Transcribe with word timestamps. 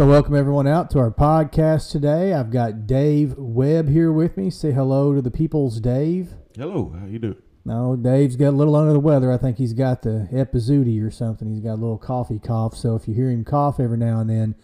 want 0.00 0.08
to 0.08 0.12
welcome 0.12 0.34
everyone 0.34 0.66
out 0.66 0.88
to 0.88 0.98
our 0.98 1.10
podcast 1.10 1.90
today. 1.90 2.32
I've 2.32 2.50
got 2.50 2.86
Dave 2.86 3.34
Webb 3.36 3.90
here 3.90 4.10
with 4.10 4.34
me. 4.34 4.48
Say 4.48 4.72
hello 4.72 5.14
to 5.14 5.20
the 5.20 5.30
people's 5.30 5.78
Dave. 5.78 6.32
Hello, 6.56 6.96
how 6.98 7.04
you 7.04 7.18
doing? 7.18 7.36
No, 7.66 7.96
Dave's 7.96 8.36
got 8.36 8.48
a 8.48 8.56
little 8.56 8.76
under 8.76 8.94
the 8.94 8.98
weather. 8.98 9.30
I 9.30 9.36
think 9.36 9.58
he's 9.58 9.74
got 9.74 10.00
the 10.00 10.26
epizootie 10.32 11.06
or 11.06 11.10
something. 11.10 11.50
He's 11.50 11.60
got 11.60 11.74
a 11.74 11.82
little 11.82 11.98
coffee 11.98 12.38
cough. 12.38 12.74
So 12.74 12.96
if 12.96 13.06
you 13.06 13.12
hear 13.12 13.28
him 13.28 13.44
cough 13.44 13.78
every 13.78 13.98
now 13.98 14.20
and 14.20 14.30
then, 14.30 14.54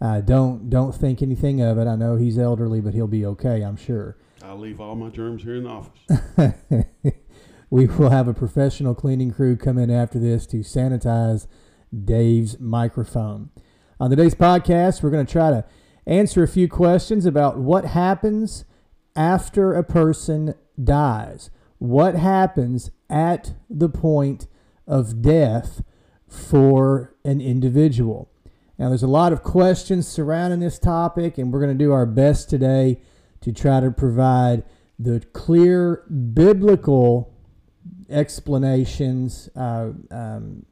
uh, 0.00 0.22
don't 0.22 0.68
don't 0.68 0.92
think 0.92 1.22
anything 1.22 1.60
of 1.60 1.78
it. 1.78 1.86
I 1.86 1.94
know 1.94 2.16
he's 2.16 2.36
elderly, 2.36 2.80
but 2.80 2.92
he'll 2.92 3.06
be 3.06 3.24
okay. 3.24 3.62
I'm 3.62 3.76
sure. 3.76 4.16
I'll 4.42 4.58
leave 4.58 4.80
all 4.80 4.96
my 4.96 5.10
germs 5.10 5.44
here 5.44 5.54
in 5.54 5.62
the 5.62 5.70
office. 5.70 7.14
we 7.70 7.86
will 7.86 8.10
have 8.10 8.26
a 8.26 8.34
professional 8.34 8.96
cleaning 8.96 9.30
crew 9.30 9.56
come 9.56 9.78
in 9.78 9.88
after 9.88 10.18
this 10.18 10.48
to 10.48 10.56
sanitize 10.64 11.46
Dave's 11.94 12.58
microphone. 12.58 13.50
On 14.00 14.08
today's 14.08 14.34
podcast, 14.34 15.02
we're 15.02 15.10
going 15.10 15.26
to 15.26 15.30
try 15.30 15.50
to 15.50 15.62
answer 16.06 16.42
a 16.42 16.48
few 16.48 16.68
questions 16.68 17.26
about 17.26 17.58
what 17.58 17.84
happens 17.84 18.64
after 19.14 19.74
a 19.74 19.84
person 19.84 20.54
dies. 20.82 21.50
What 21.76 22.14
happens 22.14 22.92
at 23.10 23.52
the 23.68 23.90
point 23.90 24.46
of 24.86 25.20
death 25.20 25.82
for 26.26 27.14
an 27.26 27.42
individual? 27.42 28.30
Now, 28.78 28.88
there's 28.88 29.02
a 29.02 29.06
lot 29.06 29.34
of 29.34 29.42
questions 29.42 30.08
surrounding 30.08 30.60
this 30.60 30.78
topic, 30.78 31.36
and 31.36 31.52
we're 31.52 31.60
going 31.60 31.76
to 31.76 31.84
do 31.84 31.92
our 31.92 32.06
best 32.06 32.48
today 32.48 33.02
to 33.42 33.52
try 33.52 33.80
to 33.80 33.90
provide 33.90 34.64
the 34.98 35.20
clear 35.34 36.06
biblical 36.32 37.34
explanations, 38.08 39.50
uh, 39.54 39.90
um, 40.10 40.64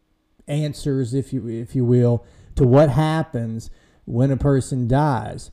answers, 0.46 1.12
if 1.12 1.34
you 1.34 1.46
if 1.46 1.76
you 1.76 1.84
will, 1.84 2.24
to 2.58 2.64
what 2.64 2.90
happens 2.90 3.70
when 4.04 4.30
a 4.30 4.36
person 4.36 4.86
dies. 4.86 5.50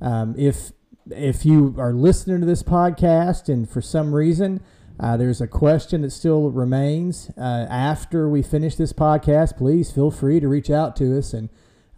Um, 0.00 0.34
if 0.38 0.72
if 1.10 1.44
you 1.44 1.74
are 1.78 1.92
listening 1.92 2.40
to 2.40 2.46
this 2.46 2.62
podcast 2.62 3.48
and 3.48 3.68
for 3.68 3.82
some 3.82 4.14
reason 4.14 4.60
uh, 4.98 5.16
there's 5.16 5.40
a 5.40 5.46
question 5.46 6.02
that 6.02 6.10
still 6.10 6.50
remains 6.50 7.30
uh, 7.36 7.66
after 7.68 8.28
we 8.28 8.42
finish 8.42 8.76
this 8.76 8.92
podcast, 8.92 9.56
please 9.56 9.90
feel 9.90 10.10
free 10.10 10.38
to 10.38 10.48
reach 10.48 10.70
out 10.70 10.94
to 10.96 11.18
us, 11.18 11.34
and 11.34 11.48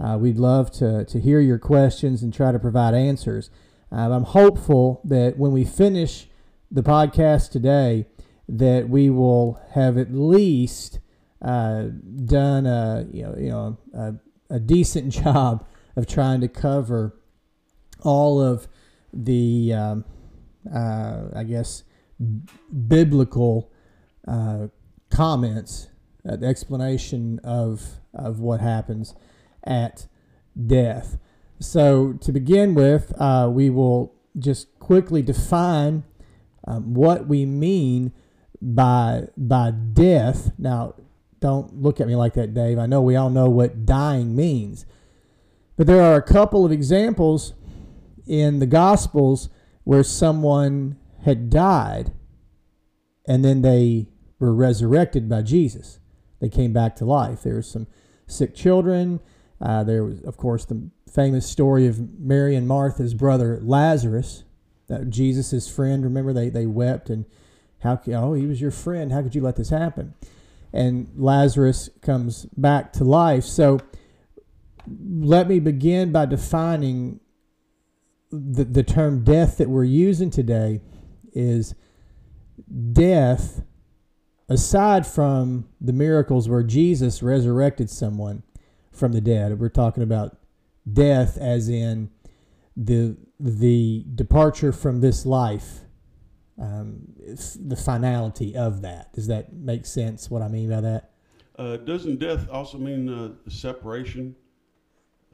uh, 0.00 0.16
we'd 0.18 0.38
love 0.38 0.70
to 0.70 1.04
to 1.04 1.20
hear 1.20 1.40
your 1.40 1.58
questions 1.58 2.22
and 2.22 2.32
try 2.32 2.52
to 2.52 2.58
provide 2.58 2.94
answers. 2.94 3.50
Um, 3.92 4.12
I'm 4.12 4.24
hopeful 4.24 5.00
that 5.04 5.36
when 5.38 5.52
we 5.52 5.64
finish 5.64 6.28
the 6.70 6.82
podcast 6.82 7.50
today, 7.50 8.06
that 8.48 8.88
we 8.88 9.10
will 9.10 9.60
have 9.72 9.98
at 9.98 10.12
least 10.12 11.00
uh, 11.42 11.88
done 12.24 12.64
a 12.64 13.06
you 13.12 13.22
know 13.24 13.34
you 13.36 13.50
know 13.50 13.78
a, 13.92 14.14
a, 14.50 14.58
decent 14.58 15.12
job 15.24 15.66
of 15.96 16.06
trying 16.06 16.40
to 16.40 16.48
cover 16.48 17.18
all 18.02 18.40
of 18.40 18.68
the 19.12 19.72
um, 19.72 20.04
uh, 20.72 21.28
I 21.34 21.44
guess 21.44 21.84
biblical 22.88 23.70
uh, 24.26 24.68
comments, 25.10 25.88
uh, 26.28 26.36
the 26.36 26.46
explanation 26.46 27.40
of 27.44 28.00
of 28.14 28.40
what 28.40 28.60
happens 28.60 29.14
at 29.64 30.06
death. 30.66 31.18
So, 31.58 32.14
to 32.14 32.32
begin 32.32 32.74
with, 32.74 33.12
uh, 33.18 33.48
we 33.50 33.70
will 33.70 34.14
just 34.38 34.78
quickly 34.78 35.22
define 35.22 36.04
um, 36.66 36.94
what 36.94 37.26
we 37.26 37.46
mean 37.46 38.12
by 38.60 39.28
by 39.36 39.70
death. 39.70 40.50
Now, 40.58 40.94
don't 41.40 41.82
look 41.82 42.00
at 42.00 42.06
me 42.06 42.16
like 42.16 42.34
that, 42.34 42.54
Dave. 42.54 42.78
I 42.78 42.86
know 42.86 43.02
we 43.02 43.16
all 43.16 43.30
know 43.30 43.48
what 43.48 43.84
dying 43.84 44.34
means, 44.34 44.86
but 45.76 45.86
there 45.86 46.02
are 46.02 46.16
a 46.16 46.22
couple 46.22 46.64
of 46.64 46.72
examples 46.72 47.54
in 48.26 48.58
the 48.58 48.66
Gospels 48.66 49.48
where 49.84 50.02
someone 50.02 50.98
had 51.24 51.50
died 51.50 52.12
and 53.26 53.44
then 53.44 53.62
they 53.62 54.08
were 54.38 54.54
resurrected 54.54 55.28
by 55.28 55.42
Jesus. 55.42 55.98
They 56.40 56.48
came 56.48 56.72
back 56.72 56.96
to 56.96 57.04
life. 57.04 57.42
There 57.42 57.54
were 57.54 57.62
some 57.62 57.86
sick 58.26 58.54
children. 58.54 59.20
Uh, 59.60 59.84
there 59.84 60.04
was, 60.04 60.20
of 60.22 60.36
course, 60.36 60.64
the 60.64 60.90
famous 61.12 61.46
story 61.46 61.86
of 61.86 62.18
Mary 62.18 62.54
and 62.54 62.68
Martha's 62.68 63.14
brother 63.14 63.58
Lazarus, 63.62 64.44
Jesus' 65.08 65.68
friend. 65.68 66.04
Remember, 66.04 66.32
they, 66.32 66.48
they 66.48 66.66
wept 66.66 67.10
and 67.10 67.24
how 67.80 68.00
oh 68.08 68.34
he 68.34 68.46
was 68.46 68.60
your 68.60 68.70
friend. 68.70 69.12
How 69.12 69.22
could 69.22 69.34
you 69.34 69.40
let 69.40 69.56
this 69.56 69.70
happen? 69.70 70.14
And 70.72 71.08
Lazarus 71.16 71.88
comes 72.02 72.46
back 72.56 72.92
to 72.94 73.04
life. 73.04 73.44
So 73.44 73.80
let 74.88 75.48
me 75.48 75.60
begin 75.60 76.12
by 76.12 76.26
defining 76.26 77.20
the, 78.30 78.64
the 78.64 78.82
term 78.82 79.24
death 79.24 79.58
that 79.58 79.68
we're 79.68 79.84
using 79.84 80.30
today 80.30 80.80
is 81.32 81.74
death 82.92 83.62
aside 84.48 85.06
from 85.06 85.68
the 85.80 85.92
miracles 85.92 86.48
where 86.48 86.62
Jesus 86.62 87.22
resurrected 87.22 87.90
someone 87.90 88.42
from 88.92 89.12
the 89.12 89.20
dead. 89.20 89.58
We're 89.58 89.68
talking 89.68 90.02
about 90.02 90.38
death 90.90 91.36
as 91.38 91.68
in 91.68 92.10
the 92.76 93.16
the 93.38 94.04
departure 94.14 94.72
from 94.72 95.00
this 95.00 95.26
life, 95.26 95.80
um, 96.58 97.00
the 97.16 97.76
finality 97.76 98.56
of 98.56 98.82
that. 98.82 99.12
Does 99.12 99.26
that 99.26 99.52
make 99.52 99.86
sense? 99.86 100.30
What 100.30 100.42
I 100.42 100.48
mean 100.48 100.70
by 100.70 100.80
that? 100.80 101.10
Uh, 101.58 101.76
doesn't 101.78 102.18
death 102.18 102.48
also 102.50 102.78
mean 102.78 103.08
uh, 103.08 103.50
separation? 103.50 104.34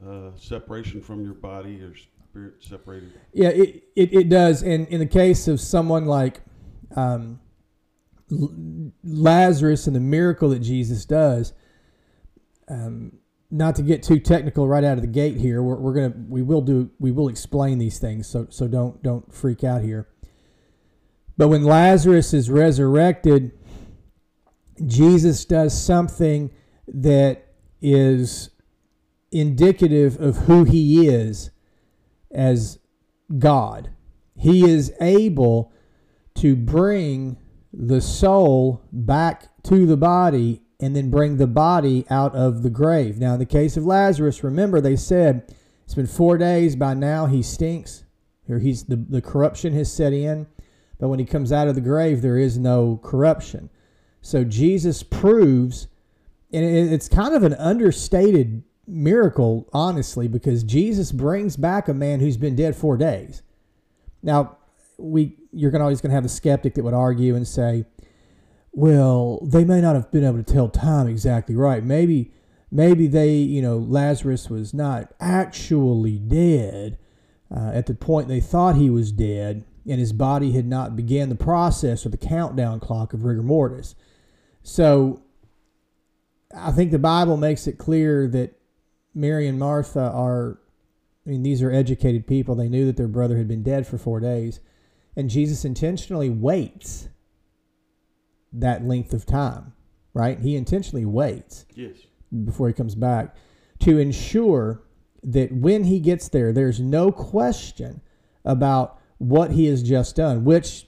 Uh, 0.05 0.31
separation 0.35 1.01
from 1.01 1.23
your 1.23 1.33
body 1.33 1.81
or 1.81 1.93
spirit 1.95 2.55
separated? 2.59 3.13
Yeah, 3.31 3.49
it, 3.49 3.83
it, 3.95 4.13
it 4.13 4.29
does. 4.29 4.61
And 4.63 4.87
in 4.87 4.99
the 4.99 5.05
case 5.05 5.47
of 5.47 5.61
someone 5.61 6.05
like 6.05 6.41
um, 6.95 7.39
Lazarus 9.03 9.87
and 9.87 9.95
the 9.95 10.01
miracle 10.01 10.49
that 10.49 10.59
Jesus 10.59 11.05
does, 11.05 11.53
um, 12.67 13.13
not 13.53 13.75
to 13.75 13.83
get 13.83 14.01
too 14.01 14.19
technical 14.19 14.67
right 14.67 14.83
out 14.83 14.97
of 14.97 15.01
the 15.01 15.07
gate 15.07 15.37
here. 15.37 15.61
We're, 15.61 15.75
we're 15.75 15.93
gonna 15.93 16.13
we 16.27 16.41
will 16.41 16.61
do 16.61 16.89
we 16.99 17.11
will 17.11 17.29
explain 17.29 17.77
these 17.77 17.99
things. 17.99 18.27
So 18.27 18.47
so 18.49 18.67
don't 18.67 19.01
don't 19.03 19.31
freak 19.33 19.63
out 19.63 19.83
here. 19.83 20.07
But 21.37 21.47
when 21.47 21.63
Lazarus 21.63 22.33
is 22.33 22.49
resurrected, 22.49 23.51
Jesus 24.85 25.45
does 25.45 25.79
something 25.79 26.51
that 26.87 27.47
is 27.81 28.49
indicative 29.31 30.19
of 30.21 30.37
who 30.37 30.63
he 30.63 31.07
is 31.07 31.51
as 32.31 32.79
God. 33.37 33.89
He 34.35 34.69
is 34.69 34.93
able 35.01 35.71
to 36.35 36.55
bring 36.55 37.37
the 37.71 38.01
soul 38.01 38.83
back 38.91 39.49
to 39.63 39.85
the 39.85 39.97
body 39.97 40.61
and 40.79 40.95
then 40.95 41.09
bring 41.09 41.37
the 41.37 41.47
body 41.47 42.05
out 42.09 42.35
of 42.35 42.61
the 42.61 42.69
grave. 42.69 43.17
Now, 43.17 43.33
in 43.33 43.39
the 43.39 43.45
case 43.45 43.77
of 43.77 43.85
Lazarus, 43.85 44.43
remember 44.43 44.81
they 44.81 44.95
said 44.95 45.55
it's 45.85 45.95
been 45.95 46.07
four 46.07 46.37
days. 46.37 46.75
By 46.75 46.93
now, 46.93 47.25
he 47.25 47.41
stinks, 47.41 48.03
or 48.49 48.59
he's 48.59 48.83
the, 48.83 48.97
the 48.97 49.21
corruption 49.21 49.73
has 49.73 49.91
set 49.91 50.13
in. 50.13 50.47
But 50.99 51.09
when 51.09 51.19
he 51.19 51.25
comes 51.25 51.51
out 51.51 51.67
of 51.67 51.75
the 51.75 51.81
grave, 51.81 52.21
there 52.21 52.37
is 52.37 52.57
no 52.57 52.99
corruption. 53.03 53.69
So 54.21 54.43
Jesus 54.43 55.03
proves, 55.03 55.87
and 56.51 56.63
it's 56.63 57.09
kind 57.09 57.35
of 57.35 57.43
an 57.43 57.53
understated 57.55 58.63
miracle, 58.87 59.67
honestly, 59.73 60.27
because 60.27 60.63
Jesus 60.63 61.11
brings 61.11 61.57
back 61.57 61.87
a 61.87 61.93
man 61.93 62.19
who's 62.19 62.37
been 62.37 62.55
dead 62.55 62.75
four 62.75 62.97
days. 62.97 63.41
Now, 64.21 64.57
we 64.97 65.37
you're 65.51 65.71
gonna 65.71 65.83
always 65.83 66.01
going 66.01 66.09
to 66.09 66.15
have 66.15 66.25
a 66.25 66.29
skeptic 66.29 66.73
that 66.75 66.83
would 66.83 66.93
argue 66.93 67.35
and 67.35 67.47
say, 67.47 67.85
well, 68.71 69.39
they 69.43 69.63
may 69.63 69.81
not 69.81 69.95
have 69.95 70.11
been 70.11 70.23
able 70.23 70.41
to 70.41 70.53
tell 70.53 70.67
time 70.67 71.07
exactly 71.07 71.55
right. 71.55 71.83
Maybe 71.83 72.31
maybe 72.71 73.07
they, 73.07 73.33
you 73.35 73.61
know, 73.61 73.77
Lazarus 73.77 74.49
was 74.49 74.73
not 74.73 75.13
actually 75.19 76.17
dead 76.17 76.97
uh, 77.55 77.71
at 77.73 77.85
the 77.85 77.93
point 77.93 78.27
they 78.27 78.39
thought 78.39 78.75
he 78.75 78.89
was 78.89 79.11
dead, 79.11 79.63
and 79.87 79.99
his 79.99 80.13
body 80.13 80.51
had 80.51 80.65
not 80.65 80.95
began 80.95 81.29
the 81.29 81.35
process 81.35 82.05
or 82.05 82.09
the 82.09 82.17
countdown 82.17 82.79
clock 82.79 83.13
of 83.13 83.25
rigor 83.25 83.43
mortis. 83.43 83.95
So 84.61 85.23
I 86.55 86.71
think 86.71 86.91
the 86.91 86.99
Bible 86.99 87.37
makes 87.37 87.67
it 87.67 87.77
clear 87.77 88.27
that 88.27 88.59
Mary 89.13 89.47
and 89.47 89.59
Martha 89.59 89.99
are, 89.99 90.59
I 91.25 91.29
mean, 91.29 91.43
these 91.43 91.61
are 91.61 91.71
educated 91.71 92.27
people. 92.27 92.55
They 92.55 92.69
knew 92.69 92.85
that 92.85 92.97
their 92.97 93.07
brother 93.07 93.37
had 93.37 93.47
been 93.47 93.63
dead 93.63 93.85
for 93.85 93.97
four 93.97 94.19
days. 94.19 94.59
And 95.15 95.29
Jesus 95.29 95.65
intentionally 95.65 96.29
waits 96.29 97.09
that 98.51 98.85
length 98.85 99.13
of 99.13 99.25
time, 99.25 99.73
right? 100.13 100.39
He 100.39 100.55
intentionally 100.55 101.05
waits 101.05 101.65
yes. 101.75 101.95
before 102.45 102.67
he 102.67 102.73
comes 102.73 102.95
back 102.95 103.35
to 103.79 103.97
ensure 103.99 104.81
that 105.23 105.51
when 105.51 105.85
he 105.85 105.99
gets 105.99 106.29
there, 106.29 106.51
there's 106.51 106.79
no 106.79 107.11
question 107.11 108.01
about 108.45 108.99
what 109.23 109.51
he 109.51 109.65
has 109.65 109.81
just 109.83 110.15
done, 110.15 110.43
which 110.43 110.87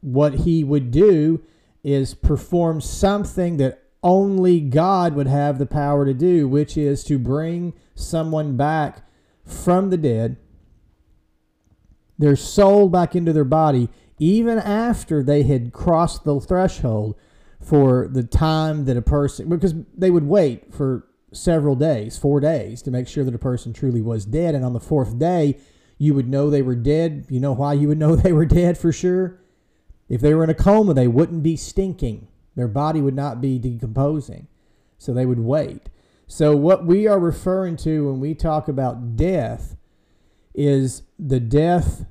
what 0.00 0.34
he 0.34 0.64
would 0.64 0.90
do 0.90 1.42
is 1.82 2.14
perform 2.14 2.80
something 2.80 3.56
that 3.56 3.82
only 4.02 4.60
God 4.60 5.14
would 5.14 5.26
have 5.26 5.58
the 5.58 5.66
power 5.66 6.04
to 6.04 6.14
do, 6.14 6.48
which 6.48 6.76
is 6.76 7.02
to 7.04 7.18
bring 7.18 7.72
someone 7.94 8.56
back 8.56 9.02
from 9.44 9.90
the 9.90 9.96
dead. 9.96 10.36
their 12.18 12.36
soul 12.36 12.88
back 12.88 13.14
into 13.14 13.32
their 13.32 13.44
body 13.44 13.88
even 14.18 14.58
after 14.58 15.22
they 15.22 15.44
had 15.44 15.72
crossed 15.72 16.24
the 16.24 16.40
threshold 16.40 17.14
for 17.60 18.08
the 18.08 18.24
time 18.24 18.84
that 18.84 18.96
a 18.96 19.02
person, 19.02 19.48
because 19.48 19.74
they 19.96 20.10
would 20.10 20.24
wait 20.24 20.74
for 20.74 21.06
several 21.32 21.76
days, 21.76 22.18
four 22.18 22.40
days, 22.40 22.82
to 22.82 22.90
make 22.90 23.06
sure 23.06 23.24
that 23.24 23.34
a 23.34 23.38
person 23.38 23.72
truly 23.72 24.00
was 24.00 24.24
dead. 24.24 24.54
And 24.54 24.64
on 24.64 24.72
the 24.72 24.80
fourth 24.80 25.18
day, 25.18 25.58
you 25.98 26.14
would 26.14 26.28
know 26.28 26.48
they 26.48 26.62
were 26.62 26.76
dead. 26.76 27.26
You 27.28 27.40
know 27.40 27.52
why 27.52 27.74
you 27.74 27.88
would 27.88 27.98
know 27.98 28.16
they 28.16 28.32
were 28.32 28.46
dead 28.46 28.78
for 28.78 28.92
sure? 28.92 29.40
If 30.08 30.20
they 30.20 30.32
were 30.32 30.44
in 30.44 30.50
a 30.50 30.54
coma, 30.54 30.94
they 30.94 31.08
wouldn't 31.08 31.42
be 31.42 31.56
stinking. 31.56 32.28
Their 32.56 32.68
body 32.68 33.00
would 33.00 33.14
not 33.14 33.40
be 33.40 33.58
decomposing. 33.58 34.48
So 34.96 35.12
they 35.12 35.26
would 35.26 35.40
wait. 35.40 35.90
So, 36.26 36.54
what 36.54 36.84
we 36.84 37.06
are 37.06 37.18
referring 37.18 37.76
to 37.78 38.10
when 38.10 38.20
we 38.20 38.34
talk 38.34 38.68
about 38.68 39.16
death 39.16 39.76
is 40.54 41.02
the 41.18 41.40
death 41.40 42.04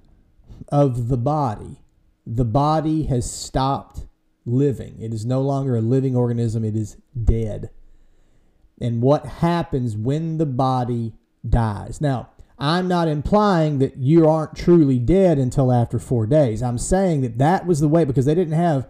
of 0.69 1.07
the 1.07 1.17
body. 1.17 1.83
The 2.25 2.45
body 2.45 3.03
has 3.03 3.29
stopped 3.29 4.07
living, 4.45 4.99
it 4.99 5.13
is 5.13 5.25
no 5.25 5.41
longer 5.41 5.75
a 5.75 5.81
living 5.81 6.15
organism, 6.15 6.63
it 6.63 6.75
is 6.75 6.97
dead. 7.21 7.69
And 8.81 9.01
what 9.01 9.25
happens 9.25 9.95
when 9.95 10.37
the 10.37 10.45
body 10.45 11.13
dies? 11.47 12.01
Now, 12.01 12.29
I'm 12.59 12.87
not 12.87 13.07
implying 13.07 13.79
that 13.79 13.97
you 13.97 14.27
aren't 14.27 14.55
truly 14.55 14.97
dead 14.97 15.37
until 15.37 15.71
after 15.71 15.99
four 15.99 16.25
days. 16.25 16.63
I'm 16.63 16.79
saying 16.79 17.21
that 17.21 17.37
that 17.37 17.67
was 17.67 17.79
the 17.79 17.87
way 17.87 18.03
because 18.03 18.25
they 18.25 18.33
didn't 18.33 18.57
have 18.57 18.87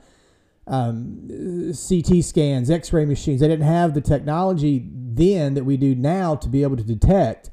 um, 0.67 1.27
CT 1.73 2.23
scans, 2.23 2.69
X 2.69 2.93
ray 2.93 3.05
machines. 3.05 3.41
They 3.41 3.47
didn't 3.47 3.65
have 3.65 3.93
the 3.93 4.01
technology 4.01 4.87
then 4.89 5.53
that 5.55 5.65
we 5.65 5.75
do 5.75 5.95
now 5.95 6.35
to 6.35 6.47
be 6.47 6.63
able 6.63 6.77
to 6.77 6.83
detect 6.83 7.49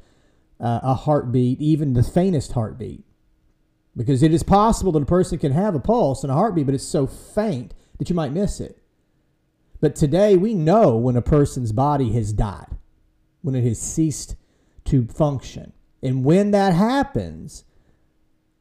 uh, 0.60 0.80
a 0.82 0.94
heartbeat, 0.94 1.60
even 1.60 1.94
the 1.94 2.02
faintest 2.02 2.52
heartbeat. 2.52 3.04
Because 3.96 4.22
it 4.22 4.32
is 4.32 4.42
possible 4.42 4.92
that 4.92 5.02
a 5.02 5.06
person 5.06 5.38
can 5.38 5.52
have 5.52 5.74
a 5.74 5.80
pulse 5.80 6.22
and 6.22 6.30
a 6.30 6.34
heartbeat, 6.34 6.66
but 6.66 6.74
it's 6.74 6.84
so 6.84 7.06
faint 7.06 7.74
that 7.98 8.08
you 8.08 8.14
might 8.14 8.32
miss 8.32 8.60
it. 8.60 8.78
But 9.80 9.94
today 9.94 10.36
we 10.36 10.54
know 10.54 10.96
when 10.96 11.16
a 11.16 11.22
person's 11.22 11.72
body 11.72 12.12
has 12.12 12.32
died, 12.32 12.76
when 13.42 13.54
it 13.54 13.64
has 13.64 13.80
ceased 13.80 14.36
to 14.86 15.06
function. 15.06 15.73
And 16.04 16.22
when 16.22 16.50
that 16.50 16.74
happens, 16.74 17.64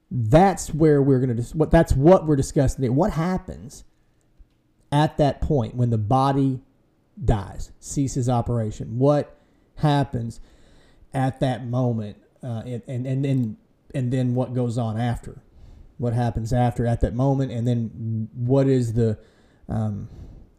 that's 0.10 0.74
where 0.74 1.02
we're 1.02 1.20
going 1.20 1.36
to 1.36 1.58
what 1.58 1.72
that's 1.72 1.92
what 1.94 2.26
we're 2.26 2.38
discussing 2.38 2.78
today. 2.78 2.90
What 2.90 3.12
happens 3.12 3.84
at 4.92 5.18
that 5.18 5.42
point 5.42 5.76
when 5.76 5.90
the 5.90 5.98
body 5.98 6.62
dies, 7.24 7.72
ceases 7.80 8.30
operation? 8.30 8.98
What 8.98 9.38
happens 9.76 10.40
at 11.14 11.42
that 11.42 11.68
moment? 11.68 12.18
Uh, 12.42 12.62
and, 12.66 12.82
and 12.88 13.06
and 13.06 13.26
then 13.26 13.58
and 13.94 14.14
then 14.14 14.36
what 14.36 14.54
goes 14.54 14.78
on 14.78 14.98
after? 14.98 15.42
What 15.98 16.14
happens 16.14 16.54
after 16.54 16.86
at 16.86 17.02
that 17.02 17.14
moment? 17.14 17.52
And 17.52 17.68
then 17.68 18.30
what 18.34 18.68
is 18.68 18.94
the 18.94 19.18
um, 19.68 20.08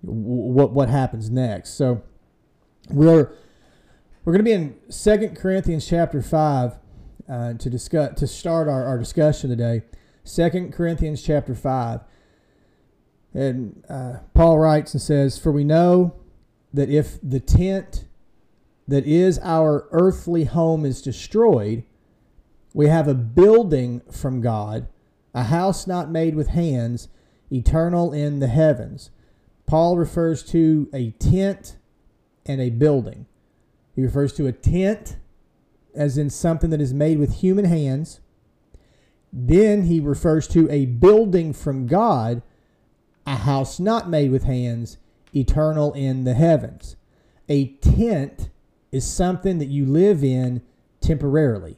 what 0.02 0.72
what 0.72 0.90
happens 0.90 1.30
next? 1.30 1.74
So 1.74 2.02
we're 2.90 3.32
we're 4.24 4.32
going 4.32 4.44
to 4.44 4.44
be 4.44 4.52
in 4.52 4.74
Second 4.88 5.36
Corinthians 5.36 5.86
chapter 5.86 6.22
5 6.22 6.78
uh, 7.28 7.52
to 7.54 7.68
discuss 7.68 8.18
to 8.18 8.26
start 8.26 8.68
our, 8.68 8.84
our 8.84 8.98
discussion 8.98 9.50
today. 9.50 9.82
Second 10.24 10.72
Corinthians 10.72 11.22
chapter 11.22 11.54
5. 11.54 12.00
And 13.34 13.84
uh, 13.86 14.20
Paul 14.32 14.58
writes 14.58 14.94
and 14.94 15.02
says, 15.02 15.38
For 15.38 15.52
we 15.52 15.62
know 15.62 16.14
that 16.72 16.88
if 16.88 17.18
the 17.22 17.40
tent 17.40 18.06
that 18.88 19.04
is 19.04 19.38
our 19.42 19.88
earthly 19.90 20.44
home 20.44 20.86
is 20.86 21.02
destroyed, 21.02 21.84
we 22.72 22.86
have 22.88 23.06
a 23.06 23.14
building 23.14 24.00
from 24.10 24.40
God, 24.40 24.88
a 25.34 25.44
house 25.44 25.86
not 25.86 26.10
made 26.10 26.34
with 26.34 26.48
hands, 26.48 27.08
eternal 27.52 28.14
in 28.14 28.38
the 28.38 28.48
heavens. 28.48 29.10
Paul 29.66 29.98
refers 29.98 30.42
to 30.44 30.88
a 30.94 31.10
tent 31.10 31.76
and 32.46 32.62
a 32.62 32.70
building. 32.70 33.26
He 33.94 34.02
refers 34.02 34.32
to 34.34 34.46
a 34.46 34.52
tent 34.52 35.16
as 35.94 36.18
in 36.18 36.30
something 36.30 36.70
that 36.70 36.80
is 36.80 36.92
made 36.92 37.18
with 37.18 37.36
human 37.36 37.64
hands. 37.64 38.20
Then 39.32 39.84
he 39.84 40.00
refers 40.00 40.48
to 40.48 40.68
a 40.70 40.86
building 40.86 41.52
from 41.52 41.86
God, 41.86 42.42
a 43.26 43.36
house 43.36 43.78
not 43.78 44.08
made 44.08 44.30
with 44.30 44.44
hands, 44.44 44.98
eternal 45.34 45.92
in 45.92 46.24
the 46.24 46.34
heavens. 46.34 46.96
A 47.48 47.68
tent 47.74 48.50
is 48.90 49.06
something 49.06 49.58
that 49.58 49.68
you 49.68 49.86
live 49.86 50.22
in 50.22 50.62
temporarily. 51.00 51.76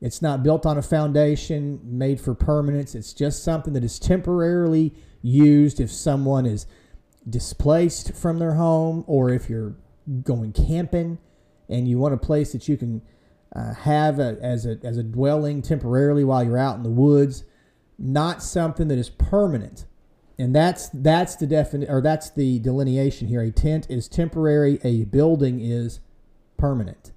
It's 0.00 0.20
not 0.20 0.42
built 0.42 0.66
on 0.66 0.78
a 0.78 0.82
foundation 0.82 1.80
made 1.84 2.20
for 2.20 2.34
permanence. 2.34 2.94
It's 2.94 3.12
just 3.12 3.44
something 3.44 3.72
that 3.74 3.84
is 3.84 3.98
temporarily 3.98 4.92
used 5.22 5.80
if 5.80 5.90
someone 5.92 6.44
is 6.44 6.66
displaced 7.28 8.14
from 8.14 8.38
their 8.38 8.54
home 8.54 9.04
or 9.06 9.30
if 9.30 9.48
you're 9.48 9.74
going 10.24 10.52
camping 10.52 11.18
and 11.72 11.88
you 11.88 11.98
want 11.98 12.14
a 12.14 12.18
place 12.18 12.52
that 12.52 12.68
you 12.68 12.76
can 12.76 13.02
uh, 13.54 13.74
have 13.74 14.18
a, 14.18 14.38
as, 14.40 14.66
a, 14.66 14.78
as 14.82 14.96
a 14.96 15.02
dwelling 15.02 15.62
temporarily 15.62 16.24
while 16.24 16.42
you're 16.42 16.58
out 16.58 16.76
in 16.76 16.82
the 16.82 16.90
woods, 16.90 17.44
not 17.98 18.42
something 18.42 18.88
that 18.88 18.98
is 18.98 19.10
permanent. 19.10 19.86
And 20.38 20.54
that's 20.54 20.88
that's 20.94 21.36
the 21.36 21.46
defini- 21.46 21.88
or 21.88 22.00
that's 22.00 22.30
the 22.30 22.58
delineation 22.58 23.28
here. 23.28 23.42
A 23.42 23.50
tent 23.50 23.86
is 23.90 24.08
temporary, 24.08 24.80
a 24.82 25.04
building 25.04 25.60
is 25.60 26.00
permanent. 26.56 27.12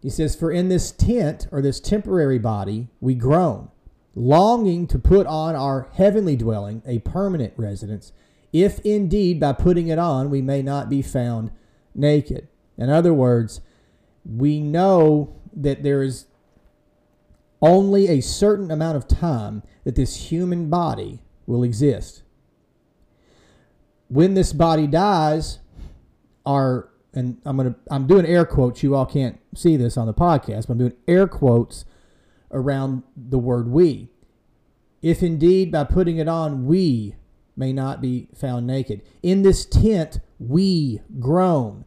He 0.00 0.10
says, 0.10 0.36
For 0.36 0.52
in 0.52 0.68
this 0.68 0.92
tent 0.92 1.48
or 1.50 1.60
this 1.60 1.80
temporary 1.80 2.38
body 2.38 2.88
we 3.00 3.14
groan, 3.14 3.70
longing 4.14 4.86
to 4.88 4.98
put 4.98 5.26
on 5.26 5.56
our 5.56 5.88
heavenly 5.94 6.36
dwelling, 6.36 6.82
a 6.86 7.00
permanent 7.00 7.52
residence, 7.56 8.12
if 8.52 8.78
indeed 8.80 9.40
by 9.40 9.52
putting 9.52 9.88
it 9.88 9.98
on 9.98 10.30
we 10.30 10.40
may 10.40 10.62
not 10.62 10.88
be 10.88 11.02
found 11.02 11.50
naked. 11.94 12.48
In 12.76 12.90
other 12.90 13.14
words, 13.14 13.60
we 14.24 14.60
know 14.60 15.36
that 15.54 15.82
there 15.82 16.02
is 16.02 16.26
only 17.62 18.08
a 18.08 18.20
certain 18.20 18.70
amount 18.70 18.96
of 18.96 19.08
time 19.08 19.62
that 19.84 19.94
this 19.94 20.30
human 20.30 20.68
body 20.68 21.22
will 21.46 21.62
exist. 21.62 22.22
When 24.08 24.34
this 24.34 24.52
body 24.52 24.86
dies, 24.86 25.60
our 26.44 26.90
and 27.14 27.40
I'm 27.44 27.56
gonna 27.56 27.76
I'm 27.90 28.06
doing 28.06 28.26
air 28.26 28.44
quotes. 28.44 28.82
You 28.82 28.94
all 28.94 29.06
can't 29.06 29.38
see 29.54 29.76
this 29.76 29.96
on 29.96 30.06
the 30.06 30.14
podcast, 30.14 30.66
but 30.66 30.70
I'm 30.70 30.78
doing 30.78 30.96
air 31.06 31.26
quotes 31.26 31.84
around 32.50 33.02
the 33.16 33.38
word 33.38 33.68
we. 33.68 34.08
If 35.00 35.22
indeed 35.22 35.70
by 35.70 35.84
putting 35.84 36.18
it 36.18 36.28
on 36.28 36.66
we 36.66 37.14
may 37.56 37.72
not 37.72 38.00
be 38.00 38.28
found 38.34 38.66
naked. 38.66 39.02
In 39.22 39.42
this 39.42 39.64
tent 39.64 40.20
we 40.38 41.00
groan 41.18 41.84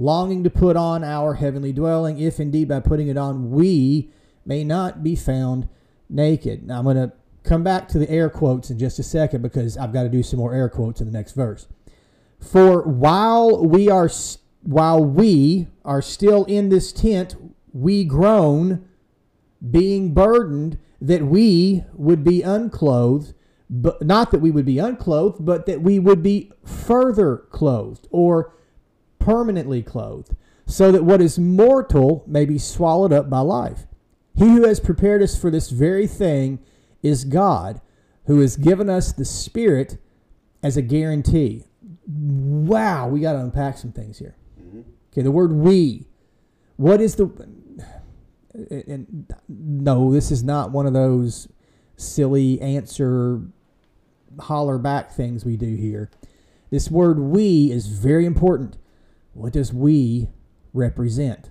longing 0.00 0.42
to 0.44 0.50
put 0.50 0.76
on 0.76 1.04
our 1.04 1.34
heavenly 1.34 1.72
dwelling, 1.72 2.18
if 2.18 2.40
indeed 2.40 2.68
by 2.68 2.80
putting 2.80 3.08
it 3.08 3.16
on 3.16 3.50
we 3.50 4.10
may 4.46 4.64
not 4.64 5.02
be 5.02 5.14
found 5.14 5.68
naked. 6.08 6.66
Now 6.66 6.78
I'm 6.78 6.84
going 6.84 6.96
to 6.96 7.12
come 7.42 7.62
back 7.62 7.86
to 7.88 7.98
the 7.98 8.10
air 8.10 8.30
quotes 8.30 8.70
in 8.70 8.78
just 8.78 8.98
a 8.98 9.02
second 9.02 9.42
because 9.42 9.76
I've 9.76 9.92
got 9.92 10.04
to 10.04 10.08
do 10.08 10.22
some 10.22 10.38
more 10.38 10.54
air 10.54 10.68
quotes 10.68 11.00
in 11.00 11.06
the 11.06 11.12
next 11.12 11.32
verse. 11.32 11.68
For 12.38 12.82
while 12.82 13.64
we 13.66 13.90
are 13.90 14.10
while 14.62 15.04
we 15.04 15.68
are 15.84 16.02
still 16.02 16.44
in 16.44 16.70
this 16.70 16.92
tent, 16.92 17.36
we 17.72 18.04
groan, 18.04 18.86
being 19.70 20.12
burdened 20.14 20.78
that 21.00 21.24
we 21.24 21.84
would 21.94 22.24
be 22.24 22.42
unclothed, 22.42 23.34
but 23.68 24.04
not 24.04 24.30
that 24.30 24.40
we 24.40 24.50
would 24.50 24.66
be 24.66 24.78
unclothed, 24.78 25.44
but 25.44 25.66
that 25.66 25.82
we 25.82 25.98
would 25.98 26.22
be 26.22 26.52
further 26.64 27.36
clothed 27.50 28.06
or 28.10 28.54
permanently 29.20 29.82
clothed, 29.82 30.34
so 30.66 30.90
that 30.90 31.04
what 31.04 31.20
is 31.20 31.38
mortal 31.38 32.24
may 32.26 32.44
be 32.44 32.58
swallowed 32.58 33.12
up 33.12 33.30
by 33.30 33.40
life. 33.40 33.86
He 34.34 34.46
who 34.46 34.66
has 34.66 34.80
prepared 34.80 35.22
us 35.22 35.38
for 35.38 35.50
this 35.50 35.70
very 35.70 36.06
thing 36.06 36.58
is 37.02 37.24
God, 37.24 37.80
who 38.26 38.40
has 38.40 38.56
given 38.56 38.88
us 38.88 39.12
the 39.12 39.24
Spirit 39.24 39.98
as 40.62 40.76
a 40.76 40.82
guarantee. 40.82 41.64
Wow, 42.06 43.08
we 43.08 43.20
got 43.20 43.32
to 43.32 43.40
unpack 43.40 43.78
some 43.78 43.92
things 43.92 44.18
here. 44.18 44.36
Mm-hmm. 44.60 44.80
Okay, 45.12 45.22
the 45.22 45.30
word 45.30 45.52
we. 45.52 46.06
What 46.76 47.00
is 47.00 47.16
the. 47.16 47.30
And 48.70 49.32
no, 49.48 50.12
this 50.12 50.30
is 50.30 50.42
not 50.42 50.72
one 50.72 50.86
of 50.86 50.92
those 50.92 51.48
silly 51.96 52.60
answer 52.60 53.42
holler 54.38 54.78
back 54.78 55.12
things 55.12 55.44
we 55.44 55.56
do 55.56 55.76
here. 55.76 56.10
This 56.70 56.90
word 56.90 57.18
we 57.18 57.70
is 57.70 57.86
very 57.86 58.26
important. 58.26 58.76
What 59.32 59.52
does 59.52 59.72
we 59.72 60.28
represent? 60.72 61.50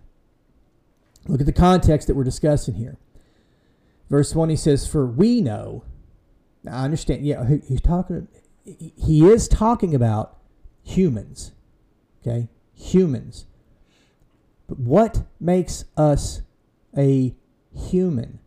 Look 1.27 1.39
at 1.39 1.45
the 1.45 1.53
context 1.53 2.07
that 2.07 2.15
we're 2.15 2.23
discussing 2.23 2.75
here. 2.75 2.97
Verse 4.09 4.33
1 4.33 4.49
he 4.49 4.55
says, 4.55 4.87
For 4.87 5.05
we 5.05 5.41
know. 5.41 5.83
Now, 6.63 6.77
I 6.77 6.83
understand, 6.85 7.25
yeah, 7.25 7.45
he's 7.67 7.81
talking, 7.81 8.27
he 8.63 9.25
is 9.25 9.47
talking 9.47 9.95
about 9.95 10.37
humans. 10.83 11.51
Okay? 12.21 12.49
Humans. 12.75 13.45
But 14.67 14.79
what 14.79 15.23
makes 15.39 15.85
us 15.95 16.41
a 16.97 17.35
human. 17.75 18.39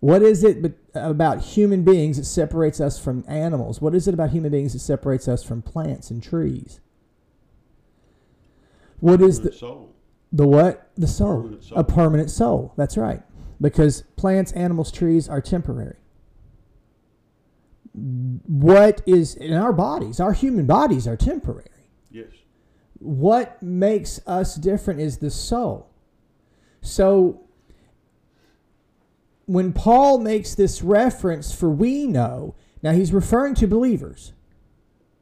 What 0.00 0.22
is 0.22 0.44
it 0.44 0.74
about 0.94 1.40
human 1.40 1.82
beings 1.82 2.18
that 2.18 2.24
separates 2.24 2.80
us 2.80 2.98
from 2.98 3.24
animals? 3.26 3.80
What 3.80 3.94
is 3.94 4.06
it 4.06 4.14
about 4.14 4.30
human 4.30 4.52
beings 4.52 4.74
that 4.74 4.80
separates 4.80 5.28
us 5.28 5.42
from 5.42 5.62
plants 5.62 6.10
and 6.10 6.22
trees? 6.22 6.80
What 9.04 9.20
is 9.20 9.42
the 9.42 9.52
soul? 9.52 9.94
The 10.32 10.48
what? 10.48 10.90
The 10.96 11.06
soul. 11.06 11.42
Permanent 11.42 11.64
soul. 11.64 11.78
A 11.78 11.84
permanent 11.84 12.30
soul. 12.30 12.72
That's 12.78 12.96
right. 12.96 13.22
Because 13.60 14.04
plants, 14.16 14.50
animals, 14.52 14.90
trees 14.90 15.28
are 15.28 15.42
temporary. 15.42 15.98
What 17.92 19.02
is 19.04 19.34
in 19.34 19.52
our 19.52 19.74
bodies? 19.74 20.20
Our 20.20 20.32
human 20.32 20.64
bodies 20.64 21.06
are 21.06 21.18
temporary. 21.18 21.68
Yes. 22.10 22.30
What 22.98 23.62
makes 23.62 24.20
us 24.26 24.54
different 24.54 25.00
is 25.00 25.18
the 25.18 25.30
soul. 25.30 25.90
So 26.80 27.42
when 29.44 29.74
Paul 29.74 30.16
makes 30.16 30.54
this 30.54 30.80
reference 30.80 31.54
for 31.54 31.68
we 31.68 32.06
know, 32.06 32.54
now 32.82 32.92
he's 32.92 33.12
referring 33.12 33.54
to 33.56 33.66
believers. 33.66 34.32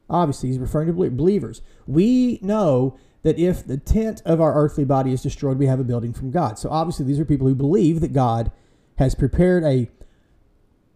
Obviously, 0.09 0.47
he's 0.49 0.59
referring 0.59 0.87
to 0.87 0.93
believers. 1.09 1.61
We 1.85 2.39
know 2.41 2.97
that 3.23 3.39
if 3.39 3.65
the 3.65 3.77
tent 3.77 4.21
of 4.25 4.39
our 4.39 4.53
earthly 4.53 4.83
body 4.83 5.13
is 5.13 5.23
destroyed, 5.23 5.57
we 5.57 5.65
have 5.65 5.79
a 5.79 5.83
building 5.83 6.13
from 6.13 6.29
God. 6.29 6.59
So 6.59 6.69
obviously, 6.69 7.05
these 7.05 7.19
are 7.19 7.25
people 7.25 7.47
who 7.47 7.55
believe 7.55 8.01
that 8.01 8.13
God 8.13 8.51
has 8.97 9.15
prepared 9.15 9.63
a 9.63 9.89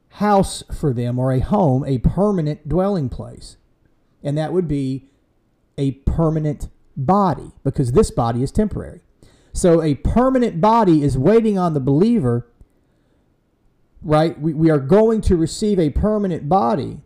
house 0.09 0.63
for 0.77 0.93
them 0.93 1.17
or 1.17 1.31
a 1.31 1.39
home, 1.39 1.85
a 1.85 1.97
permanent 1.99 2.67
dwelling 2.67 3.09
place. 3.09 3.57
And 4.21 4.37
that 4.37 4.51
would 4.51 4.67
be 4.67 5.09
a 5.77 5.91
permanent 5.91 6.69
body 6.95 7.51
because 7.63 7.93
this 7.93 8.11
body 8.11 8.43
is 8.43 8.51
temporary. 8.51 9.01
So 9.53 9.81
a 9.81 9.95
permanent 9.95 10.59
body 10.59 11.03
is 11.03 11.17
waiting 11.17 11.57
on 11.57 11.73
the 11.73 11.79
believer, 11.79 12.47
right? 14.01 14.39
We, 14.39 14.53
we 14.53 14.69
are 14.69 14.79
going 14.79 15.21
to 15.21 15.37
receive 15.37 15.79
a 15.79 15.91
permanent 15.91 16.49
body, 16.49 16.99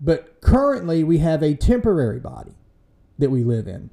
but 0.00 0.40
currently 0.40 1.04
we 1.04 1.18
have 1.18 1.42
a 1.42 1.54
temporary 1.54 2.20
body 2.20 2.55
that 3.18 3.30
we 3.30 3.44
live 3.44 3.66
in. 3.66 3.90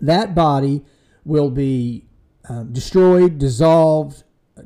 That 0.00 0.34
body 0.34 0.84
will 1.24 1.50
be 1.50 2.06
um, 2.48 2.72
destroyed, 2.72 3.38
dissolved, 3.38 4.24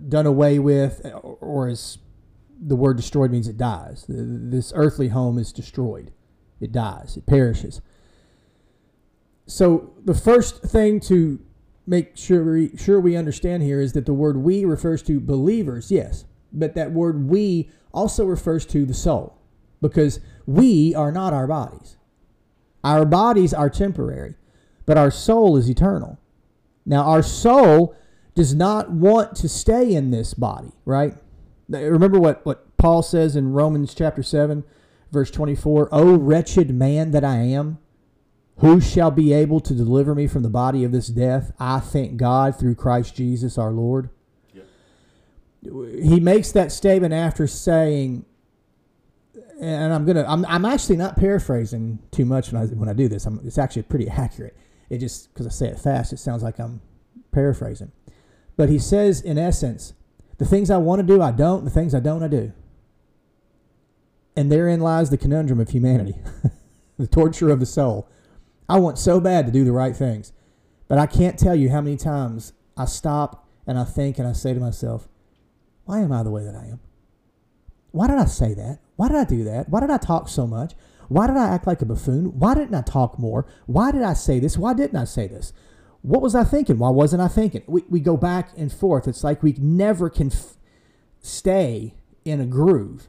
done 0.09 0.27
away 0.27 0.59
with, 0.59 1.05
or 1.23 1.69
as 1.69 1.99
the 2.61 2.77
word 2.77 2.97
destroyed 2.97 3.31
means 3.31 3.49
it 3.49 3.57
dies. 3.57 4.05
This 4.09 4.73
earthly 4.75 5.09
home 5.09 5.39
is 5.39 5.53
destroyed, 5.53 6.13
it 6.61 6.73
dies, 6.73 7.17
it 7.17 7.27
perishes. 7.27 7.81
So 9.47 9.95
the 10.05 10.15
first 10.15 10.63
thing 10.63 11.01
to 11.01 11.41
make 11.87 12.17
sure 12.17 12.45
we, 12.45 12.77
sure 12.77 13.01
we 13.01 13.17
understand 13.17 13.63
here 13.63 13.81
is 13.81 13.95
that 13.95 14.07
the 14.07 14.15
word 14.15 14.37
we 14.37 14.65
refers 14.65 15.03
to 15.05 15.19
believers, 15.19 15.91
yes, 15.91 16.25
but 16.53 16.75
that 16.75 16.93
word 16.93 17.29
we 17.29 17.71
also 17.93 18.25
refers 18.25 18.65
to 18.67 18.85
the 18.85 18.95
soul 18.95 19.37
because 19.81 20.21
we 20.47 20.95
are 20.95 21.11
not 21.11 21.33
our 21.33 21.47
bodies. 21.47 21.97
Our 22.83 23.05
bodies 23.05 23.53
are 23.53 23.71
temporary, 23.71 24.35
but 24.87 24.97
our 24.97 25.11
soul 25.11 25.57
is 25.57 25.69
eternal. 25.69 26.19
Now, 26.87 27.03
our 27.05 27.23
soul 27.23 27.95
does 28.35 28.55
not 28.55 28.91
want 28.91 29.37
to 29.37 29.49
stay 29.49 29.93
in 29.93 30.11
this 30.11 30.35
body, 30.35 30.73
right? 30.85 31.15
Remember 31.69 32.19
what, 32.19 32.45
what 32.47 32.77
Paul 32.77 33.03
says 33.03 33.37
in 33.37 33.53
Romans 33.53 33.95
chapter 33.95 34.23
7, 34.23 34.65
verse 35.13 35.31
24 35.31 35.89
O 35.93 36.17
wretched 36.17 36.75
man 36.75 37.11
that 37.11 37.25
I 37.25 37.37
am, 37.37 37.79
who 38.59 38.81
shall 38.81 39.11
be 39.11 39.33
able 39.33 39.61
to 39.61 39.75
deliver 39.75 40.15
me 40.15 40.27
from 40.27 40.43
the 40.43 40.51
body 40.51 40.85
of 40.85 40.93
this 40.93 41.09
death? 41.09 41.53
I 41.59 41.81
thank 41.81 42.17
God 42.17 42.59
through 42.59 42.75
Christ 42.75 43.15
Jesus 43.15 43.59
our 43.59 43.71
Lord. 43.71 44.11
He 45.63 46.21
makes 46.21 46.53
that 46.53 46.73
statement 46.73 47.13
after 47.13 47.47
saying, 47.47 48.25
and 49.61 49.93
I'm 49.93 50.07
gonna 50.07 50.25
I'm, 50.27 50.45
I'm 50.47 50.65
actually 50.65 50.97
not 50.97 51.17
paraphrasing 51.17 51.99
too 52.11 52.25
much 52.25 52.53
when 52.53 52.63
I 52.63 52.67
when 52.67 52.89
I 52.89 52.95
do 52.95 53.09
this. 53.09 53.27
I'm, 53.27 53.41
it's 53.45 53.59
actually 53.59 53.83
pretty 53.83 54.09
accurate. 54.09 54.57
It 54.89 54.99
just 54.99 55.33
because 55.33 55.47
I 55.47 55.51
say 55.51 55.69
it 55.69 55.79
fast, 55.79 56.13
it 56.13 56.19
sounds 56.19 56.43
like 56.43 56.59
I'm 56.59 56.81
paraphrasing. 57.33 57.93
But 58.57 58.69
he 58.69 58.79
says 58.79 59.21
in 59.21 59.39
essence, 59.39 59.93
the 60.39 60.47
things 60.47 60.71
I 60.71 60.79
want 60.79 61.01
to 61.01 61.07
do, 61.07 61.21
I 61.21 61.33
don't. 61.33 61.65
The 61.65 61.71
things 61.71 61.95
I 61.95 62.01
don't, 62.01 62.23
I 62.23 62.29
do. 62.29 62.53
And 64.35 64.51
therein 64.51 64.81
lies 64.81 65.11
the 65.11 65.19
conundrum 65.19 65.61
of 65.61 65.69
humanity, 65.69 66.15
the 66.99 67.07
torture 67.07 67.51
of 67.51 67.61
the 67.61 67.67
soul. 67.67 68.09
I 68.69 68.79
want 68.79 68.99
so 68.99 69.21
bad 69.21 69.47
to 69.47 69.53
do 69.53 69.65
the 69.65 69.73
right 69.73 69.95
things, 69.95 70.33
but 70.89 70.99
I 70.99 71.07
can't 71.07 71.39
tell 71.39 71.55
you 71.55 71.71
how 71.71 71.81
many 71.81 71.97
times 71.97 72.53
I 72.77 72.87
stop 72.87 73.49
and 73.67 73.79
I 73.79 73.85
think 73.85 74.19
and 74.19 74.27
I 74.27 74.33
say 74.33 74.55
to 74.55 74.61
myself, 74.61 75.09
why 75.85 76.01
am 76.01 76.13
I 76.13 76.23
the 76.23 76.31
way 76.31 76.45
that 76.45 76.55
I 76.55 76.67
am? 76.67 76.81
Why 77.91 78.07
did 78.07 78.17
I 78.17 78.25
say 78.25 78.55
that? 78.55 78.79
Why 79.01 79.09
did 79.09 79.17
I 79.17 79.25
do 79.25 79.45
that? 79.45 79.71
Why 79.71 79.81
did 79.81 79.89
I 79.89 79.97
talk 79.97 80.29
so 80.29 80.47
much? 80.47 80.75
Why 81.09 81.27
did 81.27 81.39
I 81.39 81.49
act 81.49 81.67
like 81.67 81.81
a 81.81 81.87
buffoon? 81.87 82.39
Why 82.39 82.55
didn't 82.55 82.75
I 82.75 82.83
talk 82.83 83.19
more? 83.19 83.47
Why 83.65 83.93
did 83.93 84.03
I 84.03 84.13
say 84.13 84.39
this? 84.39 84.59
Why 84.59 84.75
didn't 84.75 84.99
I 84.99 85.05
say 85.05 85.27
this? 85.27 85.55
What 86.03 86.21
was 86.21 86.35
I 86.35 86.45
thinking? 86.45 86.77
Why 86.77 86.91
wasn't 86.91 87.23
I 87.23 87.29
thinking? 87.29 87.63
We, 87.67 87.83
we 87.89 88.01
go 88.01 88.19
back 88.19 88.51
and 88.59 88.71
forth. 88.71 89.09
It's 89.09 89.25
like 89.25 89.43
we 89.43 89.53
never 89.53 90.11
can 90.11 90.31
f- 90.31 90.59
stay 91.19 91.95
in 92.27 92.43
a 92.43 92.45
groove. 92.45 93.09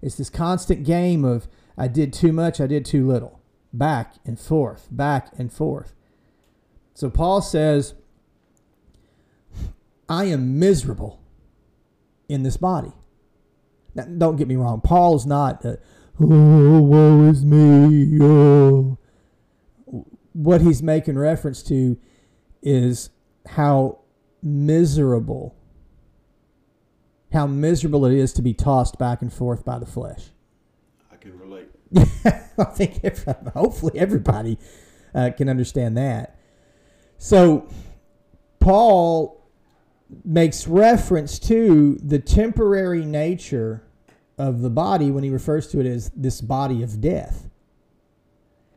It's 0.00 0.16
this 0.16 0.30
constant 0.30 0.82
game 0.82 1.26
of 1.26 1.46
I 1.76 1.88
did 1.88 2.14
too 2.14 2.32
much, 2.32 2.58
I 2.58 2.66
did 2.66 2.86
too 2.86 3.06
little. 3.06 3.42
Back 3.74 4.14
and 4.24 4.40
forth, 4.40 4.88
back 4.90 5.28
and 5.36 5.52
forth. 5.52 5.92
So 6.94 7.10
Paul 7.10 7.42
says, 7.42 7.92
I 10.08 10.24
am 10.24 10.58
miserable 10.58 11.20
in 12.30 12.44
this 12.44 12.56
body. 12.56 12.94
Now, 13.96 14.04
don't 14.04 14.36
get 14.36 14.46
me 14.46 14.56
wrong. 14.56 14.82
Paul's 14.82 15.24
not, 15.24 15.64
uh, 15.64 15.76
oh, 16.20 16.82
woe 16.82 17.22
is 17.30 17.44
me. 17.44 18.18
Oh. 18.20 18.98
What 20.34 20.60
he's 20.60 20.82
making 20.82 21.18
reference 21.18 21.62
to 21.64 21.96
is 22.62 23.08
how 23.46 24.00
miserable, 24.42 25.56
how 27.32 27.46
miserable 27.46 28.04
it 28.04 28.12
is 28.12 28.34
to 28.34 28.42
be 28.42 28.52
tossed 28.52 28.98
back 28.98 29.22
and 29.22 29.32
forth 29.32 29.64
by 29.64 29.78
the 29.78 29.86
flesh. 29.86 30.26
I 31.10 31.16
can 31.16 31.38
relate. 31.38 31.68
I 31.96 32.64
think 32.64 33.00
if, 33.02 33.24
hopefully 33.54 33.98
everybody 33.98 34.58
uh, 35.14 35.30
can 35.34 35.48
understand 35.48 35.96
that. 35.96 36.38
So, 37.16 37.66
Paul 38.60 39.42
makes 40.22 40.66
reference 40.66 41.38
to 41.38 41.98
the 42.02 42.18
temporary 42.18 43.06
nature 43.06 43.85
of 44.38 44.60
the 44.60 44.70
body 44.70 45.10
when 45.10 45.24
he 45.24 45.30
refers 45.30 45.66
to 45.68 45.80
it 45.80 45.86
as 45.86 46.10
this 46.10 46.40
body 46.40 46.82
of 46.82 47.00
death. 47.00 47.48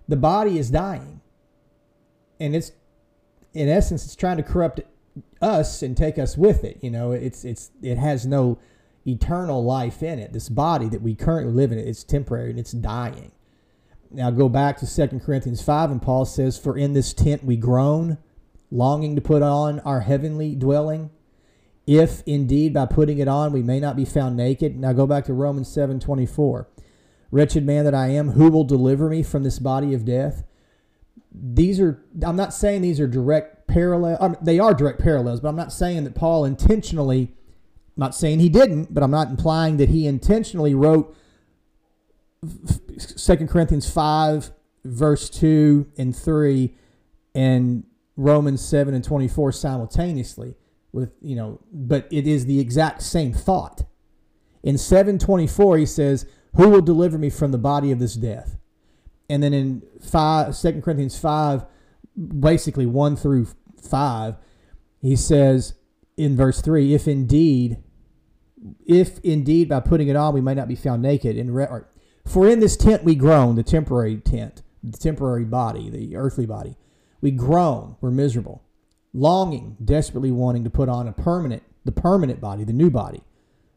The 0.07 0.15
body 0.15 0.57
is 0.57 0.71
dying. 0.71 1.21
And 2.39 2.55
it's 2.55 2.71
in 3.53 3.67
essence 3.67 4.05
it's 4.05 4.15
trying 4.15 4.37
to 4.37 4.43
corrupt 4.43 4.81
us 5.41 5.81
and 5.81 5.95
take 5.95 6.17
us 6.17 6.37
with 6.37 6.63
it. 6.63 6.79
You 6.81 6.91
know, 6.91 7.11
it's 7.11 7.43
it's 7.43 7.71
it 7.81 7.97
has 7.97 8.25
no 8.25 8.59
eternal 9.05 9.63
life 9.63 10.01
in 10.01 10.19
it. 10.19 10.33
This 10.33 10.49
body 10.49 10.87
that 10.89 11.01
we 11.01 11.15
currently 11.15 11.53
live 11.53 11.71
in, 11.71 11.79
it's 11.79 12.03
temporary 12.03 12.51
and 12.51 12.59
it's 12.59 12.71
dying. 12.71 13.31
Now 14.11 14.31
go 14.31 14.49
back 14.49 14.77
to 14.77 15.07
2 15.07 15.19
Corinthians 15.19 15.61
5 15.61 15.91
and 15.91 16.01
Paul 16.01 16.25
says, 16.25 16.57
For 16.57 16.77
in 16.77 16.93
this 16.93 17.13
tent 17.13 17.43
we 17.43 17.57
groan, 17.57 18.17
longing 18.71 19.15
to 19.15 19.21
put 19.21 19.41
on 19.41 19.79
our 19.81 20.01
heavenly 20.01 20.55
dwelling 20.55 21.11
if 21.89 22.21
indeed 22.27 22.71
by 22.71 22.85
putting 22.85 23.17
it 23.17 23.27
on 23.27 23.51
we 23.51 23.63
may 23.63 23.79
not 23.79 23.95
be 23.95 24.05
found 24.05 24.37
naked. 24.37 24.77
Now 24.77 24.93
go 24.93 25.07
back 25.07 25.25
to 25.25 25.33
Romans 25.33 25.67
7 25.73 25.99
24. 25.99 26.69
Wretched 27.31 27.65
man 27.65 27.83
that 27.85 27.95
I 27.95 28.09
am, 28.09 28.31
who 28.31 28.51
will 28.51 28.63
deliver 28.63 29.09
me 29.09 29.23
from 29.23 29.41
this 29.41 29.57
body 29.57 29.95
of 29.95 30.05
death? 30.05 30.43
These 31.31 31.79
are, 31.79 32.03
I'm 32.23 32.35
not 32.35 32.53
saying 32.53 32.83
these 32.83 32.99
are 32.99 33.07
direct 33.07 33.67
parallel, 33.67 34.17
I 34.21 34.27
mean, 34.27 34.37
they 34.41 34.59
are 34.59 34.75
direct 34.75 34.99
parallels, 34.99 35.39
but 35.39 35.49
I'm 35.49 35.55
not 35.55 35.73
saying 35.73 36.03
that 36.03 36.13
Paul 36.13 36.45
intentionally, 36.45 37.33
I'm 37.97 38.01
not 38.01 38.15
saying 38.15 38.39
he 38.39 38.49
didn't, 38.49 38.93
but 38.93 39.01
I'm 39.01 39.11
not 39.11 39.29
implying 39.29 39.77
that 39.77 39.89
he 39.89 40.05
intentionally 40.05 40.75
wrote 40.75 41.15
2 42.43 43.47
Corinthians 43.47 43.89
5, 43.89 44.51
verse 44.85 45.29
2 45.29 45.87
and 45.97 46.15
3, 46.15 46.75
and 47.33 47.83
Romans 48.15 48.63
7 48.63 48.93
and 48.93 49.03
24 49.03 49.51
simultaneously 49.51 50.55
with 50.91 51.11
you 51.21 51.35
know 51.35 51.59
but 51.71 52.07
it 52.11 52.27
is 52.27 52.45
the 52.45 52.59
exact 52.59 53.01
same 53.01 53.33
thought. 53.33 53.83
In 54.63 54.77
724 54.77 55.77
he 55.77 55.85
says 55.85 56.25
who 56.55 56.69
will 56.69 56.81
deliver 56.81 57.17
me 57.17 57.29
from 57.29 57.51
the 57.51 57.57
body 57.57 57.91
of 57.91 57.99
this 57.99 58.15
death? 58.15 58.57
And 59.29 59.43
then 59.43 59.53
in 59.53 59.83
5 60.01 60.59
2 60.59 60.81
corinthians 60.81 61.17
5 61.19 61.65
basically 62.39 62.85
1 62.85 63.15
through 63.15 63.47
5 63.81 64.35
he 65.01 65.15
says 65.15 65.75
in 66.17 66.35
verse 66.35 66.61
3 66.61 66.93
if 66.93 67.07
indeed 67.07 67.77
if 68.85 69.19
indeed 69.19 69.69
by 69.69 69.79
putting 69.79 70.09
it 70.09 70.15
on 70.15 70.33
we 70.33 70.41
may 70.41 70.53
not 70.53 70.67
be 70.67 70.75
found 70.75 71.01
naked 71.01 71.37
in 71.37 71.51
re- 71.51 71.67
or, 71.69 71.89
for 72.25 72.47
in 72.47 72.59
this 72.59 72.75
tent 72.75 73.03
we 73.03 73.15
groan 73.15 73.55
the 73.55 73.63
temporary 73.63 74.17
tent 74.17 74.63
the 74.83 74.97
temporary 74.97 75.45
body 75.45 75.89
the 75.89 76.15
earthly 76.15 76.45
body. 76.45 76.75
We 77.21 77.31
groan. 77.31 77.97
We're 77.99 78.11
miserable 78.11 78.63
longing, 79.13 79.77
desperately 79.83 80.31
wanting 80.31 80.63
to 80.63 80.69
put 80.69 80.89
on 80.89 81.07
a 81.07 81.13
permanent, 81.13 81.63
the 81.85 81.91
permanent 81.91 82.39
body, 82.39 82.63
the 82.63 82.73
new 82.73 82.89
body, 82.89 83.21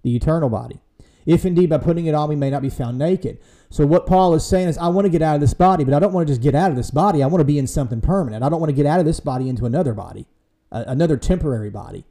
the 0.03 0.15
eternal 0.15 0.49
body. 0.49 0.81
If 1.25 1.45
indeed 1.45 1.71
by 1.71 1.79
putting 1.79 2.07
it 2.07 2.15
on 2.15 2.29
we 2.29 2.37
may 2.37 2.51
not 2.51 2.63
be 2.63 2.71
found 2.71 2.99
naked. 2.99 3.39
So 3.71 3.87
what 3.87 4.07
Paul 4.07 4.35
is 4.35 4.45
saying 4.45 4.69
is, 4.69 4.77
I 4.77 4.89
want 4.89 5.07
to 5.07 5.11
get 5.11 5.23
out 5.23 5.37
of 5.37 5.41
this 5.41 5.55
body, 5.55 5.85
but 5.85 5.95
I 5.95 5.99
don't 5.99 6.13
want 6.13 6.27
to 6.27 6.33
just 6.33 6.43
get 6.43 6.55
out 6.55 6.71
of 6.71 6.77
this 6.77 6.91
body. 6.91 7.23
I 7.23 7.27
want 7.27 7.41
to 7.41 7.45
be 7.47 7.59
in 7.59 7.67
something 7.67 8.01
permanent. 8.01 8.45
I 8.45 8.49
don't 8.49 8.61
want 8.61 8.71
to 8.71 8.77
get 8.77 8.87
out 8.87 9.01
of 9.01 9.07
this 9.07 9.21
body 9.21 9.49
into 9.49 9.65
another 9.65 9.95
body, 9.95 10.27
uh, 10.71 10.85
another 10.87 11.17
temporary 11.17 11.71
body. 11.71 12.05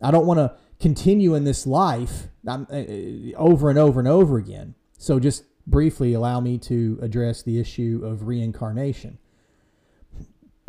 I 0.00 0.10
don't 0.10 0.26
want 0.26 0.38
to 0.38 0.54
continue 0.80 1.34
in 1.34 1.44
this 1.44 1.66
life 1.66 2.28
um, 2.46 2.66
uh, 2.70 3.36
over 3.36 3.68
and 3.70 3.78
over 3.78 4.00
and 4.00 4.08
over 4.08 4.38
again. 4.38 4.74
So 4.98 5.18
just 5.18 5.44
briefly 5.66 6.14
allow 6.14 6.40
me 6.40 6.58
to 6.58 6.98
address 7.02 7.42
the 7.42 7.58
issue 7.58 8.00
of 8.04 8.26
reincarnation. 8.26 9.18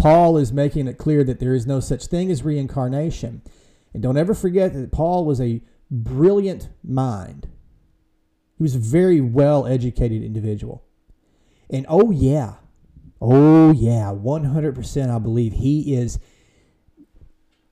Paul 0.06 0.38
is 0.38 0.54
making 0.54 0.88
it 0.88 1.00
clear 1.00 1.24
that 1.24 1.40
there 1.40 1.56
is 1.56 1.66
no 1.66 1.80
such 1.80 2.06
thing 2.06 2.30
as 2.30 2.44
reincarnation. 2.44 3.42
And 3.92 4.04
don't 4.04 4.18
ever 4.18 4.36
forget 4.36 4.72
that 4.76 4.92
Paul 4.92 5.26
was 5.26 5.42
a 5.42 5.64
brilliant 5.90 6.70
mind. 6.84 7.48
He 8.56 8.62
was 8.62 8.76
a 8.76 8.78
very 8.78 9.20
well 9.20 9.66
educated 9.66 10.22
individual. 10.22 10.84
And 11.72 11.88
oh, 11.90 12.12
yeah, 12.12 12.58
oh, 13.20 13.72
yeah, 13.72 14.14
100% 14.14 15.10
I 15.10 15.18
believe 15.18 15.54
he 15.54 15.96
is. 15.96 16.20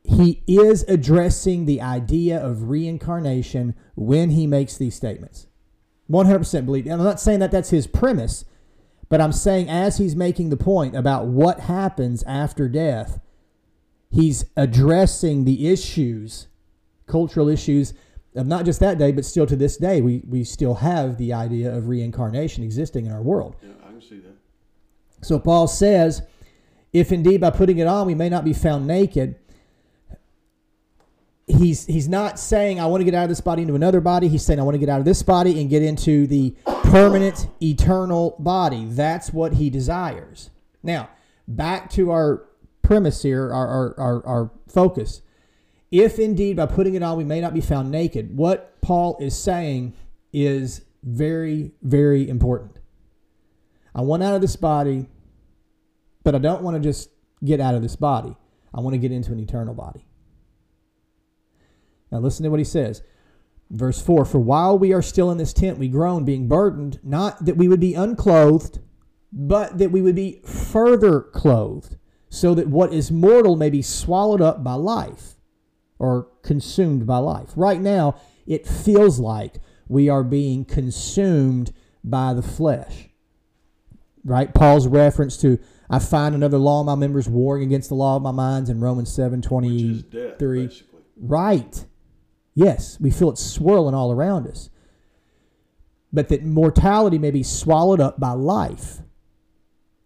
He 0.04 0.42
is 0.48 0.84
addressing 0.88 1.68
the 1.68 1.82
idea 1.82 2.44
of 2.44 2.68
reincarnation 2.68 3.76
when 3.94 4.32
he 4.32 4.48
makes 4.48 4.76
these 4.76 4.96
statements. 4.96 5.46
100% 6.10 6.66
believe. 6.66 6.86
And 6.86 6.94
I'm 6.94 7.04
not 7.04 7.20
saying 7.20 7.42
that 7.42 7.52
that's 7.52 7.70
his 7.70 7.86
premise, 7.86 8.44
but 9.14 9.22
I'm 9.22 9.32
saying 9.32 9.70
as 9.70 10.00
he's 10.00 10.16
making 10.16 10.50
the 10.50 10.58
point 10.58 10.96
about 10.96 11.28
what 11.28 11.60
happens 11.60 12.24
after 12.24 12.68
death, 12.68 13.20
he's 14.10 14.46
addressing 14.58 15.46
the 15.46 15.68
issues, 15.68 16.48
cultural 17.06 17.48
issues 17.48 17.94
of 18.36 18.48
not 18.48 18.66
just 18.66 18.80
that 18.80 18.98
day, 18.98 19.12
but 19.12 19.24
still 19.24 19.46
to 19.46 19.56
this 19.56 19.78
day, 19.78 20.02
we, 20.02 20.24
we 20.28 20.44
still 20.44 20.74
have 20.74 21.20
the 21.20 21.32
idea 21.32 21.72
of 21.72 21.90
reincarnation 21.90 22.64
existing 22.64 23.06
in 23.06 23.12
our 23.12 23.22
world. 23.22 23.56
Yeah, 23.62 23.74
I 23.88 23.92
can 23.92 24.02
see 24.02 24.18
that. 24.18 24.36
So 25.22 25.38
Paul 25.38 25.68
says, 25.68 26.24
if 26.92 27.12
indeed 27.12 27.40
by 27.40 27.52
putting 27.52 27.78
it 27.78 27.86
on 27.86 28.08
we 28.08 28.16
may 28.16 28.30
not 28.30 28.44
be 28.44 28.54
found 28.54 28.88
naked, 28.88 29.36
he's 31.54 31.86
he's 31.86 32.08
not 32.08 32.40
saying 32.40 32.80
I 32.80 32.86
want 32.86 33.02
to 33.02 33.06
get 33.06 33.14
out 33.14 33.24
of 33.24 33.30
this 33.30 33.42
body 33.42 33.62
into 33.62 33.76
another 33.76 34.02
body. 34.02 34.28
He's 34.28 34.44
saying 34.44 34.60
I 34.60 34.64
want 34.64 34.76
to 34.76 34.80
get 34.80 34.90
out 34.90 35.00
of 35.00 35.06
this 35.06 35.24
body 35.24 35.60
and 35.62 35.70
get 35.70 35.82
into 35.82 36.28
the 36.28 36.56
permanent 36.84 37.48
eternal 37.62 38.36
body. 38.40 38.86
That's 38.86 39.32
what 39.32 39.54
he 39.54 39.70
desires. 39.70 40.50
Now, 40.82 41.10
back 41.48 41.90
to 41.92 42.12
our 42.12 42.46
premise 42.82 43.22
here, 43.24 43.52
our 43.52 43.68
our, 43.68 44.00
our, 44.00 44.26
our 44.26 44.52
focus. 44.68 45.22
If 45.92 46.18
indeed 46.18 46.58
by 46.58 46.66
putting 46.66 46.96
it 46.96 47.04
on 47.04 47.18
we 47.18 47.24
may 47.24 47.40
not 47.40 47.54
be 47.54 47.62
found 47.62 47.92
naked, 47.92 48.36
what 48.36 48.82
Paul 48.82 49.18
is 49.22 49.38
saying 49.38 49.94
is 50.32 50.82
very, 51.04 51.72
very 51.82 52.28
important. 52.28 52.80
I 53.94 54.02
want 54.02 54.24
out 54.24 54.34
of 54.34 54.42
this 54.42 54.56
body, 54.56 55.08
but 56.24 56.34
I 56.34 56.40
don't 56.40 56.64
want 56.64 56.76
to 56.76 56.82
just 56.82 57.10
get 57.46 57.60
out 57.60 57.76
of 57.76 57.84
this 57.84 57.96
body. 57.96 58.36
I 58.74 58.82
want 58.82 58.96
to 58.96 58.98
get 58.98 59.12
into 59.12 59.32
an 59.32 59.40
eternal 59.40 59.76
body. 59.76 60.08
Now 62.14 62.20
listen 62.20 62.44
to 62.44 62.50
what 62.50 62.60
he 62.60 62.64
says. 62.64 63.02
Verse 63.72 64.00
4 64.00 64.24
For 64.26 64.40
while 64.40 64.78
we 64.78 64.94
are 64.94 65.02
still 65.02 65.32
in 65.32 65.40
this 65.40 65.52
tent, 65.52 65.80
we 65.80 65.88
groan, 65.88 66.24
being 66.24 66.48
burdened, 66.48 67.00
not 67.04 67.44
that 67.44 67.58
we 67.58 67.68
would 67.68 67.80
be 67.80 67.96
unclothed, 67.96 68.80
but 69.32 69.80
that 69.80 69.92
we 69.92 70.02
would 70.02 70.16
be 70.16 70.40
further 70.46 71.20
clothed, 71.20 71.98
so 72.30 72.54
that 72.54 72.68
what 72.68 72.94
is 72.94 73.12
mortal 73.12 73.56
may 73.56 73.72
be 73.72 73.82
swallowed 73.82 74.42
up 74.42 74.64
by 74.64 74.76
life 74.76 75.38
or 75.98 76.28
consumed 76.44 77.08
by 77.08 77.18
life. 77.18 77.50
Right 77.56 77.82
now, 77.82 78.16
it 78.46 78.68
feels 78.68 79.20
like 79.20 79.56
we 79.88 80.08
are 80.08 80.24
being 80.24 80.66
consumed 80.66 81.74
by 82.04 82.36
the 82.36 82.44
flesh. 82.44 83.10
Right? 84.24 84.54
Paul's 84.54 84.88
reference 84.88 85.36
to 85.38 85.58
I 85.90 85.98
find 85.98 86.36
another 86.36 86.60
law 86.60 86.82
in 86.82 86.86
my 86.86 86.96
members 86.96 87.28
warring 87.28 87.64
against 87.64 87.90
the 87.90 87.96
law 87.96 88.18
of 88.18 88.22
my 88.22 88.32
minds 88.32 88.70
in 88.70 88.80
Romans 88.82 89.12
7 89.12 89.42
23. 89.42 90.04
Death. 90.12 90.38
Right. 91.18 91.86
Yes, 92.56 93.00
we 93.00 93.12
feel 93.12 93.32
it 93.32 93.38
swirling 93.38 93.96
all 93.96 94.12
around 94.12 94.48
us. 94.48 94.70
But 96.12 96.30
that 96.30 96.44
mortality 96.44 97.18
may 97.18 97.32
be 97.32 97.44
swallowed 97.44 98.00
up 98.00 98.20
by 98.20 98.32
life. 98.32 99.00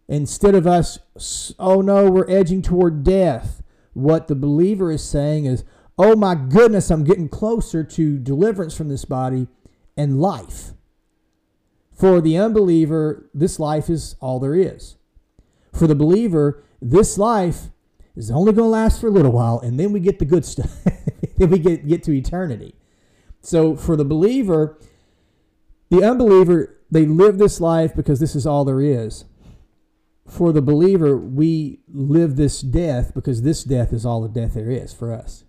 Instead 0.07 0.55
of 0.55 0.65
us, 0.65 0.99
oh 1.59 1.81
no, 1.81 2.09
we're 2.09 2.29
edging 2.29 2.61
toward 2.61 3.03
death, 3.03 3.61
what 3.93 4.27
the 4.27 4.35
believer 4.35 4.91
is 4.91 5.03
saying 5.03 5.45
is, 5.45 5.65
oh 5.97 6.15
my 6.15 6.35
goodness, 6.35 6.89
I'm 6.89 7.03
getting 7.03 7.27
closer 7.27 7.83
to 7.83 8.17
deliverance 8.17 8.77
from 8.77 8.87
this 8.87 9.03
body 9.03 9.47
and 9.97 10.21
life. 10.21 10.71
For 11.91 12.21
the 12.21 12.37
unbeliever, 12.37 13.29
this 13.33 13.59
life 13.59 13.89
is 13.89 14.15
all 14.21 14.39
there 14.39 14.55
is. 14.55 14.97
For 15.73 15.87
the 15.87 15.95
believer, 15.95 16.63
this 16.81 17.17
life 17.17 17.71
is 18.15 18.31
only 18.31 18.53
going 18.53 18.65
to 18.65 18.69
last 18.69 19.01
for 19.01 19.07
a 19.07 19.11
little 19.11 19.31
while, 19.31 19.59
and 19.59 19.79
then 19.79 19.91
we 19.91 19.99
get 19.99 20.19
the 20.19 20.25
good 20.25 20.45
stuff. 20.45 20.71
then 21.37 21.49
we 21.49 21.59
get, 21.59 21.87
get 21.87 22.03
to 22.03 22.11
eternity. 22.11 22.75
So 23.41 23.75
for 23.75 23.95
the 23.95 24.05
believer, 24.05 24.77
the 25.89 26.03
unbeliever, 26.03 26.75
they 26.89 27.05
live 27.05 27.37
this 27.37 27.61
life 27.61 27.95
because 27.95 28.19
this 28.19 28.35
is 28.35 28.45
all 28.45 28.65
there 28.65 28.81
is. 28.81 29.25
For 30.27 30.51
the 30.51 30.61
believer, 30.61 31.15
we 31.15 31.79
live 31.87 32.35
this 32.35 32.61
death 32.61 33.13
because 33.13 33.43
this 33.43 33.63
death 33.63 33.93
is 33.93 34.05
all 34.05 34.21
the 34.21 34.27
death 34.27 34.55
there 34.55 34.69
is 34.69 34.93
for 34.93 35.13
us. 35.13 35.45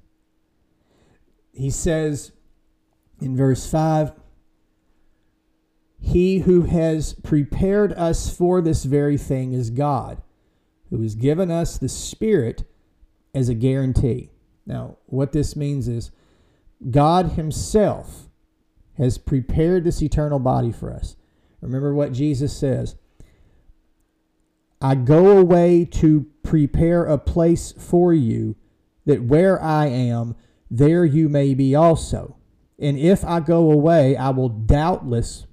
He 1.52 1.70
says 1.70 2.30
in 3.20 3.36
verse 3.36 3.68
5 3.68 4.12
He 5.98 6.40
who 6.40 6.62
has 6.62 7.14
prepared 7.14 7.92
us 7.94 8.34
for 8.34 8.60
this 8.60 8.84
very 8.84 9.16
thing 9.16 9.52
is 9.52 9.70
God 9.70 10.22
who 10.90 11.02
has 11.02 11.16
given 11.16 11.50
us 11.50 11.78
the 11.78 11.88
Spirit 11.88 12.64
as 13.34 13.48
a 13.48 13.54
guarantee. 13.54 14.30
Now, 14.68 14.98
what 15.06 15.32
this 15.32 15.56
means 15.56 15.88
is 15.88 16.10
God 16.90 17.32
Himself 17.32 18.28
has 18.98 19.16
prepared 19.16 19.82
this 19.82 20.02
eternal 20.02 20.38
body 20.38 20.70
for 20.70 20.92
us. 20.92 21.16
Remember 21.62 21.94
what 21.94 22.12
Jesus 22.12 22.56
says 22.56 22.94
I 24.80 24.94
go 24.94 25.38
away 25.38 25.86
to 25.86 26.26
prepare 26.44 27.04
a 27.04 27.18
place 27.18 27.72
for 27.72 28.12
you, 28.12 28.56
that 29.06 29.24
where 29.24 29.60
I 29.60 29.86
am, 29.86 30.36
there 30.70 31.04
you 31.04 31.28
may 31.28 31.54
be 31.54 31.74
also. 31.74 32.36
And 32.78 32.98
if 32.98 33.24
I 33.24 33.40
go 33.40 33.72
away, 33.72 34.16
I 34.16 34.28
will 34.30 34.50
doubtless, 34.50 35.46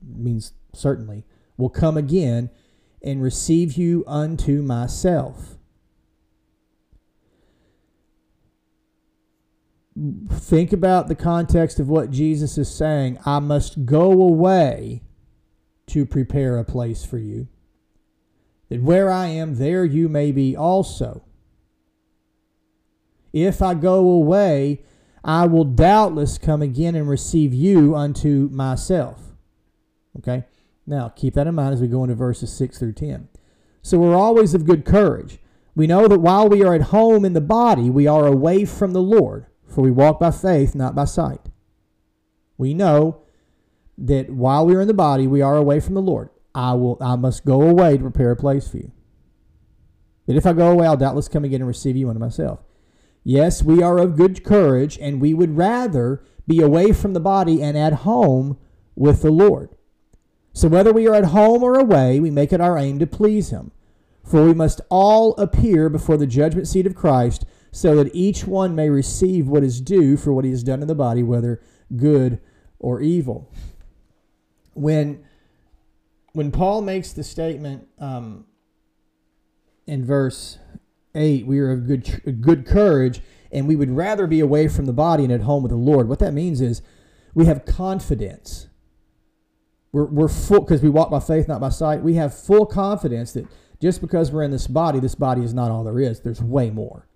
means 0.00 0.52
certainly, 0.72 1.24
will 1.58 1.68
come 1.68 1.96
again 1.96 2.48
and 3.02 3.22
receive 3.22 3.74
you 3.74 4.04
unto 4.06 4.62
myself. 4.62 5.55
Think 10.30 10.72
about 10.72 11.08
the 11.08 11.14
context 11.14 11.80
of 11.80 11.88
what 11.88 12.10
Jesus 12.10 12.58
is 12.58 12.72
saying. 12.74 13.18
I 13.24 13.38
must 13.38 13.86
go 13.86 14.12
away 14.12 15.02
to 15.86 16.04
prepare 16.04 16.58
a 16.58 16.64
place 16.64 17.04
for 17.04 17.18
you, 17.18 17.48
that 18.68 18.82
where 18.82 19.10
I 19.10 19.26
am, 19.26 19.56
there 19.56 19.84
you 19.84 20.08
may 20.08 20.32
be 20.32 20.56
also. 20.56 21.22
If 23.32 23.62
I 23.62 23.74
go 23.74 24.08
away, 24.08 24.82
I 25.24 25.46
will 25.46 25.64
doubtless 25.64 26.38
come 26.38 26.62
again 26.62 26.94
and 26.94 27.08
receive 27.08 27.54
you 27.54 27.94
unto 27.94 28.48
myself. 28.50 29.34
Okay? 30.18 30.44
Now, 30.86 31.08
keep 31.08 31.34
that 31.34 31.46
in 31.46 31.54
mind 31.54 31.74
as 31.74 31.80
we 31.80 31.88
go 31.88 32.04
into 32.04 32.14
verses 32.14 32.52
6 32.52 32.78
through 32.78 32.92
10. 32.92 33.28
So 33.82 33.98
we're 33.98 34.16
always 34.16 34.54
of 34.54 34.66
good 34.66 34.84
courage. 34.84 35.38
We 35.74 35.86
know 35.86 36.08
that 36.08 36.20
while 36.20 36.48
we 36.48 36.64
are 36.64 36.74
at 36.74 36.82
home 36.82 37.24
in 37.24 37.32
the 37.32 37.40
body, 37.40 37.90
we 37.90 38.06
are 38.06 38.26
away 38.26 38.64
from 38.64 38.92
the 38.92 39.02
Lord, 39.02 39.46
for 39.76 39.82
we 39.82 39.90
walk 39.90 40.18
by 40.18 40.30
faith, 40.30 40.74
not 40.74 40.94
by 40.94 41.04
sight. 41.04 41.50
We 42.56 42.72
know 42.72 43.20
that 43.98 44.30
while 44.30 44.64
we 44.64 44.74
are 44.74 44.80
in 44.80 44.88
the 44.88 44.94
body, 44.94 45.26
we 45.26 45.42
are 45.42 45.54
away 45.54 45.80
from 45.80 45.92
the 45.92 46.00
Lord. 46.00 46.30
I 46.54 46.72
will 46.72 46.96
I 46.98 47.16
must 47.16 47.44
go 47.44 47.60
away 47.60 47.98
to 47.98 48.02
prepare 48.04 48.30
a 48.30 48.36
place 48.36 48.66
for 48.66 48.78
you. 48.78 48.92
That 50.24 50.36
if 50.36 50.46
I 50.46 50.54
go 50.54 50.70
away, 50.70 50.86
I'll 50.86 50.96
doubtless 50.96 51.28
come 51.28 51.44
again 51.44 51.60
and 51.60 51.68
receive 51.68 51.94
you 51.94 52.08
unto 52.08 52.18
myself. 52.18 52.60
Yes, 53.22 53.62
we 53.62 53.82
are 53.82 53.98
of 53.98 54.16
good 54.16 54.42
courage, 54.42 54.96
and 54.98 55.20
we 55.20 55.34
would 55.34 55.58
rather 55.58 56.24
be 56.46 56.62
away 56.62 56.92
from 56.92 57.12
the 57.12 57.20
body 57.20 57.62
and 57.62 57.76
at 57.76 57.92
home 57.92 58.56
with 58.94 59.20
the 59.20 59.30
Lord. 59.30 59.76
So 60.54 60.68
whether 60.68 60.90
we 60.94 61.06
are 61.06 61.14
at 61.14 61.26
home 61.26 61.62
or 61.62 61.78
away, 61.78 62.18
we 62.18 62.30
make 62.30 62.50
it 62.50 62.62
our 62.62 62.78
aim 62.78 62.98
to 63.00 63.06
please 63.06 63.50
him. 63.50 63.72
For 64.24 64.42
we 64.42 64.54
must 64.54 64.80
all 64.88 65.34
appear 65.34 65.90
before 65.90 66.16
the 66.16 66.26
judgment 66.26 66.66
seat 66.66 66.86
of 66.86 66.94
Christ, 66.94 67.44
so 67.76 67.94
that 67.94 68.10
each 68.14 68.46
one 68.46 68.74
may 68.74 68.88
receive 68.88 69.48
what 69.48 69.62
is 69.62 69.82
due 69.82 70.16
for 70.16 70.32
what 70.32 70.46
he 70.46 70.50
has 70.50 70.62
done 70.62 70.80
in 70.80 70.88
the 70.88 70.94
body, 70.94 71.22
whether 71.22 71.60
good 71.94 72.40
or 72.78 73.02
evil. 73.02 73.52
When, 74.72 75.22
when 76.32 76.50
Paul 76.52 76.80
makes 76.80 77.12
the 77.12 77.22
statement 77.22 77.86
um, 77.98 78.46
in 79.86 80.06
verse 80.06 80.58
8, 81.14 81.46
we 81.46 81.58
are 81.58 81.70
of 81.70 81.86
good, 81.86 82.40
good 82.40 82.64
courage, 82.64 83.20
and 83.52 83.68
we 83.68 83.76
would 83.76 83.90
rather 83.90 84.26
be 84.26 84.40
away 84.40 84.68
from 84.68 84.86
the 84.86 84.94
body 84.94 85.24
and 85.24 85.32
at 85.32 85.42
home 85.42 85.62
with 85.62 85.70
the 85.70 85.76
Lord. 85.76 86.08
What 86.08 86.20
that 86.20 86.32
means 86.32 86.62
is 86.62 86.80
we 87.34 87.44
have 87.44 87.66
confidence. 87.66 88.68
We're, 89.92 90.06
we're 90.06 90.28
full, 90.28 90.60
because 90.60 90.80
we 90.80 90.88
walk 90.88 91.10
by 91.10 91.20
faith, 91.20 91.46
not 91.46 91.60
by 91.60 91.68
sight. 91.68 92.00
We 92.00 92.14
have 92.14 92.34
full 92.34 92.64
confidence 92.64 93.32
that 93.32 93.46
just 93.82 94.00
because 94.00 94.32
we're 94.32 94.44
in 94.44 94.50
this 94.50 94.66
body, 94.66 94.98
this 94.98 95.14
body 95.14 95.42
is 95.42 95.52
not 95.52 95.70
all 95.70 95.84
there 95.84 96.00
is. 96.00 96.20
There's 96.20 96.40
way 96.40 96.70
more. 96.70 97.06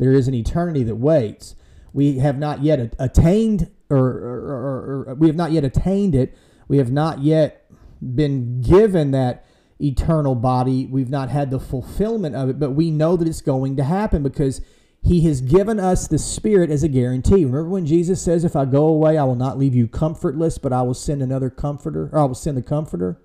There 0.00 0.12
is 0.12 0.26
an 0.28 0.34
eternity 0.34 0.82
that 0.84 0.96
waits. 0.96 1.54
We 1.92 2.18
have 2.18 2.38
not 2.38 2.62
yet 2.62 2.94
attained, 2.98 3.70
or, 3.90 3.98
or, 3.98 4.40
or, 4.40 5.04
or 5.10 5.14
we 5.14 5.26
have 5.26 5.36
not 5.36 5.52
yet 5.52 5.62
attained 5.62 6.14
it. 6.14 6.36
We 6.68 6.78
have 6.78 6.90
not 6.90 7.20
yet 7.20 7.70
been 8.00 8.62
given 8.62 9.10
that 9.10 9.44
eternal 9.78 10.34
body. 10.34 10.86
We've 10.86 11.10
not 11.10 11.28
had 11.28 11.50
the 11.50 11.60
fulfillment 11.60 12.34
of 12.34 12.48
it, 12.48 12.58
but 12.58 12.70
we 12.70 12.90
know 12.90 13.16
that 13.16 13.28
it's 13.28 13.42
going 13.42 13.76
to 13.76 13.84
happen 13.84 14.22
because 14.22 14.62
he 15.02 15.20
has 15.22 15.42
given 15.42 15.78
us 15.78 16.08
the 16.08 16.18
Spirit 16.18 16.70
as 16.70 16.82
a 16.82 16.88
guarantee. 16.88 17.44
Remember 17.44 17.68
when 17.68 17.84
Jesus 17.84 18.22
says, 18.22 18.42
If 18.42 18.56
I 18.56 18.64
go 18.64 18.86
away, 18.86 19.18
I 19.18 19.24
will 19.24 19.34
not 19.34 19.58
leave 19.58 19.74
you 19.74 19.86
comfortless, 19.86 20.56
but 20.56 20.72
I 20.72 20.80
will 20.80 20.94
send 20.94 21.22
another 21.22 21.50
comforter, 21.50 22.08
or 22.10 22.20
I 22.20 22.24
will 22.24 22.34
send 22.34 22.56
the 22.56 22.62
comforter. 22.62 23.20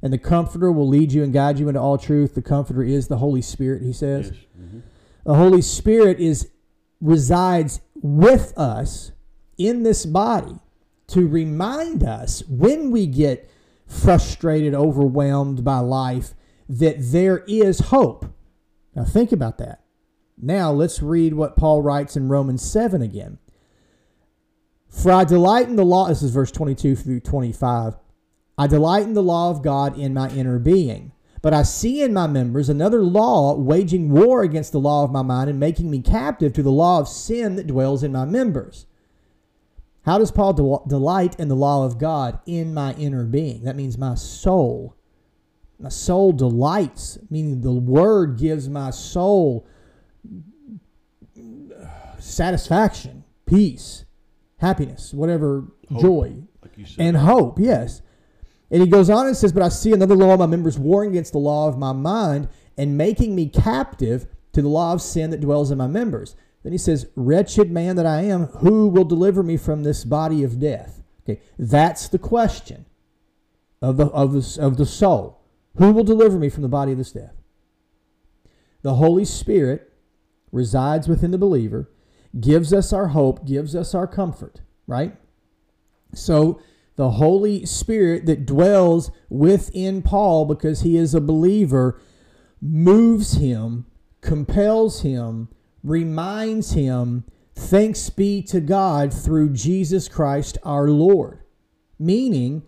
And 0.00 0.12
the 0.12 0.18
comforter 0.18 0.70
will 0.70 0.86
lead 0.86 1.12
you 1.12 1.24
and 1.24 1.32
guide 1.32 1.58
you 1.58 1.66
into 1.68 1.80
all 1.80 1.98
truth. 1.98 2.34
The 2.36 2.42
comforter 2.42 2.84
is 2.84 3.08
the 3.08 3.16
Holy 3.16 3.42
Spirit, 3.42 3.82
he 3.82 3.92
says. 3.92 4.30
Yes. 4.32 4.44
Mm-hmm. 4.60 4.80
The 5.26 5.34
Holy 5.34 5.60
Spirit 5.60 6.20
is 6.20 6.50
resides 7.00 7.80
with 7.96 8.56
us 8.56 9.10
in 9.58 9.82
this 9.82 10.06
body 10.06 10.60
to 11.08 11.26
remind 11.26 12.04
us 12.04 12.44
when 12.48 12.92
we 12.92 13.08
get 13.08 13.50
frustrated, 13.88 14.72
overwhelmed 14.72 15.64
by 15.64 15.80
life, 15.80 16.34
that 16.68 16.96
there 16.98 17.38
is 17.48 17.80
hope. 17.80 18.26
Now, 18.94 19.04
think 19.04 19.32
about 19.32 19.58
that. 19.58 19.82
Now, 20.40 20.70
let's 20.70 21.02
read 21.02 21.34
what 21.34 21.56
Paul 21.56 21.82
writes 21.82 22.16
in 22.16 22.28
Romans 22.28 22.62
7 22.62 23.02
again. 23.02 23.38
For 24.88 25.10
I 25.10 25.24
delight 25.24 25.68
in 25.68 25.74
the 25.74 25.84
law, 25.84 26.06
this 26.06 26.22
is 26.22 26.30
verse 26.30 26.52
22 26.52 26.94
through 26.94 27.20
25. 27.20 27.96
I 28.56 28.66
delight 28.68 29.02
in 29.02 29.14
the 29.14 29.22
law 29.24 29.50
of 29.50 29.62
God 29.62 29.98
in 29.98 30.14
my 30.14 30.30
inner 30.30 30.60
being. 30.60 31.10
But 31.46 31.54
I 31.54 31.62
see 31.62 32.02
in 32.02 32.12
my 32.12 32.26
members 32.26 32.68
another 32.68 33.04
law 33.04 33.54
waging 33.54 34.10
war 34.10 34.42
against 34.42 34.72
the 34.72 34.80
law 34.80 35.04
of 35.04 35.12
my 35.12 35.22
mind 35.22 35.48
and 35.48 35.60
making 35.60 35.88
me 35.88 36.00
captive 36.00 36.52
to 36.54 36.62
the 36.64 36.72
law 36.72 36.98
of 36.98 37.06
sin 37.06 37.54
that 37.54 37.68
dwells 37.68 38.02
in 38.02 38.10
my 38.10 38.24
members. 38.24 38.86
How 40.04 40.18
does 40.18 40.32
Paul 40.32 40.54
de- 40.54 40.88
delight 40.88 41.38
in 41.38 41.46
the 41.46 41.54
law 41.54 41.86
of 41.86 41.98
God 42.00 42.40
in 42.46 42.74
my 42.74 42.94
inner 42.94 43.22
being? 43.22 43.62
That 43.62 43.76
means 43.76 43.96
my 43.96 44.16
soul. 44.16 44.96
My 45.78 45.88
soul 45.88 46.32
delights, 46.32 47.16
meaning 47.30 47.60
the 47.60 47.74
word 47.74 48.38
gives 48.38 48.68
my 48.68 48.90
soul 48.90 49.68
satisfaction, 52.18 53.22
peace, 53.46 54.04
happiness, 54.56 55.14
whatever, 55.14 55.66
hope, 55.92 56.02
joy, 56.02 56.38
like 56.60 56.88
and 56.98 57.18
hope, 57.18 57.60
yes. 57.60 58.02
And 58.70 58.82
he 58.82 58.88
goes 58.88 59.10
on 59.10 59.26
and 59.26 59.36
says, 59.36 59.52
But 59.52 59.62
I 59.62 59.68
see 59.68 59.92
another 59.92 60.16
law 60.16 60.32
of 60.32 60.40
my 60.40 60.46
members 60.46 60.78
warring 60.78 61.10
against 61.10 61.32
the 61.32 61.38
law 61.38 61.68
of 61.68 61.78
my 61.78 61.92
mind 61.92 62.48
and 62.76 62.98
making 62.98 63.34
me 63.34 63.48
captive 63.48 64.26
to 64.52 64.62
the 64.62 64.68
law 64.68 64.92
of 64.92 65.02
sin 65.02 65.30
that 65.30 65.40
dwells 65.40 65.70
in 65.70 65.78
my 65.78 65.86
members. 65.86 66.34
Then 66.62 66.72
he 66.72 66.78
says, 66.78 67.08
Wretched 67.14 67.70
man 67.70 67.96
that 67.96 68.06
I 68.06 68.22
am, 68.22 68.46
who 68.46 68.88
will 68.88 69.04
deliver 69.04 69.42
me 69.42 69.56
from 69.56 69.82
this 69.82 70.04
body 70.04 70.42
of 70.42 70.58
death? 70.58 71.02
Okay, 71.22 71.40
that's 71.58 72.08
the 72.08 72.18
question 72.18 72.86
of 73.80 73.96
the, 73.96 74.06
of 74.06 74.32
the, 74.32 74.58
of 74.60 74.76
the 74.76 74.86
soul. 74.86 75.42
Who 75.76 75.92
will 75.92 76.04
deliver 76.04 76.38
me 76.38 76.48
from 76.48 76.62
the 76.62 76.68
body 76.68 76.92
of 76.92 76.98
this 76.98 77.12
death? 77.12 77.34
The 78.82 78.94
Holy 78.94 79.24
Spirit 79.24 79.92
resides 80.52 81.08
within 81.08 81.30
the 81.32 81.38
believer, 81.38 81.90
gives 82.40 82.72
us 82.72 82.92
our 82.92 83.08
hope, 83.08 83.44
gives 83.44 83.74
us 83.74 83.94
our 83.94 84.06
comfort, 84.06 84.60
right? 84.86 85.16
So 86.14 86.60
the 86.96 87.12
Holy 87.12 87.64
Spirit 87.66 88.26
that 88.26 88.46
dwells 88.46 89.10
within 89.28 90.02
Paul 90.02 90.44
because 90.46 90.80
he 90.80 90.96
is 90.96 91.14
a 91.14 91.20
believer 91.20 92.00
moves 92.60 93.34
him, 93.34 93.86
compels 94.20 95.02
him, 95.02 95.48
reminds 95.82 96.72
him, 96.72 97.24
Thanks 97.54 98.10
be 98.10 98.42
to 98.42 98.60
God 98.60 99.14
through 99.14 99.54
Jesus 99.54 100.08
Christ 100.08 100.58
our 100.62 100.88
Lord. 100.88 101.40
Meaning, 101.98 102.62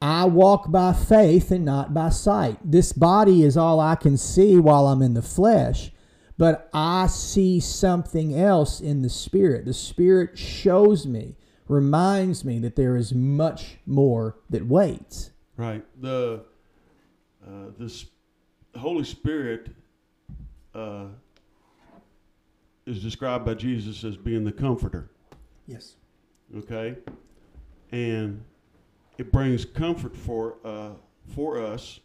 I 0.00 0.24
walk 0.24 0.68
by 0.72 0.94
faith 0.94 1.52
and 1.52 1.64
not 1.64 1.94
by 1.94 2.08
sight. 2.08 2.58
This 2.64 2.92
body 2.92 3.44
is 3.44 3.56
all 3.56 3.78
I 3.78 3.94
can 3.94 4.16
see 4.16 4.56
while 4.56 4.88
I'm 4.88 5.00
in 5.00 5.14
the 5.14 5.22
flesh, 5.22 5.92
but 6.36 6.68
I 6.74 7.06
see 7.06 7.60
something 7.60 8.34
else 8.36 8.80
in 8.80 9.02
the 9.02 9.08
Spirit. 9.08 9.64
The 9.64 9.74
Spirit 9.74 10.36
shows 10.36 11.06
me, 11.06 11.36
reminds 11.68 12.44
me 12.44 12.58
that 12.60 12.76
there 12.76 12.96
is 12.96 13.14
much 13.14 13.78
more 13.86 14.36
that 14.50 14.66
waits. 14.66 15.30
Right. 15.56 15.84
The 16.00 16.44
uh, 17.46 17.70
the 17.78 18.04
Holy 18.76 19.04
Spirit 19.04 19.68
uh, 20.74 21.06
is 22.86 23.02
described 23.02 23.44
by 23.44 23.54
Jesus 23.54 24.04
as 24.04 24.16
being 24.16 24.44
the 24.44 24.52
comforter. 24.52 25.10
Yes. 25.66 25.96
Okay? 26.56 26.96
And 27.90 28.42
it 29.18 29.32
brings 29.32 29.64
comfort 29.64 30.16
for 30.16 30.56
uh, 30.64 30.90
for 31.34 31.62
us. 31.62 32.00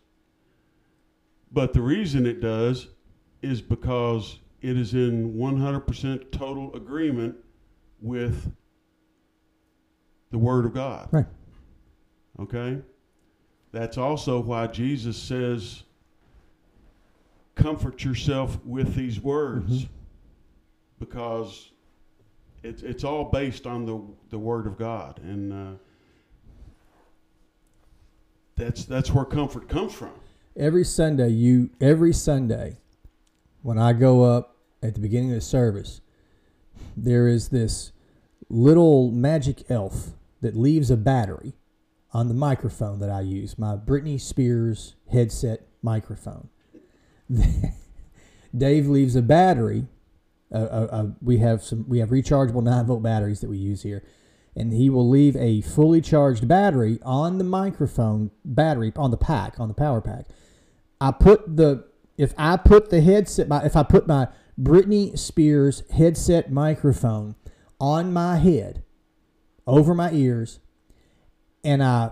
But 1.51 1.73
the 1.73 1.81
reason 1.81 2.25
it 2.25 2.41
does 2.41 2.87
is 3.41 3.61
because 3.61 4.39
it 4.61 4.77
is 4.77 4.93
in 4.93 5.33
100% 5.33 6.31
total 6.31 6.75
agreement 6.75 7.35
with 8.01 8.51
the 10.31 10.37
Word 10.37 10.65
of 10.65 10.73
God. 10.73 11.07
Right. 11.11 11.25
Okay? 12.39 12.79
That's 13.71 13.97
also 13.97 14.39
why 14.39 14.67
Jesus 14.67 15.17
says, 15.17 15.83
comfort 17.55 18.03
yourself 18.03 18.57
with 18.65 18.95
these 18.95 19.19
words. 19.19 19.83
Mm-hmm 19.83 19.93
because 20.99 21.71
it's 22.63 22.81
it's 22.83 23.03
all 23.03 23.25
based 23.25 23.65
on 23.65 23.85
the 23.85 24.01
the 24.29 24.39
Word 24.39 24.67
of 24.67 24.77
God, 24.77 25.19
and 25.23 25.53
uh, 25.53 25.77
that's 28.55 28.85
that's 28.85 29.11
where 29.11 29.25
comfort 29.25 29.69
comes 29.69 29.93
from. 29.93 30.11
Every 30.55 30.83
Sunday, 30.83 31.29
you 31.29 31.69
every 31.79 32.13
Sunday, 32.13 32.77
when 33.61 33.77
I 33.77 33.93
go 33.93 34.23
up 34.23 34.55
at 34.81 34.95
the 34.95 34.99
beginning 34.99 35.29
of 35.31 35.35
the 35.35 35.41
service, 35.41 36.01
there 36.95 37.27
is 37.27 37.49
this 37.49 37.91
little 38.49 39.11
magic 39.11 39.69
elf 39.69 40.11
that 40.41 40.55
leaves 40.55 40.91
a 40.91 40.97
battery 40.97 41.53
on 42.13 42.27
the 42.27 42.33
microphone 42.33 42.99
that 42.99 43.09
I 43.09 43.21
use, 43.21 43.57
my 43.57 43.75
Britney 43.75 44.19
Spears 44.19 44.95
headset 45.11 45.67
microphone. 45.81 46.49
Dave 48.57 48.87
leaves 48.87 49.15
a 49.15 49.21
battery 49.21 49.87
uh, 50.53 50.57
uh, 50.57 50.87
uh, 50.91 51.05
we 51.21 51.39
have 51.39 51.61
some 51.61 51.87
we 51.89 51.99
have 51.99 52.09
rechargeable 52.09 52.63
9 52.63 52.85
volt 52.85 53.03
batteries 53.03 53.41
that 53.41 53.49
we 53.49 53.57
use 53.57 53.81
here 53.81 54.01
and 54.55 54.71
he 54.71 54.89
will 54.89 55.07
leave 55.07 55.35
a 55.35 55.59
fully 55.59 55.99
charged 55.99 56.47
battery 56.47 56.99
on 57.03 57.37
the 57.37 57.43
microphone 57.43 58.31
battery 58.45 58.93
on 58.95 59.11
the 59.11 59.17
pack 59.17 59.59
on 59.59 59.67
the 59.67 59.73
power 59.73 59.99
pack 59.99 60.25
i 61.01 61.11
put 61.11 61.57
the 61.57 61.85
if 62.17 62.33
i 62.37 62.55
put 62.55 62.89
the 62.89 63.01
headset 63.01 63.49
my 63.49 63.61
if 63.65 63.75
i 63.75 63.83
put 63.83 64.07
my 64.07 64.25
britney 64.57 65.19
spears 65.19 65.83
headset 65.91 66.49
microphone 66.49 67.35
on 67.81 68.13
my 68.13 68.37
head 68.37 68.81
over 69.67 69.93
my 69.93 70.11
ears 70.11 70.59
and 71.63 71.83
i 71.83 72.11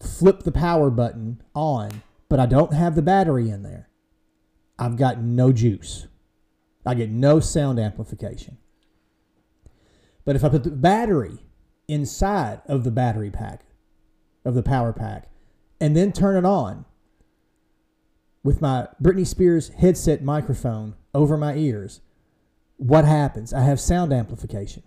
flip 0.00 0.42
the 0.42 0.52
power 0.52 0.90
button 0.90 1.42
on 1.54 2.02
but 2.28 2.38
i 2.38 2.46
don't 2.46 2.72
have 2.72 2.94
the 2.94 3.02
battery 3.02 3.50
in 3.50 3.62
there 3.62 3.88
i've 4.78 4.96
got 4.96 5.20
no 5.20 5.52
juice 5.52 6.06
I 6.86 6.94
get 6.94 7.10
no 7.10 7.40
sound 7.40 7.80
amplification. 7.80 8.58
But 10.24 10.36
if 10.36 10.44
I 10.44 10.48
put 10.48 10.62
the 10.62 10.70
battery 10.70 11.44
inside 11.88 12.62
of 12.66 12.84
the 12.84 12.90
battery 12.90 13.30
pack, 13.30 13.64
of 14.44 14.54
the 14.54 14.62
power 14.62 14.92
pack, 14.92 15.28
and 15.80 15.96
then 15.96 16.12
turn 16.12 16.36
it 16.36 16.46
on 16.46 16.84
with 18.44 18.60
my 18.60 18.86
Britney 19.02 19.26
Spears 19.26 19.70
headset 19.70 20.22
microphone 20.22 20.94
over 21.12 21.36
my 21.36 21.56
ears, 21.56 22.00
what 22.76 23.04
happens? 23.04 23.52
I 23.52 23.62
have 23.62 23.80
sound 23.80 24.12
amplification. 24.12 24.84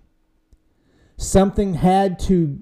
Something 1.20 1.74
had 1.74 2.18
to 2.20 2.62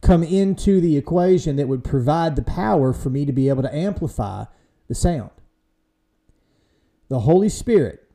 come 0.00 0.22
into 0.22 0.80
the 0.80 0.96
equation 0.96 1.56
that 1.56 1.68
would 1.68 1.84
provide 1.84 2.34
the 2.34 2.42
power 2.42 2.94
for 2.94 3.10
me 3.10 3.26
to 3.26 3.32
be 3.32 3.50
able 3.50 3.62
to 3.62 3.74
amplify 3.74 4.46
the 4.88 4.94
sound. 4.94 5.30
The 7.08 7.20
Holy 7.20 7.50
Spirit 7.50 8.08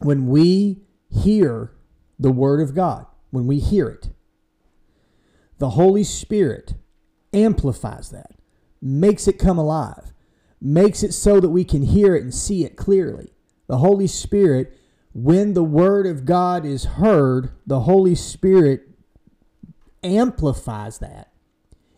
when 0.00 0.28
we 0.28 0.82
hear 1.10 1.72
the 2.20 2.30
Word 2.30 2.60
of 2.60 2.72
God, 2.72 3.06
when 3.30 3.48
we 3.48 3.58
hear 3.58 3.88
it, 3.88 4.10
the 5.58 5.70
Holy 5.70 6.04
Spirit 6.04 6.74
amplifies 7.32 8.10
that, 8.10 8.32
makes 8.80 9.26
it 9.26 9.40
come 9.40 9.58
alive, 9.58 10.12
makes 10.60 11.02
it 11.02 11.12
so 11.12 11.40
that 11.40 11.48
we 11.48 11.64
can 11.64 11.82
hear 11.82 12.14
it 12.14 12.22
and 12.22 12.32
see 12.32 12.64
it 12.64 12.76
clearly. 12.76 13.32
The 13.66 13.78
Holy 13.78 14.06
Spirit, 14.06 14.78
when 15.16 15.54
the 15.54 15.64
Word 15.64 16.06
of 16.06 16.26
God 16.26 16.66
is 16.66 16.84
heard, 16.84 17.48
the 17.66 17.80
Holy 17.80 18.14
Spirit 18.14 18.86
amplifies 20.02 20.98
that 20.98 21.32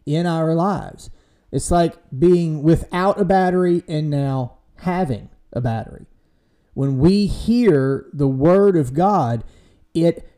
in 0.06 0.24
our 0.24 0.54
lives. 0.54 1.10
It's 1.50 1.72
like 1.72 1.96
being 2.16 2.62
without 2.62 3.20
a 3.20 3.24
battery 3.24 3.82
and 3.88 4.08
now 4.08 4.58
having 4.76 5.30
a 5.52 5.60
battery. 5.60 6.06
When 6.74 6.98
we 6.98 7.26
hear 7.26 8.06
the 8.12 8.28
Word 8.28 8.76
of 8.76 8.94
God, 8.94 9.42
it 9.94 10.30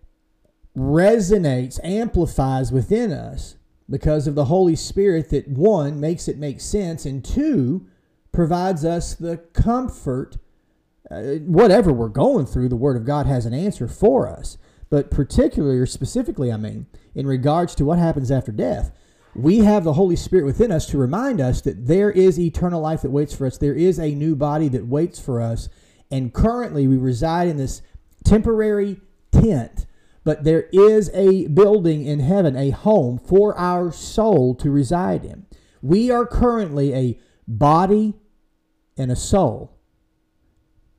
resonates, 0.74 1.78
amplifies 1.84 2.72
within 2.72 3.12
us 3.12 3.56
because 3.90 4.26
of 4.26 4.34
the 4.34 4.46
Holy 4.46 4.74
Spirit 4.74 5.28
that 5.28 5.48
one 5.48 6.00
makes 6.00 6.28
it 6.28 6.38
make 6.38 6.62
sense, 6.62 7.04
and 7.04 7.22
two 7.22 7.86
provides 8.32 8.86
us 8.86 9.14
the 9.14 9.36
comfort. 9.36 10.38
Uh, 11.10 11.34
whatever 11.44 11.92
we're 11.92 12.08
going 12.08 12.46
through, 12.46 12.68
the 12.68 12.76
Word 12.76 12.96
of 12.96 13.04
God 13.04 13.26
has 13.26 13.46
an 13.46 13.54
answer 13.54 13.88
for 13.88 14.28
us. 14.28 14.58
But 14.88 15.10
particularly 15.10 15.78
or 15.78 15.86
specifically, 15.86 16.52
I 16.52 16.56
mean, 16.56 16.86
in 17.14 17.26
regards 17.26 17.74
to 17.76 17.84
what 17.84 17.98
happens 17.98 18.30
after 18.30 18.52
death, 18.52 18.92
we 19.34 19.58
have 19.58 19.84
the 19.84 19.92
Holy 19.92 20.16
Spirit 20.16 20.44
within 20.44 20.72
us 20.72 20.86
to 20.86 20.98
remind 20.98 21.40
us 21.40 21.60
that 21.60 21.86
there 21.86 22.10
is 22.10 22.38
eternal 22.38 22.80
life 22.80 23.02
that 23.02 23.10
waits 23.10 23.34
for 23.34 23.46
us. 23.46 23.58
There 23.58 23.74
is 23.74 23.98
a 23.98 24.14
new 24.14 24.34
body 24.34 24.68
that 24.68 24.86
waits 24.86 25.20
for 25.20 25.40
us. 25.40 25.68
And 26.10 26.34
currently, 26.34 26.88
we 26.88 26.96
reside 26.96 27.46
in 27.46 27.56
this 27.56 27.82
temporary 28.24 29.00
tent 29.30 29.86
but 30.24 30.44
there 30.44 30.68
is 30.72 31.10
a 31.14 31.46
building 31.48 32.04
in 32.04 32.20
heaven, 32.20 32.56
a 32.56 32.70
home 32.70 33.18
for 33.18 33.56
our 33.58 33.90
soul 33.90 34.54
to 34.56 34.70
reside 34.70 35.24
in. 35.24 35.46
We 35.82 36.10
are 36.10 36.26
currently 36.26 36.94
a 36.94 37.18
body 37.48 38.14
and 38.96 39.10
a 39.10 39.16
soul. 39.16 39.78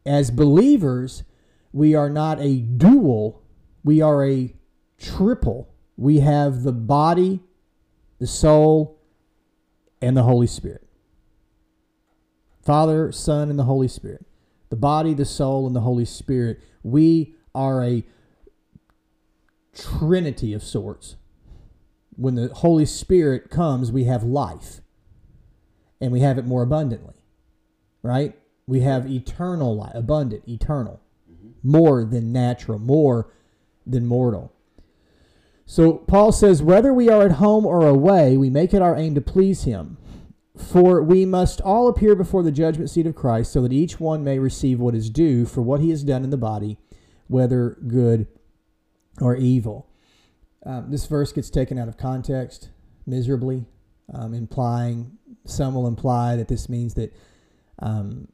As 0.06 0.32
believers, 0.32 1.24
we 1.72 1.96
are 1.96 2.10
not 2.10 2.40
a 2.40 2.58
dual, 2.58 3.44
we 3.84 4.02
are 4.02 4.26
a 4.28 4.54
triple. 4.98 5.74
We 5.98 6.20
have 6.20 6.64
the 6.64 6.72
body, 6.72 7.42
the 8.20 8.28
soul, 8.28 9.00
and 10.02 10.16
the 10.16 10.24
Holy 10.24 10.48
Spirit. 10.48 10.88
Father, 12.64 13.12
Son, 13.12 13.50
and 13.50 13.58
the 13.58 13.64
Holy 13.64 13.88
Spirit. 13.88 14.26
The 14.70 14.76
body, 14.76 15.14
the 15.14 15.26
soul, 15.26 15.68
and 15.68 15.76
the 15.76 15.82
Holy 15.82 16.06
Spirit. 16.06 16.60
We 16.84 17.36
are 17.54 17.84
a 17.84 18.04
trinity 19.76 20.54
of 20.54 20.64
sorts. 20.64 21.18
When 22.16 22.36
the 22.36 22.50
Holy 22.54 22.86
Spirit 22.86 23.50
comes, 23.50 23.92
we 23.92 24.04
have 24.06 24.24
life, 24.24 24.82
and 26.00 26.12
we 26.12 26.20
have 26.22 26.38
it 26.38 26.46
more 26.46 26.62
abundantly, 26.62 27.16
right? 28.04 28.38
We 28.68 28.82
have 28.82 29.10
eternal 29.10 29.76
life, 29.76 29.96
abundant, 29.96 30.48
eternal, 30.48 31.02
more 31.64 32.06
than 32.06 32.32
natural, 32.32 32.80
more 32.80 33.32
than 33.86 34.06
mortal. 34.06 34.54
So 35.66 35.94
Paul 35.94 36.32
says, 36.32 36.62
whether 36.62 36.94
we 36.94 37.10
are 37.10 37.24
at 37.24 37.34
home 37.34 37.66
or 37.66 37.88
away, 37.88 38.38
we 38.38 38.50
make 38.50 38.74
it 38.74 38.82
our 38.82 38.96
aim 38.98 39.16
to 39.16 39.22
please 39.22 39.64
him. 39.64 39.98
For 40.58 41.02
we 41.02 41.26
must 41.26 41.62
all 41.62 41.88
appear 41.88 42.14
before 42.16 42.44
the 42.44 42.52
judgment 42.52 42.90
seat 42.90 43.08
of 43.08 43.16
Christ, 43.16 43.52
so 43.52 43.62
that 43.62 43.74
each 43.74 44.00
one 44.00 44.24
may 44.24 44.38
receive 44.38 44.80
what 44.80 44.94
is 44.94 45.10
due 45.10 45.46
for 45.46 45.62
what 45.62 45.80
he 45.80 45.90
has 45.90 46.04
done 46.04 46.24
in 46.24 46.30
the 46.30 46.38
body, 46.38 46.78
whether 47.28 47.78
good 47.88 48.28
or 49.20 49.36
evil. 49.36 49.88
Um, 50.66 50.92
this 50.92 51.08
verse 51.08 51.32
gets 51.32 51.50
taken 51.50 51.80
out 51.80 51.88
of 51.88 51.98
context 51.98 52.70
miserably, 53.08 53.66
um, 54.14 54.34
implying 54.34 55.18
some 55.46 55.74
will 55.74 55.88
imply 55.88 56.36
that 56.36 56.48
this 56.48 56.70
means 56.70 56.94
that 56.96 57.16
um, 57.80 58.28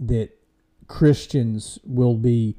that 0.00 0.30
Christians 0.86 1.78
will 1.84 2.14
be 2.14 2.56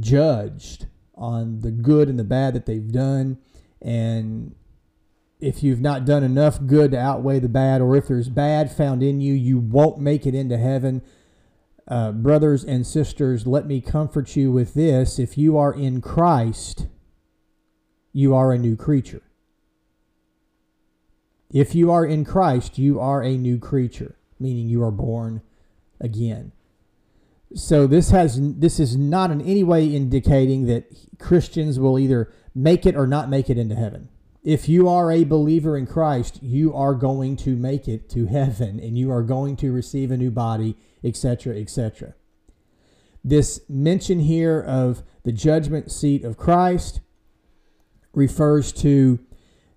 judged 0.00 0.86
on 1.14 1.60
the 1.60 1.70
good 1.70 2.08
and 2.08 2.18
the 2.18 2.24
bad 2.24 2.54
that 2.54 2.66
they've 2.66 2.90
done, 2.90 3.38
and 3.80 4.54
if 5.40 5.62
you've 5.62 5.80
not 5.80 6.04
done 6.04 6.22
enough 6.22 6.64
good 6.66 6.92
to 6.92 6.98
outweigh 6.98 7.40
the 7.40 7.48
bad, 7.48 7.80
or 7.80 7.96
if 7.96 8.06
there's 8.06 8.28
bad 8.28 8.70
found 8.70 9.02
in 9.02 9.20
you, 9.20 9.34
you 9.34 9.58
won't 9.58 9.98
make 9.98 10.24
it 10.24 10.36
into 10.36 10.56
heaven. 10.56 11.02
Uh, 11.88 12.12
brothers 12.12 12.62
and 12.62 12.86
sisters, 12.86 13.44
let 13.44 13.66
me 13.66 13.80
comfort 13.80 14.36
you 14.36 14.52
with 14.52 14.74
this. 14.74 15.18
If 15.18 15.36
you 15.36 15.58
are 15.58 15.74
in 15.74 16.00
Christ, 16.00 16.86
you 18.12 18.34
are 18.36 18.52
a 18.52 18.58
new 18.58 18.76
creature. 18.76 19.22
If 21.50 21.74
you 21.74 21.90
are 21.90 22.06
in 22.06 22.24
Christ, 22.24 22.78
you 22.78 23.00
are 23.00 23.22
a 23.22 23.36
new 23.36 23.58
creature, 23.58 24.16
meaning 24.38 24.68
you 24.68 24.82
are 24.84 24.92
born 24.92 25.42
again. 26.02 26.52
So 27.54 27.86
this 27.86 28.10
has 28.10 28.38
this 28.58 28.80
is 28.80 28.96
not 28.96 29.30
in 29.30 29.40
any 29.40 29.62
way 29.62 29.86
indicating 29.86 30.66
that 30.66 30.90
Christians 31.18 31.78
will 31.78 31.98
either 31.98 32.32
make 32.54 32.84
it 32.86 32.96
or 32.96 33.06
not 33.06 33.30
make 33.30 33.48
it 33.48 33.58
into 33.58 33.74
heaven. 33.74 34.08
If 34.42 34.68
you 34.68 34.88
are 34.88 35.12
a 35.12 35.24
believer 35.24 35.76
in 35.76 35.86
Christ, 35.86 36.42
you 36.42 36.74
are 36.74 36.94
going 36.94 37.36
to 37.36 37.56
make 37.56 37.86
it 37.86 38.10
to 38.10 38.26
heaven 38.26 38.80
and 38.80 38.98
you 38.98 39.10
are 39.12 39.22
going 39.22 39.56
to 39.56 39.70
receive 39.70 40.10
a 40.10 40.16
new 40.16 40.30
body, 40.30 40.76
etc., 41.04 41.56
etc. 41.56 42.14
This 43.22 43.60
mention 43.68 44.20
here 44.20 44.60
of 44.60 45.04
the 45.22 45.30
judgment 45.30 45.92
seat 45.92 46.24
of 46.24 46.36
Christ 46.36 47.00
refers 48.14 48.72
to 48.72 49.20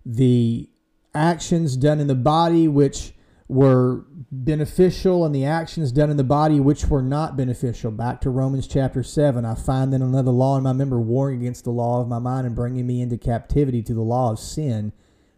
the 0.03 0.69
actions 1.13 1.77
done 1.77 1.99
in 1.99 2.07
the 2.07 2.15
body 2.15 2.67
which 2.67 3.13
were 3.47 4.05
beneficial 4.31 5.23
and 5.23 5.33
the 5.33 5.45
actions 5.45 5.91
done 5.91 6.09
in 6.09 6.17
the 6.17 6.23
body 6.23 6.59
which 6.59 6.87
were 6.87 7.01
not 7.01 7.37
beneficial. 7.37 7.91
Back 7.91 8.21
to 8.21 8.29
Romans 8.29 8.67
chapter 8.67 9.03
7. 9.03 9.45
I 9.45 9.53
find 9.53 9.93
then 9.93 10.01
another 10.01 10.31
law 10.31 10.57
in 10.57 10.63
my 10.63 10.73
member 10.73 10.99
warring 10.99 11.41
against 11.41 11.63
the 11.63 11.71
law 11.71 12.01
of 12.01 12.07
my 12.07 12.19
mind 12.19 12.47
and 12.47 12.55
bringing 12.55 12.87
me 12.87 13.01
into 13.01 13.17
captivity 13.17 13.83
to 13.83 13.93
the 13.93 14.01
law 14.01 14.31
of 14.31 14.39
sin 14.39 14.93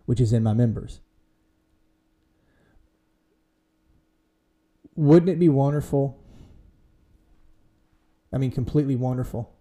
which 0.06 0.22
is 0.22 0.32
in 0.32 0.42
my 0.42 0.54
members. 0.54 1.02
Wouldn't 4.96 5.30
it 5.30 5.38
be 5.38 5.50
wonderful? 5.50 6.18
I 8.32 8.38
mean, 8.38 8.52
completely 8.52 8.96
wonderful 8.96 9.54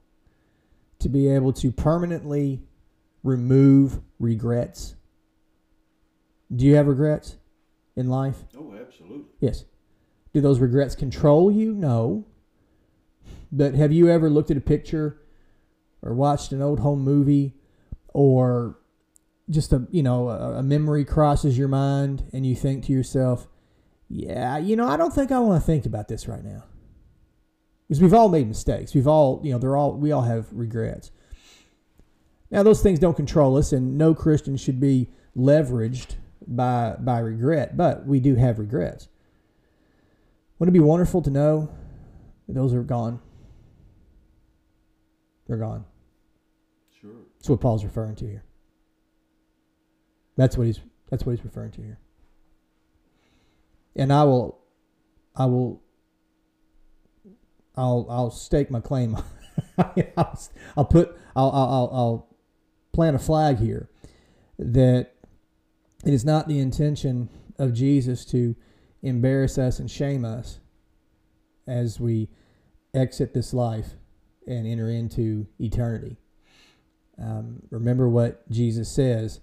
to 1.00 1.08
be 1.08 1.28
able 1.28 1.52
to 1.52 1.72
permanently 1.72 2.62
remove 3.22 4.00
regrets? 4.18 4.94
Do 6.54 6.64
you 6.64 6.76
have 6.76 6.86
regrets 6.86 7.36
in 7.96 8.08
life? 8.08 8.44
Oh, 8.56 8.74
absolutely. 8.78 9.24
Yes. 9.40 9.64
Do 10.32 10.40
those 10.40 10.60
regrets 10.60 10.94
control 10.94 11.50
you? 11.50 11.72
No. 11.72 12.26
But 13.50 13.74
have 13.74 13.92
you 13.92 14.08
ever 14.10 14.28
looked 14.28 14.50
at 14.50 14.56
a 14.56 14.60
picture 14.60 15.18
or 16.02 16.14
watched 16.14 16.52
an 16.52 16.60
old 16.60 16.80
home 16.80 17.00
movie 17.00 17.54
or 18.08 18.78
just 19.48 19.72
a 19.72 19.86
you 19.90 20.02
know 20.02 20.28
a, 20.28 20.58
a 20.58 20.62
memory 20.62 21.04
crosses 21.04 21.56
your 21.56 21.68
mind 21.68 22.24
and 22.32 22.44
you 22.44 22.54
think 22.54 22.84
to 22.84 22.92
yourself, 22.92 23.48
yeah, 24.08 24.58
you 24.58 24.76
know, 24.76 24.86
I 24.88 24.96
don't 24.96 25.12
think 25.12 25.32
I 25.32 25.38
want 25.38 25.60
to 25.60 25.66
think 25.66 25.86
about 25.86 26.08
this 26.08 26.28
right 26.28 26.44
now. 26.44 26.64
Because 27.88 28.02
we've 28.02 28.14
all 28.14 28.28
made 28.28 28.48
mistakes. 28.48 28.94
We've 28.94 29.06
all, 29.06 29.40
you 29.44 29.52
know, 29.52 29.58
they're 29.58 29.76
all 29.76 29.94
we 29.94 30.12
all 30.12 30.22
have 30.22 30.46
regrets. 30.52 31.12
Now, 32.50 32.62
those 32.62 32.82
things 32.82 32.98
don't 32.98 33.16
control 33.16 33.56
us, 33.56 33.72
and 33.72 33.98
no 33.98 34.14
Christian 34.14 34.56
should 34.56 34.80
be 34.80 35.08
leveraged 35.36 36.16
by, 36.46 36.96
by 36.98 37.18
regret, 37.18 37.76
but 37.76 38.06
we 38.06 38.20
do 38.20 38.34
have 38.34 38.58
regrets. 38.58 39.08
Wouldn't 40.58 40.74
it 40.74 40.78
be 40.78 40.84
wonderful 40.84 41.22
to 41.22 41.30
know 41.30 41.70
that 42.46 42.54
those 42.54 42.72
are 42.72 42.82
gone? 42.82 43.20
They're 45.46 45.56
gone. 45.56 45.84
Sure. 47.00 47.10
That's 47.38 47.48
what 47.48 47.60
Paul's 47.60 47.84
referring 47.84 48.16
to 48.16 48.26
here. 48.26 48.44
That's 50.36 50.56
what 50.56 50.66
he's 50.66 50.80
that's 51.10 51.24
what 51.24 51.36
he's 51.36 51.44
referring 51.44 51.70
to 51.72 51.82
here. 51.82 51.98
And 53.94 54.12
I 54.12 54.24
will 54.24 54.58
I 55.34 55.46
will 55.46 55.82
I'll 57.76 58.06
I'll 58.10 58.30
stake 58.30 58.70
my 58.70 58.80
claim. 58.80 59.16
I'll, 60.16 60.40
I'll 60.76 60.84
put 60.84 61.16
I'll 61.34 61.50
I'll 61.50 61.90
I'll 61.92 62.36
plant 62.92 63.16
a 63.16 63.18
flag 63.18 63.58
here 63.58 63.88
that 64.58 65.12
it 66.06 66.14
is 66.14 66.24
not 66.24 66.46
the 66.46 66.60
intention 66.60 67.28
of 67.58 67.74
Jesus 67.74 68.24
to 68.26 68.54
embarrass 69.02 69.58
us 69.58 69.80
and 69.80 69.90
shame 69.90 70.24
us 70.24 70.60
as 71.66 71.98
we 71.98 72.28
exit 72.94 73.34
this 73.34 73.52
life 73.52 73.94
and 74.46 74.68
enter 74.68 74.88
into 74.88 75.48
eternity. 75.58 76.16
Um, 77.20 77.60
remember 77.70 78.08
what 78.08 78.48
Jesus 78.50 78.88
says 78.88 79.40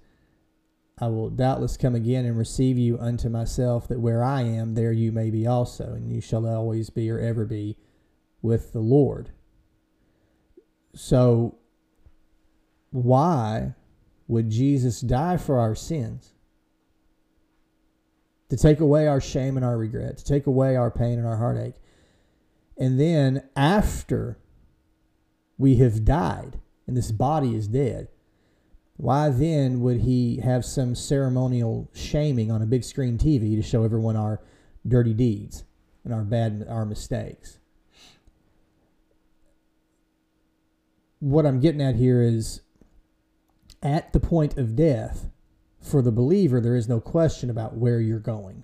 I 1.00 1.08
will 1.08 1.30
doubtless 1.30 1.76
come 1.76 1.96
again 1.96 2.24
and 2.24 2.38
receive 2.38 2.78
you 2.78 2.98
unto 2.98 3.28
myself, 3.28 3.88
that 3.90 4.00
where 4.00 4.24
I 4.24 4.44
am, 4.44 4.76
there 4.76 4.92
you 4.94 5.12
may 5.12 5.32
be 5.32 5.46
also, 5.46 5.94
and 5.94 6.10
you 6.14 6.22
shall 6.22 6.48
always 6.48 6.90
be 6.90 7.10
or 7.10 7.20
ever 7.20 7.46
be 7.46 7.76
with 8.42 8.72
the 8.72 8.80
Lord. 8.80 9.32
So, 10.96 11.58
why 12.92 13.74
would 14.28 14.52
Jesus 14.52 15.02
die 15.02 15.36
for 15.36 15.60
our 15.60 15.74
sins? 15.74 16.33
To 18.54 18.60
take 18.60 18.80
away 18.80 19.08
our 19.08 19.20
shame 19.20 19.58
and 19.58 19.66
our 19.66 19.80
regret, 19.80 20.16
to 20.16 20.24
take 20.24 20.46
away 20.46 20.76
our 20.76 20.92
pain 20.92 21.18
and 21.18 21.28
our 21.28 21.38
heartache. 21.38 21.74
And 22.78 23.00
then 23.00 23.50
after 23.56 24.38
we 25.58 25.78
have 25.78 26.06
died 26.06 26.60
and 26.86 26.96
this 26.96 27.12
body 27.12 27.56
is 27.56 27.68
dead, 27.68 28.10
why 28.96 29.30
then 29.30 29.82
would 29.82 30.02
he 30.02 30.40
have 30.44 30.66
some 30.66 30.94
ceremonial 30.94 31.90
shaming 31.96 32.52
on 32.52 32.62
a 32.62 32.68
big 32.68 32.84
screen 32.84 33.18
TV 33.18 33.56
to 33.56 33.64
show 33.64 33.84
everyone 33.84 34.16
our 34.16 34.40
dirty 34.88 35.16
deeds 35.16 35.64
and 36.04 36.14
our 36.14 36.24
bad 36.24 36.64
our 36.70 36.86
mistakes? 36.86 37.58
What 41.18 41.48
I'm 41.48 41.60
getting 41.60 41.82
at 41.82 41.96
here 41.96 42.22
is 42.22 42.62
at 43.82 44.14
the 44.14 44.20
point 44.20 44.60
of 44.60 44.76
death, 44.76 45.26
for 45.84 46.02
the 46.02 46.12
believer, 46.12 46.62
there 46.62 46.76
is 46.76 46.88
no 46.88 47.00
question 47.00 47.50
about 47.50 47.76
where 47.76 48.00
you're 48.00 48.20
going, 48.20 48.64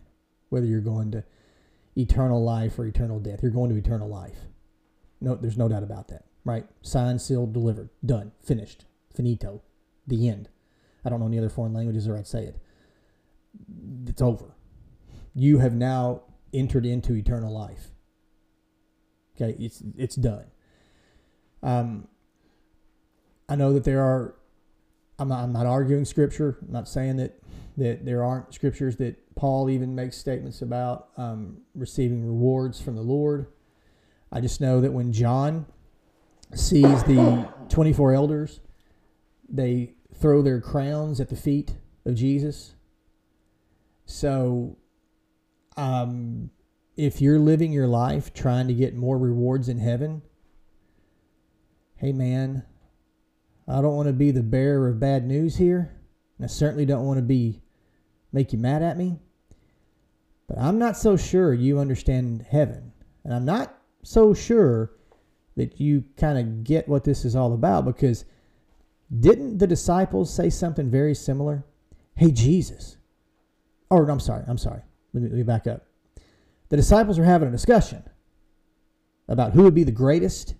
whether 0.49 0.65
you're 0.65 0.79
going 0.79 1.11
to 1.11 1.23
eternal 1.97 2.43
life 2.43 2.79
or 2.79 2.85
eternal 2.85 3.19
death. 3.19 3.43
You're 3.43 3.51
going 3.51 3.69
to 3.69 3.77
eternal 3.77 4.07
life. 4.07 4.37
No, 5.19 5.35
there's 5.35 5.57
no 5.57 5.67
doubt 5.67 5.83
about 5.83 6.07
that, 6.07 6.23
right? 6.45 6.65
Signed, 6.81 7.21
sealed, 7.21 7.53
delivered, 7.53 7.89
done, 8.05 8.31
finished, 8.41 8.85
finito, 9.13 9.61
the 10.07 10.29
end. 10.29 10.47
I 11.03 11.09
don't 11.09 11.19
know 11.19 11.27
any 11.27 11.37
other 11.37 11.49
foreign 11.49 11.73
languages 11.73 12.07
or 12.07 12.17
I'd 12.17 12.27
say 12.27 12.45
it. 12.45 12.61
It's 14.07 14.21
over. 14.21 14.55
You 15.35 15.57
have 15.59 15.73
now 15.73 16.21
entered 16.53 16.85
into 16.85 17.15
eternal 17.15 17.53
life. 17.53 17.89
Okay, 19.35 19.55
it's 19.59 19.83
it's 19.97 20.15
done. 20.15 20.45
Um, 21.61 22.07
I 23.47 23.55
know 23.55 23.73
that 23.73 23.83
there 23.83 24.01
are 24.01 24.35
I'm 25.19 25.27
not, 25.27 25.43
I'm 25.43 25.53
not 25.53 25.65
arguing 25.65 26.05
scripture. 26.05 26.57
I'm 26.61 26.71
not 26.71 26.87
saying 26.87 27.17
that, 27.17 27.41
that 27.77 28.05
there 28.05 28.23
aren't 28.23 28.53
scriptures 28.53 28.95
that 28.97 29.35
Paul 29.35 29.69
even 29.69 29.93
makes 29.93 30.17
statements 30.17 30.61
about 30.61 31.09
um, 31.17 31.57
receiving 31.75 32.25
rewards 32.25 32.81
from 32.81 32.95
the 32.95 33.01
Lord. 33.01 33.47
I 34.31 34.41
just 34.41 34.61
know 34.61 34.79
that 34.81 34.91
when 34.91 35.11
John 35.11 35.65
sees 36.53 37.03
the 37.03 37.47
24 37.69 38.13
elders, 38.13 38.59
they 39.47 39.93
throw 40.13 40.41
their 40.41 40.61
crowns 40.61 41.19
at 41.19 41.29
the 41.29 41.35
feet 41.35 41.75
of 42.05 42.15
Jesus. 42.15 42.75
So, 44.05 44.77
um, 45.77 46.49
if 46.97 47.21
you're 47.21 47.39
living 47.39 47.71
your 47.71 47.87
life 47.87 48.33
trying 48.33 48.67
to 48.67 48.73
get 48.73 48.95
more 48.95 49.17
rewards 49.17 49.69
in 49.69 49.79
heaven, 49.79 50.21
hey 51.95 52.11
man, 52.11 52.63
I 53.69 53.81
don't 53.81 53.95
want 53.95 54.07
to 54.07 54.13
be 54.13 54.31
the 54.31 54.43
bearer 54.43 54.89
of 54.89 54.99
bad 54.99 55.25
news 55.25 55.55
here. 55.55 55.95
And 56.37 56.45
I 56.45 56.47
certainly 56.47 56.85
don't 56.85 57.05
want 57.05 57.17
to 57.17 57.23
be 57.23 57.61
make 58.31 58.51
you 58.51 58.59
mad 58.59 58.81
at 58.81 58.97
me. 58.97 59.19
But 60.47 60.57
I'm 60.57 60.79
not 60.79 60.97
so 60.97 61.15
sure 61.15 61.53
you 61.53 61.77
understand 61.79 62.45
heaven. 62.49 62.91
And 63.23 63.33
I'm 63.33 63.45
not 63.45 63.77
so 64.01 64.33
sure 64.33 64.91
that 65.55 65.79
you 65.79 66.03
kind 66.17 66.39
of 66.39 66.63
get 66.63 66.87
what 66.87 67.03
this 67.03 67.25
is 67.25 67.35
all 67.35 67.53
about 67.53 67.85
because 67.85 68.25
didn't 69.19 69.57
the 69.57 69.67
disciples 69.67 70.33
say 70.33 70.49
something 70.49 70.89
very 70.89 71.13
similar? 71.13 71.65
Hey, 72.15 72.31
Jesus. 72.31 72.97
Or, 73.89 74.09
I'm 74.09 74.19
sorry, 74.19 74.43
I'm 74.47 74.57
sorry. 74.57 74.81
Let 75.13 75.23
me, 75.23 75.29
let 75.29 75.37
me 75.37 75.43
back 75.43 75.67
up. 75.67 75.85
The 76.69 76.77
disciples 76.77 77.19
are 77.19 77.23
having 77.23 77.47
a 77.47 77.51
discussion 77.51 78.03
about 79.27 79.53
who 79.53 79.63
would 79.63 79.75
be 79.75 79.83
the 79.83 79.91
greatest 79.91 80.55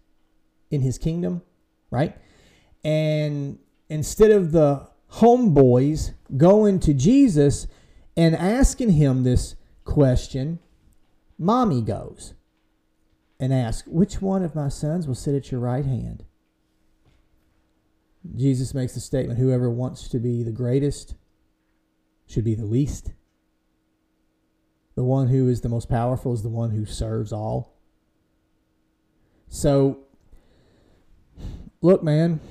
in 0.70 0.82
his 0.82 0.98
kingdom, 0.98 1.42
right? 1.92 2.16
And 2.84 3.60
instead 3.90 4.32
of 4.32 4.52
the 4.52 4.88
homeboys 5.14 6.14
going 6.38 6.80
to 6.80 6.94
Jesus 6.94 7.68
and 8.16 8.36
asking 8.36 8.92
him 8.92 9.24
this 9.24 9.56
question, 9.84 10.60
mommy 11.38 11.82
goes 11.82 12.34
and 13.40 13.54
asks, 13.54 13.88
Which 13.88 14.22
one 14.22 14.44
of 14.44 14.56
my 14.56 14.70
sons 14.70 15.08
will 15.08 15.16
sit 15.16 15.36
at 15.36 15.52
your 15.52 15.62
right 15.62 15.86
hand? 15.86 16.26
Jesus 18.36 18.74
makes 18.74 18.94
the 18.94 19.00
statement 19.00 19.40
whoever 19.40 19.70
wants 19.70 20.08
to 20.10 20.20
be 20.20 20.44
the 20.44 20.52
greatest 20.52 21.16
should 22.28 22.44
be 22.44 22.56
the 22.56 22.66
least. 22.66 23.14
The 24.96 25.04
one 25.04 25.30
who 25.30 25.48
is 25.48 25.62
the 25.62 25.70
most 25.70 25.90
powerful 25.90 26.34
is 26.34 26.44
the 26.44 26.50
one 26.50 26.72
who 26.72 26.86
serves 26.86 27.32
all. 27.32 27.78
So, 29.48 30.00
look, 31.82 32.04
man, 32.04 32.42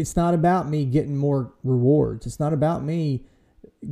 it's 0.00 0.16
not 0.16 0.34
about 0.34 0.68
me 0.68 0.84
getting 0.84 1.16
more 1.16 1.52
rewards. 1.62 2.26
It's 2.26 2.40
not 2.40 2.52
about 2.52 2.82
me 2.82 3.24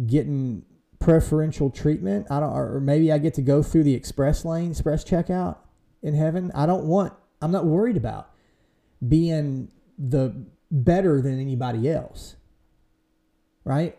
getting 0.06 0.64
preferential 0.98 1.70
treatment. 1.70 2.26
I 2.30 2.40
don't, 2.40 2.52
or 2.52 2.80
maybe 2.80 3.12
I 3.12 3.18
get 3.18 3.34
to 3.34 3.42
go 3.42 3.62
through 3.62 3.84
the 3.84 3.94
express 3.94 4.44
lane, 4.44 4.70
express 4.70 5.04
checkout 5.04 5.58
in 6.02 6.14
heaven. 6.14 6.50
I 6.54 6.66
don't 6.66 6.86
want. 6.86 7.12
I'm 7.40 7.52
not 7.52 7.66
worried 7.66 7.96
about 7.96 8.30
being 9.06 9.68
the 9.98 10.34
better 10.70 11.20
than 11.20 11.40
anybody 11.40 11.90
else. 11.90 12.36
Right? 13.64 13.96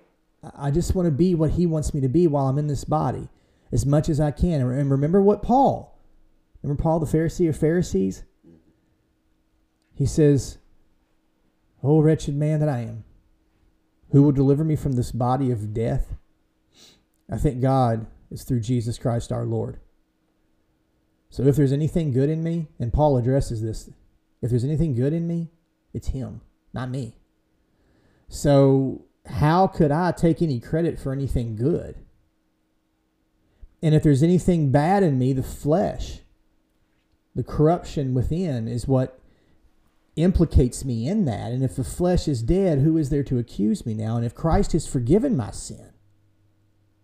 I 0.57 0.71
just 0.71 0.95
want 0.95 1.05
to 1.05 1.11
be 1.11 1.35
what 1.35 1.51
he 1.51 1.65
wants 1.65 1.93
me 1.93 2.01
to 2.01 2.09
be 2.09 2.27
while 2.27 2.47
I'm 2.47 2.57
in 2.57 2.67
this 2.67 2.83
body 2.83 3.29
as 3.71 3.85
much 3.85 4.09
as 4.09 4.19
I 4.19 4.31
can. 4.31 4.61
And 4.61 4.89
remember 4.89 5.21
what 5.21 5.43
Paul, 5.43 5.99
remember 6.63 6.81
Paul, 6.81 6.99
the 6.99 7.05
Pharisee 7.05 7.47
of 7.49 7.57
Pharisees? 7.57 8.23
He 9.93 10.05
says, 10.05 10.57
Oh, 11.83 12.01
wretched 12.01 12.35
man 12.35 12.59
that 12.59 12.69
I 12.69 12.79
am, 12.81 13.03
who 14.11 14.23
will 14.23 14.31
deliver 14.31 14.63
me 14.63 14.75
from 14.75 14.93
this 14.93 15.11
body 15.11 15.51
of 15.51 15.73
death? 15.73 16.15
I 17.31 17.37
think 17.37 17.61
God 17.61 18.07
is 18.31 18.43
through 18.43 18.61
Jesus 18.61 18.97
Christ 18.97 19.31
our 19.31 19.45
Lord. 19.45 19.79
So 21.29 21.43
if 21.43 21.55
there's 21.55 21.71
anything 21.71 22.11
good 22.11 22.29
in 22.29 22.43
me, 22.43 22.67
and 22.79 22.91
Paul 22.91 23.17
addresses 23.17 23.61
this, 23.61 23.89
if 24.41 24.49
there's 24.49 24.63
anything 24.63 24.95
good 24.95 25.13
in 25.13 25.27
me, 25.27 25.49
it's 25.93 26.07
Him, 26.07 26.41
not 26.73 26.89
me. 26.89 27.15
So 28.27 29.05
how 29.25 29.67
could 29.67 29.91
I 29.91 30.11
take 30.11 30.41
any 30.41 30.59
credit 30.59 30.99
for 30.99 31.11
anything 31.11 31.55
good? 31.55 31.95
And 33.81 33.95
if 33.95 34.03
there's 34.03 34.23
anything 34.23 34.71
bad 34.71 35.03
in 35.03 35.17
me, 35.17 35.33
the 35.33 35.43
flesh, 35.43 36.19
the 37.35 37.43
corruption 37.43 38.13
within 38.13 38.67
is 38.67 38.87
what 38.87 39.19
implicates 40.23 40.85
me 40.85 41.07
in 41.07 41.25
that. 41.25 41.51
And 41.51 41.63
if 41.63 41.75
the 41.75 41.83
flesh 41.83 42.27
is 42.27 42.41
dead, 42.41 42.79
who 42.79 42.97
is 42.97 43.09
there 43.09 43.23
to 43.23 43.37
accuse 43.37 43.85
me 43.85 43.93
now? 43.93 44.15
And 44.15 44.25
if 44.25 44.35
Christ 44.35 44.73
has 44.73 44.87
forgiven 44.87 45.37
my 45.37 45.51
sin, 45.51 45.91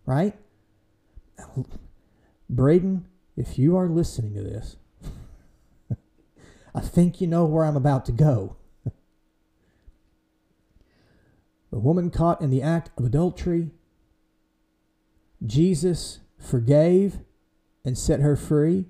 right? 0.06 0.36
Braden, 2.49 3.06
if 3.36 3.58
you 3.58 3.75
are 3.75 3.88
listening 3.88 4.34
to 4.36 4.41
this, 4.43 4.78
I 6.75 6.82
think 6.82 7.19
you 7.21 7.28
know 7.28 7.45
where 7.45 7.65
I'm 7.65 7.78
about 7.78 8.06
to 8.06 8.12
go. 8.12 8.58
the 11.71 11.80
woman 11.80 12.10
caught 12.10 12.41
in 12.41 12.49
the 12.49 12.62
act 12.62 12.91
of 12.97 13.06
adultery, 13.06 13.71
Jesus 15.45 16.19
forgave 16.39 17.19
and 17.84 17.97
set 17.97 18.19
her 18.19 18.36
free. 18.36 18.86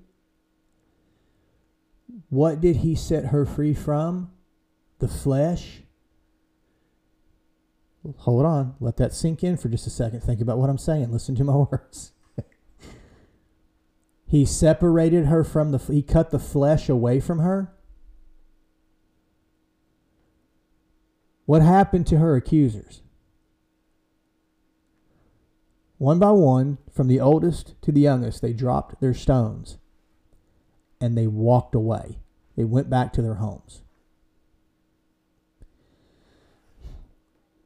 What 2.36 2.60
did 2.60 2.76
he 2.76 2.94
set 2.94 3.28
her 3.28 3.46
free 3.46 3.72
from? 3.72 4.30
The 4.98 5.08
flesh. 5.08 5.80
Hold 8.18 8.44
on. 8.44 8.74
Let 8.78 8.98
that 8.98 9.14
sink 9.14 9.42
in 9.42 9.56
for 9.56 9.70
just 9.70 9.86
a 9.86 9.90
second. 9.90 10.20
Think 10.20 10.42
about 10.42 10.58
what 10.58 10.68
I'm 10.68 10.76
saying. 10.76 11.10
Listen 11.10 11.34
to 11.36 11.44
my 11.44 11.56
words. 11.72 12.12
he 14.26 14.44
separated 14.44 15.24
her 15.24 15.44
from 15.44 15.70
the, 15.72 15.78
he 15.78 16.02
cut 16.02 16.30
the 16.30 16.38
flesh 16.38 16.90
away 16.90 17.20
from 17.20 17.38
her. 17.38 17.72
What 21.46 21.62
happened 21.62 22.06
to 22.08 22.18
her 22.18 22.36
accusers? 22.36 23.00
One 25.96 26.18
by 26.18 26.32
one, 26.32 26.76
from 26.92 27.08
the 27.08 27.18
oldest 27.18 27.80
to 27.80 27.92
the 27.92 28.02
youngest, 28.02 28.42
they 28.42 28.52
dropped 28.52 29.00
their 29.00 29.14
stones 29.14 29.78
and 31.00 31.16
they 31.16 31.26
walked 31.26 31.74
away. 31.74 32.18
They 32.56 32.64
went 32.64 32.88
back 32.88 33.12
to 33.14 33.22
their 33.22 33.34
homes. 33.34 33.82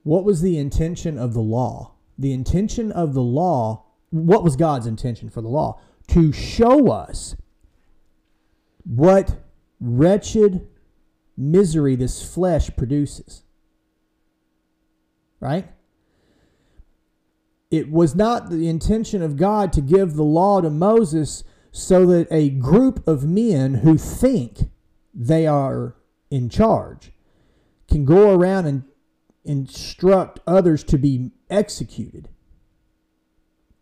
What 0.02 0.24
was 0.24 0.40
the 0.40 0.58
intention 0.58 1.18
of 1.18 1.34
the 1.34 1.40
law? 1.40 1.94
The 2.18 2.32
intention 2.32 2.90
of 2.90 3.14
the 3.14 3.22
law, 3.22 3.84
what 4.10 4.42
was 4.42 4.56
God's 4.56 4.86
intention 4.86 5.30
for 5.30 5.40
the 5.40 5.48
law? 5.48 5.80
To 6.08 6.32
show 6.32 6.90
us 6.90 7.36
what 8.84 9.44
wretched 9.80 10.66
misery 11.36 11.96
this 11.96 12.22
flesh 12.22 12.70
produces. 12.76 13.44
Right? 15.38 15.70
It 17.70 17.90
was 17.90 18.14
not 18.14 18.50
the 18.50 18.68
intention 18.68 19.22
of 19.22 19.36
God 19.36 19.72
to 19.74 19.80
give 19.80 20.14
the 20.14 20.24
law 20.24 20.60
to 20.60 20.70
Moses 20.70 21.44
so 21.70 22.04
that 22.06 22.26
a 22.30 22.50
group 22.50 23.06
of 23.06 23.24
men 23.24 23.74
who 23.76 23.96
think 23.96 24.70
they 25.14 25.46
are 25.46 25.96
in 26.30 26.48
charge 26.48 27.12
can 27.90 28.04
go 28.04 28.34
around 28.34 28.66
and 28.66 28.84
instruct 29.44 30.38
others 30.46 30.84
to 30.84 30.96
be 30.96 31.32
executed. 31.50 32.28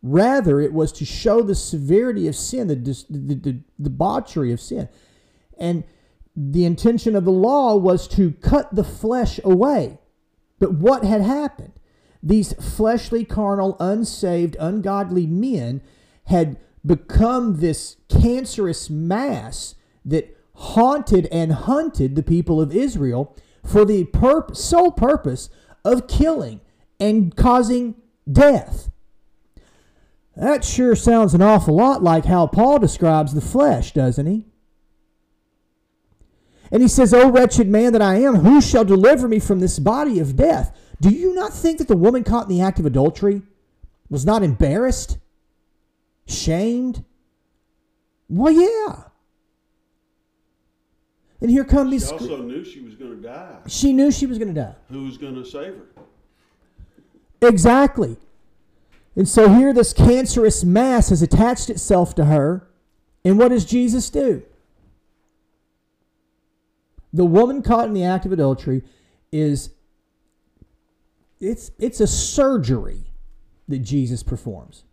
Rather, 0.02 0.60
it 0.60 0.72
was 0.72 0.92
to 0.92 1.04
show 1.04 1.42
the 1.42 1.54
severity 1.54 2.26
of 2.26 2.34
sin, 2.34 2.68
the, 2.68 2.74
the, 2.74 3.34
the 3.34 3.60
debauchery 3.80 4.52
of 4.52 4.60
sin. 4.60 4.88
And 5.58 5.84
the 6.34 6.64
intention 6.64 7.14
of 7.14 7.24
the 7.24 7.32
law 7.32 7.76
was 7.76 8.08
to 8.08 8.32
cut 8.32 8.74
the 8.74 8.84
flesh 8.84 9.40
away. 9.44 9.98
But 10.58 10.74
what 10.74 11.04
had 11.04 11.20
happened? 11.20 11.72
These 12.22 12.52
fleshly, 12.54 13.24
carnal, 13.24 13.76
unsaved, 13.78 14.56
ungodly 14.58 15.26
men 15.26 15.82
had 16.24 16.58
become 16.86 17.58
this 17.58 17.96
cancerous 18.08 18.88
mass 18.88 19.74
that 20.04 20.37
haunted 20.58 21.26
and 21.26 21.52
hunted 21.52 22.16
the 22.16 22.22
people 22.22 22.60
of 22.60 22.74
Israel 22.74 23.36
for 23.64 23.84
the 23.84 24.04
purp- 24.06 24.56
sole 24.56 24.90
purpose 24.90 25.50
of 25.84 26.08
killing 26.08 26.60
and 26.98 27.36
causing 27.36 27.94
death. 28.30 28.90
That 30.36 30.64
sure 30.64 30.96
sounds 30.96 31.32
an 31.34 31.42
awful 31.42 31.76
lot 31.76 32.02
like 32.02 32.24
how 32.24 32.46
Paul 32.48 32.78
describes 32.78 33.34
the 33.34 33.40
flesh, 33.40 33.92
doesn't 33.92 34.26
he? 34.26 34.46
And 36.70 36.82
he 36.82 36.88
says, 36.88 37.14
O 37.14 37.30
wretched 37.30 37.68
man 37.68 37.92
that 37.92 38.02
I 38.02 38.16
am, 38.16 38.36
who 38.36 38.60
shall 38.60 38.84
deliver 38.84 39.26
me 39.28 39.38
from 39.38 39.60
this 39.60 39.78
body 39.78 40.18
of 40.18 40.36
death? 40.36 40.76
Do 41.00 41.10
you 41.10 41.34
not 41.34 41.52
think 41.52 41.78
that 41.78 41.88
the 41.88 41.96
woman 41.96 42.24
caught 42.24 42.48
in 42.50 42.56
the 42.56 42.62
act 42.62 42.78
of 42.78 42.86
adultery 42.86 43.42
was 44.10 44.26
not 44.26 44.42
embarrassed? 44.42 45.18
Shamed? 46.26 47.04
Well, 48.28 48.52
yeah. 48.52 49.07
And 51.40 51.50
here 51.50 51.64
come 51.64 51.86
She 51.88 51.92
these. 51.92 52.10
also 52.10 52.42
knew 52.42 52.64
she 52.64 52.80
was 52.80 52.94
going 52.94 53.16
to 53.16 53.22
die. 53.22 53.56
She 53.66 53.92
knew 53.92 54.10
she 54.10 54.26
was 54.26 54.38
going 54.38 54.54
to 54.54 54.60
die. 54.60 54.74
Who 54.90 55.04
was 55.04 55.16
going 55.16 55.34
to 55.36 55.44
save 55.44 55.76
her? 55.76 57.48
Exactly. 57.48 58.16
And 59.14 59.28
so 59.28 59.48
here 59.48 59.72
this 59.72 59.92
cancerous 59.92 60.64
mass 60.64 61.10
has 61.10 61.22
attached 61.22 61.70
itself 61.70 62.14
to 62.16 62.24
her. 62.26 62.68
And 63.24 63.38
what 63.38 63.48
does 63.48 63.64
Jesus 63.64 64.10
do? 64.10 64.42
The 67.12 67.24
woman 67.24 67.62
caught 67.62 67.86
in 67.86 67.94
the 67.94 68.04
act 68.04 68.26
of 68.26 68.32
adultery 68.32 68.82
is 69.32 69.70
it's 71.40 71.70
it's 71.78 72.00
a 72.00 72.06
surgery 72.06 73.04
that 73.66 73.78
Jesus 73.78 74.22
performs. 74.22 74.84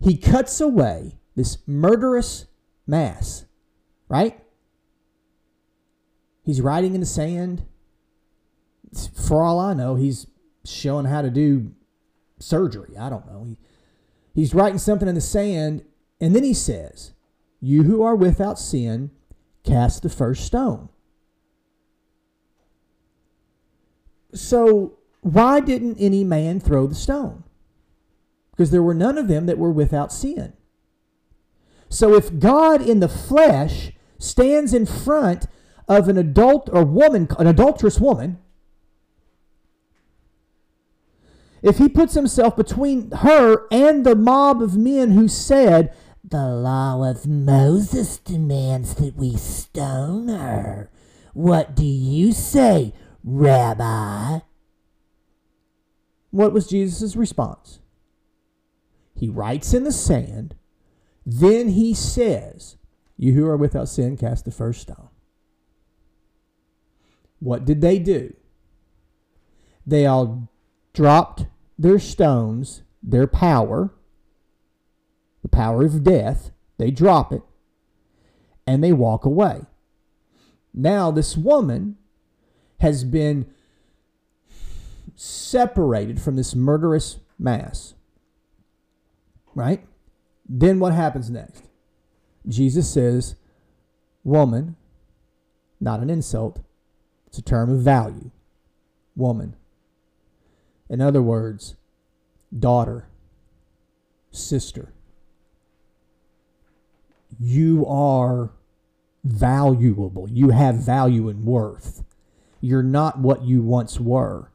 He 0.00 0.16
cuts 0.16 0.60
away 0.60 1.18
this 1.34 1.58
murderous 1.66 2.46
mass, 2.86 3.44
right? 4.08 4.38
He's 6.46 6.60
writing 6.60 6.94
in 6.94 7.00
the 7.00 7.06
sand. 7.06 7.64
For 9.20 9.42
all 9.42 9.58
I 9.58 9.74
know, 9.74 9.96
he's 9.96 10.28
showing 10.64 11.06
how 11.06 11.20
to 11.20 11.28
do 11.28 11.72
surgery. 12.38 12.96
I 12.96 13.10
don't 13.10 13.26
know. 13.26 13.44
He, 13.44 13.56
he's 14.32 14.54
writing 14.54 14.78
something 14.78 15.08
in 15.08 15.16
the 15.16 15.20
sand, 15.20 15.84
and 16.20 16.36
then 16.36 16.44
he 16.44 16.54
says, 16.54 17.12
You 17.60 17.82
who 17.82 18.02
are 18.04 18.14
without 18.14 18.60
sin, 18.60 19.10
cast 19.64 20.04
the 20.04 20.08
first 20.08 20.44
stone. 20.44 20.88
So, 24.32 24.98
why 25.22 25.58
didn't 25.58 25.98
any 25.98 26.22
man 26.22 26.60
throw 26.60 26.86
the 26.86 26.94
stone? 26.94 27.42
Because 28.52 28.70
there 28.70 28.82
were 28.82 28.94
none 28.94 29.18
of 29.18 29.26
them 29.26 29.46
that 29.46 29.58
were 29.58 29.72
without 29.72 30.12
sin. 30.12 30.52
So, 31.88 32.14
if 32.14 32.38
God 32.38 32.80
in 32.80 33.00
the 33.00 33.08
flesh 33.08 33.90
stands 34.18 34.72
in 34.72 34.86
front 34.86 35.46
of 35.88 36.08
an 36.08 36.18
adult 36.18 36.68
or 36.72 36.84
woman, 36.84 37.28
an 37.38 37.46
adulterous 37.46 38.00
woman, 38.00 38.38
if 41.62 41.78
he 41.78 41.88
puts 41.88 42.14
himself 42.14 42.56
between 42.56 43.10
her 43.10 43.66
and 43.70 44.04
the 44.04 44.14
mob 44.14 44.62
of 44.62 44.76
men 44.76 45.12
who 45.12 45.26
said, 45.26 45.94
The 46.22 46.46
law 46.46 47.08
of 47.08 47.26
Moses 47.26 48.18
demands 48.18 48.94
that 48.96 49.16
we 49.16 49.36
stone 49.36 50.28
her, 50.28 50.90
what 51.32 51.74
do 51.74 51.84
you 51.84 52.32
say, 52.32 52.94
Rabbi? 53.24 54.38
What 56.30 56.52
was 56.52 56.66
Jesus' 56.68 57.16
response? 57.16 57.80
He 59.14 59.28
writes 59.28 59.74
in 59.74 59.84
the 59.84 59.92
sand, 59.92 60.54
then 61.24 61.70
he 61.70 61.94
says, 61.94 62.76
You 63.16 63.32
who 63.32 63.46
are 63.48 63.56
without 63.56 63.88
sin, 63.88 64.16
cast 64.16 64.44
the 64.44 64.50
first 64.50 64.82
stone. 64.82 65.08
What 67.38 67.64
did 67.64 67.80
they 67.80 67.98
do? 67.98 68.34
They 69.86 70.06
all 70.06 70.48
dropped 70.92 71.46
their 71.78 71.98
stones, 71.98 72.82
their 73.02 73.26
power, 73.26 73.92
the 75.42 75.48
power 75.48 75.84
of 75.84 76.02
death, 76.02 76.50
they 76.78 76.90
drop 76.90 77.32
it, 77.32 77.42
and 78.66 78.82
they 78.82 78.92
walk 78.92 79.24
away. 79.24 79.62
Now, 80.74 81.10
this 81.10 81.36
woman 81.36 81.96
has 82.80 83.04
been 83.04 83.46
separated 85.14 86.20
from 86.20 86.36
this 86.36 86.54
murderous 86.54 87.18
mass. 87.38 87.94
Right? 89.54 89.86
Then 90.48 90.78
what 90.78 90.92
happens 90.92 91.30
next? 91.30 91.64
Jesus 92.46 92.88
says, 92.92 93.36
Woman, 94.22 94.76
not 95.80 96.00
an 96.00 96.10
insult, 96.10 96.60
it's 97.26 97.38
a 97.38 97.42
term 97.42 97.70
of 97.70 97.80
value. 97.80 98.30
Woman. 99.14 99.56
In 100.88 101.00
other 101.00 101.22
words, 101.22 101.74
daughter, 102.56 103.08
sister. 104.30 104.92
You 107.40 107.84
are 107.86 108.50
valuable. 109.24 110.28
You 110.30 110.50
have 110.50 110.76
value 110.76 111.28
and 111.28 111.44
worth. 111.44 112.04
You're 112.60 112.82
not 112.82 113.18
what 113.18 113.42
you 113.42 113.62
once 113.62 113.98
were 114.00 114.50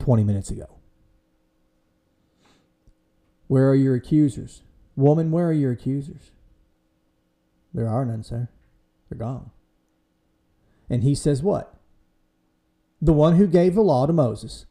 20 0.00 0.24
minutes 0.24 0.50
ago. 0.50 0.68
Where 3.46 3.68
are 3.68 3.74
your 3.74 3.94
accusers? 3.94 4.62
Woman, 4.96 5.30
where 5.30 5.48
are 5.48 5.52
your 5.52 5.72
accusers? 5.72 6.30
There 7.72 7.88
are 7.88 8.04
none, 8.04 8.22
sir. 8.22 8.48
They're 9.08 9.18
gone. 9.18 9.50
And 10.90 11.04
he 11.04 11.14
says, 11.14 11.42
What? 11.42 11.74
The 13.00 13.12
one 13.12 13.36
who 13.36 13.46
gave 13.46 13.74
the 13.74 13.80
law 13.80 14.06
to 14.06 14.12
Moses 14.12 14.66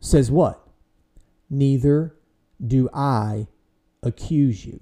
says, 0.00 0.30
What? 0.30 0.66
Neither 1.50 2.16
do 2.64 2.88
I 2.92 3.46
accuse 4.02 4.64
you. 4.66 4.80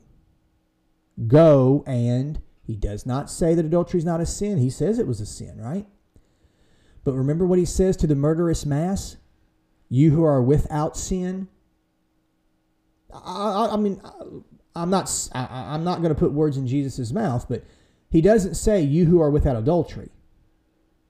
Go 1.26 1.82
and 1.86 2.40
he 2.66 2.76
does 2.76 3.06
not 3.06 3.30
say 3.30 3.54
that 3.54 3.64
adultery 3.64 3.98
is 3.98 4.04
not 4.04 4.20
a 4.20 4.26
sin. 4.26 4.58
He 4.58 4.70
says 4.70 4.98
it 4.98 5.06
was 5.06 5.20
a 5.20 5.26
sin, 5.26 5.60
right? 5.60 5.86
But 7.04 7.14
remember 7.14 7.46
what 7.46 7.58
he 7.58 7.64
says 7.64 7.96
to 7.98 8.06
the 8.06 8.16
murderous 8.16 8.66
mass? 8.66 9.16
You 9.88 10.10
who 10.10 10.24
are 10.24 10.42
without 10.42 10.96
sin. 10.96 11.48
I, 13.12 13.18
I, 13.20 13.74
I 13.74 13.76
mean, 13.76 14.00
I'm 14.74 14.90
not. 14.90 15.28
I, 15.32 15.74
I'm 15.74 15.84
not 15.84 16.02
going 16.02 16.12
to 16.12 16.18
put 16.18 16.32
words 16.32 16.56
in 16.56 16.66
Jesus' 16.66 17.12
mouth, 17.12 17.46
but 17.48 17.64
he 18.10 18.20
doesn't 18.20 18.54
say 18.54 18.80
you 18.80 19.06
who 19.06 19.20
are 19.20 19.30
without 19.30 19.56
adultery. 19.56 20.10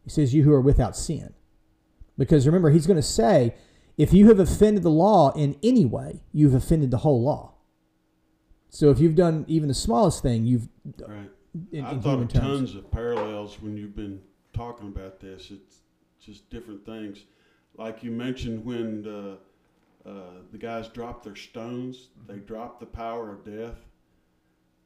He 0.04 0.10
says 0.10 0.32
you 0.34 0.42
who 0.44 0.52
are 0.52 0.60
without 0.60 0.96
sin, 0.96 1.34
because 2.16 2.46
remember 2.46 2.70
he's 2.70 2.86
going 2.86 2.96
to 2.96 3.02
say 3.02 3.54
if 3.98 4.12
you 4.12 4.28
have 4.28 4.38
offended 4.38 4.82
the 4.82 4.90
law 4.90 5.32
in 5.32 5.56
any 5.62 5.84
way, 5.84 6.22
you've 6.32 6.54
offended 6.54 6.90
the 6.90 6.98
whole 6.98 7.22
law. 7.22 7.54
So 8.68 8.90
if 8.90 8.98
you've 9.00 9.14
done 9.14 9.44
even 9.48 9.68
the 9.68 9.74
smallest 9.74 10.22
thing, 10.22 10.44
you've 10.46 10.68
Right. 11.08 11.30
in, 11.72 11.84
I 11.84 11.92
in 11.92 12.00
thought 12.02 12.20
of 12.20 12.28
terms. 12.28 12.44
tons 12.44 12.74
of 12.74 12.90
parallels 12.90 13.60
when 13.62 13.76
you've 13.76 13.96
been 13.96 14.20
talking 14.52 14.88
about 14.88 15.18
this. 15.20 15.50
It's 15.50 15.80
just 16.20 16.50
different 16.50 16.84
things. 16.84 17.24
Like 17.76 18.02
you 18.04 18.10
mentioned 18.10 18.64
when 18.64 19.02
the, 19.02 19.38
uh, 20.04 20.42
the 20.52 20.58
guys 20.58 20.88
dropped 20.88 21.24
their 21.24 21.36
stones, 21.36 22.08
they 22.26 22.36
dropped 22.36 22.80
the 22.80 22.86
power 22.86 23.32
of 23.32 23.44
death 23.44 23.78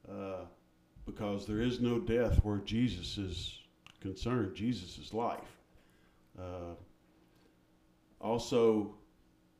uh, 0.08 0.44
because 1.06 1.46
there 1.46 1.60
is 1.60 1.80
no 1.80 1.98
death 1.98 2.44
where 2.44 2.58
Jesus 2.58 3.18
is 3.18 3.58
concerned. 4.00 4.54
Jesus 4.54 4.98
is 4.98 5.12
life. 5.12 5.58
Uh, 6.38 6.74
also, 8.20 8.94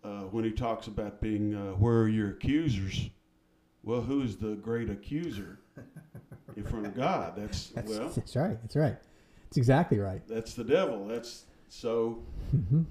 uh, 0.04 0.22
when 0.30 0.44
he 0.44 0.50
talks 0.50 0.86
about 0.86 1.20
being, 1.20 1.54
uh, 1.54 1.72
where 1.72 2.00
are 2.02 2.08
your 2.08 2.30
accusers? 2.30 3.10
Well, 3.82 4.00
who's 4.00 4.36
the 4.36 4.54
great 4.56 4.90
accuser? 4.90 5.58
in 6.56 6.64
front 6.64 6.86
of 6.86 6.94
God. 6.94 7.34
That's 7.36 7.68
That's, 7.68 7.88
well, 7.90 8.08
that's 8.08 8.36
right. 8.36 8.60
That's 8.62 8.76
right. 8.76 8.96
That's 9.44 9.56
exactly 9.56 9.98
right. 9.98 10.22
that's 10.28 10.54
the 10.54 10.64
devil. 10.64 11.06
That's 11.06 11.44
so 11.68 12.22
hmm 12.50 12.82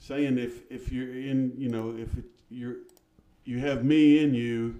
saying 0.00 0.38
if 0.38 0.70
if 0.70 0.92
you're 0.92 1.10
in, 1.12 1.52
you 1.56 1.68
know, 1.68 1.94
if 1.98 2.16
it, 2.16 2.24
you're 2.50 2.76
you 3.44 3.58
have 3.58 3.84
me 3.84 4.22
in 4.22 4.34
you, 4.34 4.76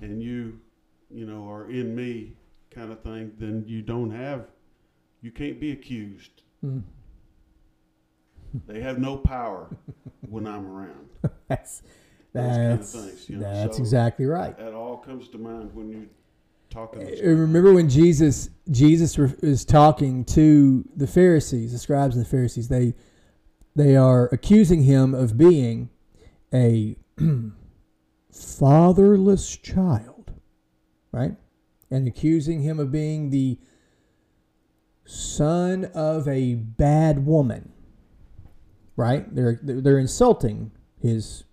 and 0.00 0.22
you, 0.22 0.58
you 1.10 1.26
know, 1.26 1.48
are 1.48 1.68
in 1.70 1.94
me, 1.94 2.34
kind 2.76 2.92
of 2.92 3.02
thing, 3.02 3.32
then 3.38 3.64
you 3.66 3.82
don't 3.82 4.10
have, 4.10 4.46
you 5.22 5.30
can't 5.30 5.58
be 5.58 5.72
accused. 5.72 6.42
Mm. 6.64 6.82
They 8.66 8.80
have 8.80 8.98
no 8.98 9.16
power 9.16 9.68
when 10.28 10.46
I'm 10.46 10.66
around. 10.66 11.08
That's 11.48 11.82
That's, 12.32 12.56
kind 12.56 12.72
of 12.80 12.88
things. 12.88 13.30
You 13.30 13.36
know? 13.38 13.52
that's 13.52 13.76
so 13.76 13.82
exactly 13.82 14.26
right. 14.26 14.56
That 14.58 14.74
all 14.74 14.98
comes 14.98 15.28
to 15.30 15.38
mind 15.38 15.74
when 15.74 15.88
you 15.88 16.08
talking. 16.70 17.02
Uh, 17.02 17.30
Remember 17.30 17.72
when 17.72 17.88
Jesus 17.88 18.50
Jesus 18.70 19.18
is 19.18 19.64
talking 19.64 20.24
to 20.26 20.84
the 20.94 21.06
Pharisees, 21.06 21.72
the 21.72 21.78
scribes 21.78 22.14
and 22.16 22.24
the 22.24 22.28
Pharisees. 22.28 22.68
They 22.68 22.94
they 23.74 23.96
are 23.96 24.28
accusing 24.32 24.82
him 24.82 25.14
of 25.14 25.38
being 25.38 25.90
a 26.52 26.96
fatherless 28.32 29.56
child, 29.56 30.30
right? 31.12 31.36
And 31.90 32.08
accusing 32.08 32.62
him 32.62 32.80
of 32.80 32.90
being 32.90 33.30
the 33.30 33.58
son 35.04 35.84
of 35.94 36.26
a 36.26 36.54
bad 36.54 37.24
woman, 37.24 37.72
right? 38.96 39.32
They're 39.32 39.60
they're 39.62 39.98
insulting 39.98 40.72
his 41.00 41.44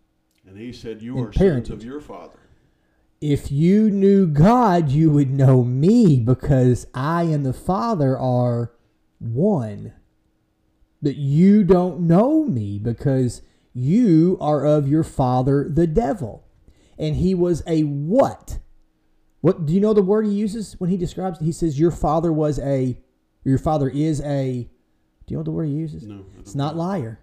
And 0.48 0.58
he 0.58 0.74
said, 0.74 1.02
"You 1.02 1.20
are 1.20 1.32
sons 1.32 1.70
of 1.70 1.84
your 1.84 2.02
father." 2.02 2.40
if 3.24 3.50
you 3.50 3.90
knew 3.90 4.28
God, 4.28 4.90
you 4.90 5.10
would 5.12 5.32
know 5.32 5.64
me 5.64 6.20
because 6.20 6.86
I 6.94 7.24
and 7.24 7.46
the 7.46 7.54
Father 7.54 8.20
are 8.20 8.74
one. 9.18 9.94
But 11.02 11.16
you 11.16 11.64
don't 11.64 12.02
know 12.02 12.44
me 12.44 12.80
because 12.80 13.42
you 13.74 14.38
are 14.42 14.66
of 14.66 14.90
your 14.90 15.06
father, 15.06 15.70
the 15.70 15.88
devil. 15.88 16.46
And 17.00 17.16
he 17.16 17.34
was 17.34 17.64
a 17.66 17.84
what? 17.84 18.60
What 19.44 19.66
do 19.66 19.74
you 19.74 19.82
know 19.82 19.94
the 19.94 20.02
word 20.02 20.26
he 20.26 20.32
uses 20.32 20.80
when 20.80 20.90
he 20.90 20.96
describes? 20.96 21.38
He 21.40 21.52
says, 21.52 21.78
Your 21.78 21.92
father 21.92 22.32
was 22.32 22.60
a, 22.60 22.98
your 23.44 23.58
father 23.58 23.90
is 23.90 24.22
a, 24.22 24.70
do 25.26 25.34
you 25.34 25.36
know 25.36 25.40
what 25.40 25.46
the 25.46 25.52
word 25.52 25.68
he 25.68 25.74
uses? 25.74 26.04
No, 26.08 26.24
It's 26.40 26.56
don't 26.56 26.78
liar. 26.78 27.20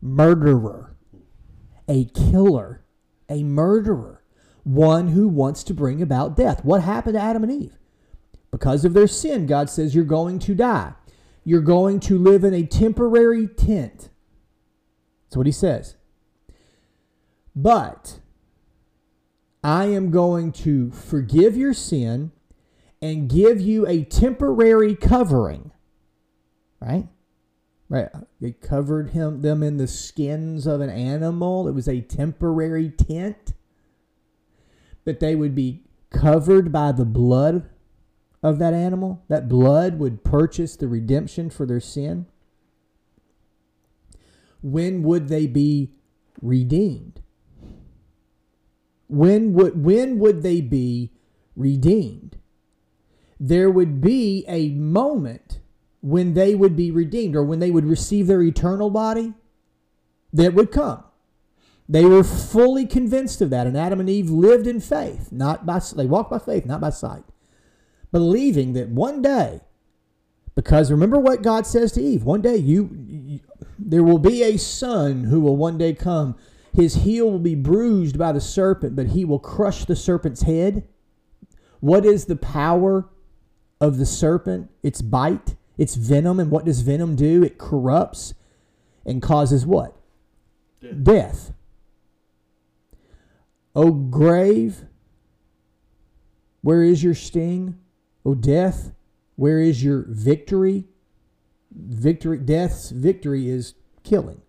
Murderer. 0.00 0.96
A 1.90 2.06
killer. 2.06 2.86
A 3.28 3.42
murderer. 3.42 4.22
One 4.62 5.08
who 5.08 5.28
wants 5.28 5.62
to 5.64 5.74
bring 5.74 6.00
about 6.00 6.38
death. 6.38 6.64
What 6.64 6.80
happened 6.80 7.16
to 7.16 7.20
Adam 7.20 7.42
and 7.42 7.52
Eve? 7.52 7.76
Because 8.50 8.86
of 8.86 8.94
their 8.94 9.06
sin, 9.06 9.44
God 9.44 9.68
says 9.68 9.94
you're 9.94 10.04
going 10.04 10.38
to 10.38 10.54
die. 10.54 10.94
You're 11.44 11.60
going 11.60 12.00
to 12.00 12.18
live 12.18 12.44
in 12.44 12.54
a 12.54 12.64
temporary 12.64 13.46
tent. 13.46 14.08
That's 15.26 15.36
what 15.36 15.44
he 15.44 15.52
says. 15.52 15.96
But 17.54 18.20
I 19.64 19.86
am 19.86 20.10
going 20.10 20.52
to 20.52 20.90
forgive 20.90 21.56
your 21.56 21.72
sin 21.72 22.32
and 23.00 23.30
give 23.30 23.62
you 23.62 23.86
a 23.86 24.04
temporary 24.04 24.94
covering. 24.94 25.70
Right? 26.80 27.08
Right. 27.88 28.10
They 28.42 28.52
covered 28.52 29.10
him 29.10 29.40
them 29.40 29.62
in 29.62 29.78
the 29.78 29.86
skins 29.86 30.66
of 30.66 30.82
an 30.82 30.90
animal. 30.90 31.66
It 31.66 31.72
was 31.72 31.88
a 31.88 32.02
temporary 32.02 32.90
tent. 32.90 33.54
But 35.06 35.20
they 35.20 35.34
would 35.34 35.54
be 35.54 35.84
covered 36.10 36.70
by 36.70 36.92
the 36.92 37.06
blood 37.06 37.68
of 38.42 38.58
that 38.58 38.74
animal. 38.74 39.24
That 39.28 39.48
blood 39.48 39.98
would 39.98 40.24
purchase 40.24 40.76
the 40.76 40.88
redemption 40.88 41.48
for 41.48 41.64
their 41.64 41.80
sin. 41.80 42.26
When 44.62 45.02
would 45.02 45.28
they 45.28 45.46
be 45.46 45.94
redeemed? 46.42 47.20
When 49.08 49.52
would 49.54 49.82
when 49.84 50.18
would 50.18 50.42
they 50.42 50.60
be 50.60 51.12
redeemed? 51.56 52.38
There 53.38 53.70
would 53.70 54.00
be 54.00 54.44
a 54.48 54.70
moment 54.70 55.60
when 56.00 56.34
they 56.34 56.54
would 56.54 56.76
be 56.76 56.90
redeemed 56.90 57.36
or 57.36 57.42
when 57.42 57.58
they 57.58 57.70
would 57.70 57.84
receive 57.84 58.26
their 58.26 58.42
eternal 58.42 58.90
body 58.90 59.34
that 60.32 60.54
would 60.54 60.70
come. 60.70 61.04
They 61.88 62.04
were 62.04 62.24
fully 62.24 62.86
convinced 62.86 63.42
of 63.42 63.50
that, 63.50 63.66
and 63.66 63.76
Adam 63.76 64.00
and 64.00 64.08
Eve 64.08 64.30
lived 64.30 64.66
in 64.66 64.80
faith, 64.80 65.30
not 65.30 65.66
by 65.66 65.80
they 65.94 66.06
walked 66.06 66.30
by 66.30 66.38
faith, 66.38 66.64
not 66.64 66.80
by 66.80 66.90
sight, 66.90 67.24
believing 68.10 68.72
that 68.72 68.88
one 68.88 69.20
day, 69.20 69.60
because 70.54 70.90
remember 70.90 71.18
what 71.18 71.42
God 71.42 71.66
says 71.66 71.92
to 71.92 72.02
Eve, 72.02 72.24
one 72.24 72.40
day 72.40 72.56
you, 72.56 72.90
you 73.06 73.40
there 73.78 74.02
will 74.02 74.18
be 74.18 74.42
a 74.42 74.56
son 74.56 75.24
who 75.24 75.40
will 75.40 75.56
one 75.56 75.76
day 75.76 75.92
come. 75.92 76.36
His 76.74 76.96
heel 76.96 77.30
will 77.30 77.38
be 77.38 77.54
bruised 77.54 78.18
by 78.18 78.32
the 78.32 78.40
serpent, 78.40 78.96
but 78.96 79.08
he 79.08 79.24
will 79.24 79.38
crush 79.38 79.84
the 79.84 79.94
serpent's 79.94 80.42
head. 80.42 80.88
What 81.80 82.04
is 82.04 82.24
the 82.24 82.36
power 82.36 83.08
of 83.80 83.98
the 83.98 84.06
serpent? 84.06 84.70
Its 84.82 85.00
bite, 85.00 85.54
its 85.78 85.94
venom, 85.94 86.40
and 86.40 86.50
what 86.50 86.64
does 86.64 86.80
venom 86.80 87.14
do? 87.14 87.44
It 87.44 87.58
corrupts 87.58 88.34
and 89.06 89.22
causes 89.22 89.64
what? 89.64 89.96
Death. 90.80 91.04
Death. 91.04 91.52
O 93.76 93.90
grave, 93.92 94.84
where 96.60 96.82
is 96.82 97.02
your 97.02 97.14
sting? 97.14 97.78
O 98.24 98.34
death, 98.34 98.92
where 99.36 99.60
is 99.60 99.82
your 99.82 100.06
victory? 100.08 100.84
Victory, 101.72 102.38
death's 102.38 102.90
victory 102.90 103.48
is 103.48 103.74
killing. 104.04 104.40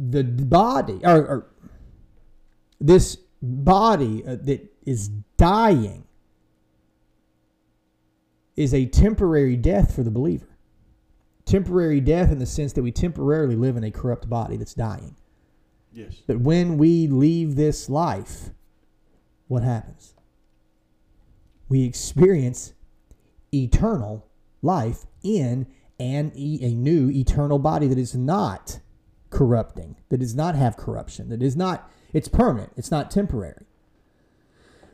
The 0.00 0.24
body, 0.24 1.00
or, 1.04 1.26
or 1.26 1.46
this 2.80 3.18
body 3.42 4.24
uh, 4.26 4.36
that 4.42 4.66
is 4.86 5.08
dying, 5.36 6.04
is 8.56 8.72
a 8.72 8.86
temporary 8.86 9.56
death 9.56 9.94
for 9.94 10.02
the 10.02 10.10
believer 10.10 10.50
temporary 11.50 12.00
death 12.00 12.30
in 12.30 12.38
the 12.38 12.46
sense 12.46 12.72
that 12.74 12.82
we 12.82 12.92
temporarily 12.92 13.56
live 13.56 13.76
in 13.76 13.82
a 13.82 13.90
corrupt 13.90 14.28
body 14.30 14.56
that's 14.56 14.74
dying. 14.74 15.16
Yes. 15.92 16.14
But 16.26 16.40
when 16.40 16.78
we 16.78 17.08
leave 17.08 17.56
this 17.56 17.88
life, 17.88 18.50
what 19.48 19.64
happens? 19.64 20.14
We 21.68 21.84
experience 21.84 22.72
eternal 23.52 24.28
life 24.62 25.06
in 25.24 25.66
an 25.98 26.30
e- 26.34 26.60
a 26.62 26.72
new 26.72 27.10
eternal 27.10 27.58
body 27.58 27.88
that 27.88 27.98
is 27.98 28.14
not 28.14 28.78
corrupting, 29.30 29.96
that 30.08 30.18
does 30.18 30.34
not 30.34 30.54
have 30.54 30.76
corruption, 30.76 31.28
that 31.30 31.42
is 31.42 31.56
not 31.56 31.90
it's 32.12 32.28
permanent, 32.28 32.72
it's 32.76 32.90
not 32.90 33.10
temporary. 33.10 33.64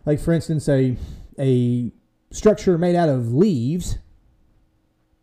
Like 0.04 0.20
for 0.20 0.32
instance, 0.32 0.68
a 0.68 0.96
a 1.38 1.92
structure 2.30 2.78
made 2.78 2.96
out 2.96 3.08
of 3.08 3.32
leaves 3.32 3.98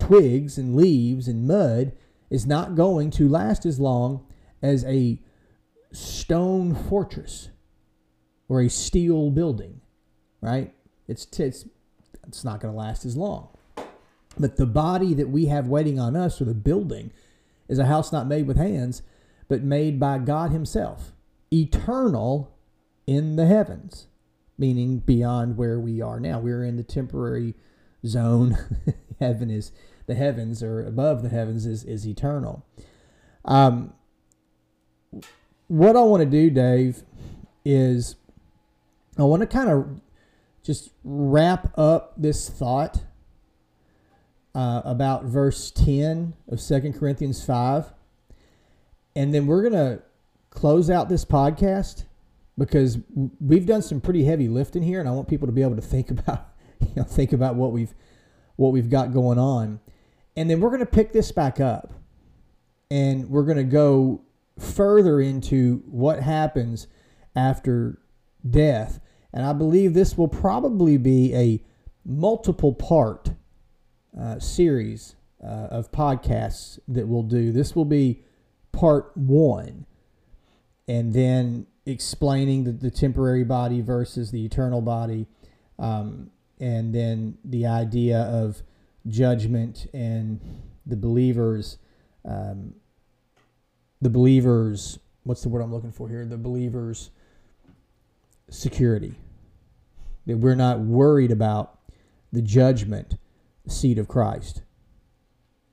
twigs 0.04 0.58
and 0.58 0.76
leaves 0.76 1.28
and 1.28 1.48
mud 1.48 1.94
is 2.30 2.46
not 2.46 2.76
going 2.76 3.10
to 3.12 3.30
last 3.30 3.66
as 3.66 3.80
long 3.80 4.26
as 4.62 4.84
a 4.86 5.20
stone 5.92 6.76
fortress 6.76 7.50
or 8.50 8.62
a 8.62 8.70
steel 8.70 9.30
building, 9.32 9.80
right? 10.42 10.74
It's 11.08 11.26
it's 11.40 11.66
it's 12.28 12.44
not 12.44 12.60
going 12.60 12.74
to 12.74 12.78
last 12.78 13.06
as 13.06 13.16
long. 13.16 13.50
But 14.38 14.58
the 14.58 14.66
body 14.66 15.14
that 15.14 15.30
we 15.30 15.46
have 15.46 15.68
waiting 15.68 16.00
on 16.00 16.16
us, 16.16 16.42
or 16.42 16.46
the 16.46 16.56
building, 16.56 17.12
is 17.74 17.80
a 17.80 17.86
house 17.86 18.12
not 18.12 18.28
made 18.28 18.48
with 18.48 18.56
hands, 18.56 19.02
but 19.50 19.64
made 19.64 20.00
by 20.00 20.20
God 20.20 20.52
Himself, 20.52 21.12
eternal 21.52 22.56
in 23.08 23.36
the 23.36 23.48
heavens, 23.48 24.08
meaning 24.58 25.00
beyond 25.00 25.58
where 25.58 25.80
we 25.80 26.02
are 26.02 26.20
now. 26.20 26.40
We're 26.40 26.64
in 26.64 26.78
the 26.78 26.84
temporary 26.84 27.56
zone. 28.06 28.58
Heaven 29.20 29.50
is 29.50 29.72
the 30.06 30.16
heavens 30.16 30.62
or 30.62 30.86
above 30.86 31.24
the 31.24 31.30
heavens 31.30 31.66
is, 31.66 31.84
is 31.84 32.06
eternal. 32.06 32.66
Um, 33.46 33.94
what 35.68 35.96
I 35.96 36.02
want 36.02 36.22
to 36.22 36.30
do, 36.30 36.50
Dave, 36.50 37.04
is 37.64 38.16
I 39.18 39.24
want 39.24 39.42
to 39.42 39.48
kind 39.48 39.70
of 39.70 40.02
just 40.62 40.92
wrap 41.04 41.78
up 41.78 42.14
this 42.18 42.50
thought 42.50 43.04
uh, 44.56 44.82
about 44.86 45.26
verse 45.26 45.72
10 45.72 46.34
of 46.50 46.62
Second 46.62 46.94
Corinthians 46.94 47.44
5. 47.44 47.92
And 49.16 49.34
then 49.34 49.48
we're 49.48 49.62
going 49.62 49.74
to 49.74 50.02
close 50.50 50.90
out 50.90 51.10
this 51.10 51.26
podcast 51.26 52.06
because 52.58 53.00
we've 53.40 53.66
done 53.66 53.82
some 53.82 54.00
pretty 54.00 54.24
heavy 54.26 54.48
lifting 54.48 54.84
here 54.84 55.00
and 55.00 55.10
I 55.10 55.12
want 55.12 55.28
people 55.28 55.48
to 55.48 55.52
be 55.52 55.64
able 55.64 55.76
to 55.76 55.82
think 55.82 56.12
about 56.12 56.50
you 56.80 56.92
know 56.96 57.04
think 57.04 57.34
about 57.34 57.56
what 57.56 57.72
we've 57.72 57.94
what 58.56 58.72
we've 58.72 58.90
got 58.90 59.12
going 59.12 59.40
on. 59.40 59.80
And 60.36 60.50
then 60.50 60.60
we're 60.60 60.70
going 60.70 60.80
to 60.80 60.86
pick 60.86 61.12
this 61.14 61.32
back 61.32 61.60
up 61.60 61.94
and 62.92 63.30
we're 63.30 63.44
going 63.44 63.58
to 63.58 63.64
go 63.64 64.22
further 64.60 65.20
into 65.20 65.84
what 65.88 66.22
happens 66.22 66.88
after 67.36 68.00
death. 68.48 69.00
And 69.32 69.46
I 69.46 69.54
believe 69.54 69.94
this 69.94 70.18
will 70.18 70.28
probably 70.28 70.98
be 70.98 71.34
a 71.34 71.64
multiple 72.06 72.74
part 72.74 73.32
uh, 74.20 74.40
series 74.40 75.16
uh, 75.44 75.68
of 75.70 75.92
podcasts 75.92 76.80
that 76.88 77.08
we'll 77.08 77.24
do. 77.24 77.52
This 77.52 77.76
will 77.76 77.86
be 77.86 78.24
part 78.72 79.12
one. 79.16 79.86
And 80.88 81.14
then 81.14 81.68
explaining 81.86 82.64
the, 82.64 82.72
the 82.72 82.92
temporary 82.92 83.44
body 83.44 83.82
versus 83.82 84.32
the 84.32 84.46
eternal 84.46 84.82
body. 84.82 85.28
Um, 85.80 86.32
and 86.60 86.94
then 86.94 87.38
the 87.44 87.66
idea 87.66 88.20
of 88.22 88.62
judgment 89.08 89.88
and 89.94 90.40
the 90.86 90.96
believers 90.96 91.78
um, 92.26 92.76
the 94.02 94.10
believer's 94.10 95.00
what's 95.24 95.42
the 95.42 95.50
word 95.50 95.62
I'm 95.62 95.74
looking 95.74 95.92
for 95.92 96.10
here? 96.10 96.26
The 96.26 96.38
believer's 96.38 97.10
security. 98.50 99.16
That 100.26 100.38
we're 100.38 100.56
not 100.56 100.80
worried 100.80 101.32
about 101.32 101.80
the 102.32 102.42
judgment 102.42 103.16
seat 103.68 103.98
of 103.98 104.08
Christ. 104.08 104.62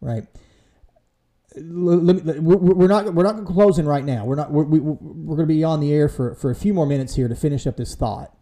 Right? 0.00 0.26
we're 1.56 2.86
not 2.86 3.12
we're 3.12 3.24
not 3.24 3.44
closing 3.44 3.84
right 3.84 4.04
now. 4.04 4.24
We're 4.24 4.36
not 4.36 4.52
we're, 4.52 4.64
we, 4.64 4.78
we're 4.78 5.36
going 5.36 5.48
to 5.48 5.54
be 5.54 5.64
on 5.64 5.80
the 5.80 5.92
air 5.92 6.08
for, 6.08 6.34
for 6.34 6.50
a 6.50 6.54
few 6.54 6.72
more 6.72 6.86
minutes 6.86 7.16
here 7.16 7.28
to 7.28 7.34
finish 7.34 7.66
up 7.66 7.76
this 7.76 7.94
thought. 7.94 8.34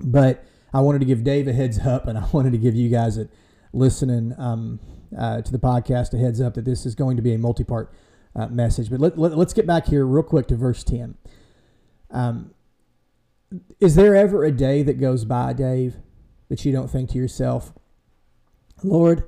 But 0.00 0.44
I 0.72 0.80
wanted 0.80 1.00
to 1.00 1.04
give 1.04 1.22
Dave 1.22 1.46
a 1.48 1.52
heads 1.52 1.78
up, 1.80 2.06
and 2.06 2.18
I 2.18 2.26
wanted 2.32 2.52
to 2.52 2.58
give 2.58 2.74
you 2.74 2.88
guys 2.88 3.18
a 3.18 3.28
listening 3.72 4.34
um, 4.38 4.80
uh, 5.16 5.42
to 5.42 5.52
the 5.52 5.58
podcast 5.58 6.14
a 6.14 6.18
heads 6.18 6.40
up 6.40 6.54
that 6.54 6.64
this 6.64 6.86
is 6.86 6.94
going 6.94 7.16
to 7.16 7.22
be 7.22 7.34
a 7.34 7.38
multi-part 7.38 7.92
uh, 8.34 8.46
message. 8.46 8.90
But 8.90 9.00
let, 9.00 9.18
let, 9.18 9.32
us 9.32 9.52
get 9.52 9.66
back 9.66 9.86
here 9.86 10.06
real 10.06 10.22
quick 10.22 10.46
to 10.48 10.56
verse 10.56 10.82
ten. 10.82 11.16
Um, 12.10 12.54
is 13.80 13.96
there 13.96 14.16
ever 14.16 14.44
a 14.44 14.50
day 14.50 14.82
that 14.82 14.94
goes 14.94 15.24
by, 15.24 15.52
Dave, 15.52 15.96
that 16.48 16.64
you 16.64 16.72
don't 16.72 16.88
think 16.88 17.10
to 17.10 17.18
yourself, 17.18 17.72
Lord, 18.84 19.24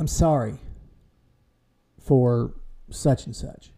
I'm 0.00 0.06
sorry 0.08 0.56
for 2.02 2.54
such 2.90 3.26
and 3.26 3.36
such. 3.36 3.70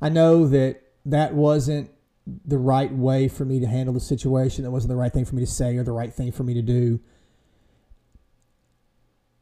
I 0.00 0.10
know 0.10 0.46
that 0.46 0.82
that 1.06 1.34
wasn't 1.34 1.90
the 2.44 2.58
right 2.58 2.92
way 2.92 3.28
for 3.28 3.44
me 3.44 3.60
to 3.60 3.66
handle 3.66 3.94
the 3.94 4.00
situation. 4.00 4.64
That 4.64 4.70
wasn't 4.70 4.90
the 4.90 4.96
right 4.96 5.12
thing 5.12 5.24
for 5.24 5.34
me 5.34 5.44
to 5.44 5.50
say 5.50 5.76
or 5.76 5.84
the 5.84 5.92
right 5.92 6.12
thing 6.12 6.32
for 6.32 6.42
me 6.42 6.54
to 6.54 6.62
do. 6.62 7.00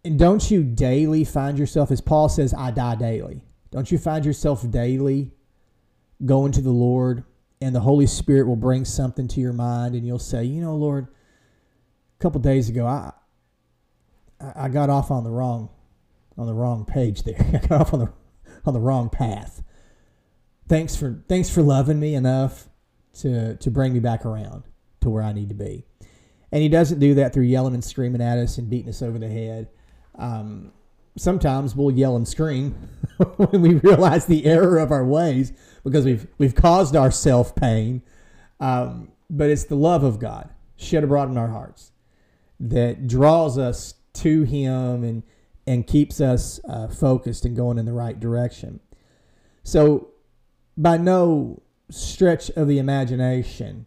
And 0.04 0.18
don't 0.18 0.50
you 0.50 0.62
daily 0.62 1.24
find 1.24 1.58
yourself, 1.58 1.90
as 1.90 2.00
Paul 2.00 2.28
says, 2.28 2.54
I 2.54 2.70
die 2.70 2.94
daily. 2.94 3.42
Don't 3.72 3.90
you 3.90 3.98
find 3.98 4.24
yourself 4.24 4.70
daily 4.70 5.32
going 6.24 6.52
to 6.52 6.60
the 6.60 6.70
Lord 6.70 7.24
and 7.60 7.74
the 7.74 7.80
Holy 7.80 8.06
Spirit 8.06 8.46
will 8.46 8.54
bring 8.54 8.84
something 8.84 9.26
to 9.28 9.40
your 9.40 9.54
mind 9.54 9.94
and 9.94 10.06
you'll 10.06 10.18
say, 10.18 10.44
you 10.44 10.60
know, 10.60 10.76
Lord, 10.76 11.08
a 11.08 12.22
couple 12.22 12.40
days 12.40 12.68
ago, 12.68 12.86
I, 12.86 13.12
I 14.54 14.68
got 14.68 14.90
off 14.90 15.10
on 15.10 15.24
the 15.24 15.30
wrong 15.30 15.70
on 16.36 16.46
the 16.46 16.54
wrong 16.54 16.84
page 16.84 17.22
there. 17.22 17.36
I 17.62 17.66
got 17.66 17.80
off 17.80 17.94
on 17.94 18.00
the 18.00 18.12
on 18.64 18.74
the 18.74 18.80
wrong 18.80 19.10
path. 19.10 19.62
Thanks 20.68 20.96
for 20.96 21.22
thanks 21.28 21.50
for 21.50 21.62
loving 21.62 22.00
me 22.00 22.14
enough 22.14 22.68
to 23.20 23.56
to 23.56 23.70
bring 23.70 23.92
me 23.92 24.00
back 24.00 24.24
around 24.24 24.64
to 25.00 25.10
where 25.10 25.22
I 25.22 25.32
need 25.32 25.48
to 25.50 25.54
be. 25.54 25.84
And 26.50 26.62
he 26.62 26.68
doesn't 26.68 27.00
do 27.00 27.14
that 27.14 27.32
through 27.32 27.44
yelling 27.44 27.74
and 27.74 27.84
screaming 27.84 28.22
at 28.22 28.38
us 28.38 28.58
and 28.58 28.70
beating 28.70 28.88
us 28.88 29.02
over 29.02 29.18
the 29.18 29.28
head. 29.28 29.68
Um, 30.16 30.72
sometimes 31.16 31.74
we'll 31.74 31.90
yell 31.90 32.16
and 32.16 32.26
scream 32.26 32.72
when 33.36 33.60
we 33.60 33.74
realize 33.74 34.26
the 34.26 34.46
error 34.46 34.78
of 34.78 34.92
our 34.92 35.04
ways 35.04 35.52
because 35.82 36.04
we've 36.04 36.26
we've 36.38 36.54
caused 36.54 36.96
ourselves 36.96 37.52
pain. 37.52 38.02
Um, 38.60 39.12
but 39.28 39.50
it's 39.50 39.64
the 39.64 39.76
love 39.76 40.04
of 40.04 40.18
God 40.18 40.50
shed 40.76 41.04
abroad 41.04 41.28
in 41.28 41.36
our 41.36 41.48
hearts 41.48 41.92
that 42.60 43.06
draws 43.06 43.58
us 43.58 43.94
to 44.14 44.42
Him 44.42 45.04
and 45.04 45.22
and 45.66 45.86
keeps 45.86 46.20
us 46.20 46.60
uh, 46.68 46.88
focused 46.88 47.44
and 47.44 47.56
going 47.56 47.78
in 47.78 47.86
the 47.86 47.92
right 47.92 48.18
direction. 48.18 48.80
So, 49.62 50.08
by 50.76 50.96
no 50.98 51.62
stretch 51.90 52.50
of 52.50 52.68
the 52.68 52.78
imagination, 52.78 53.86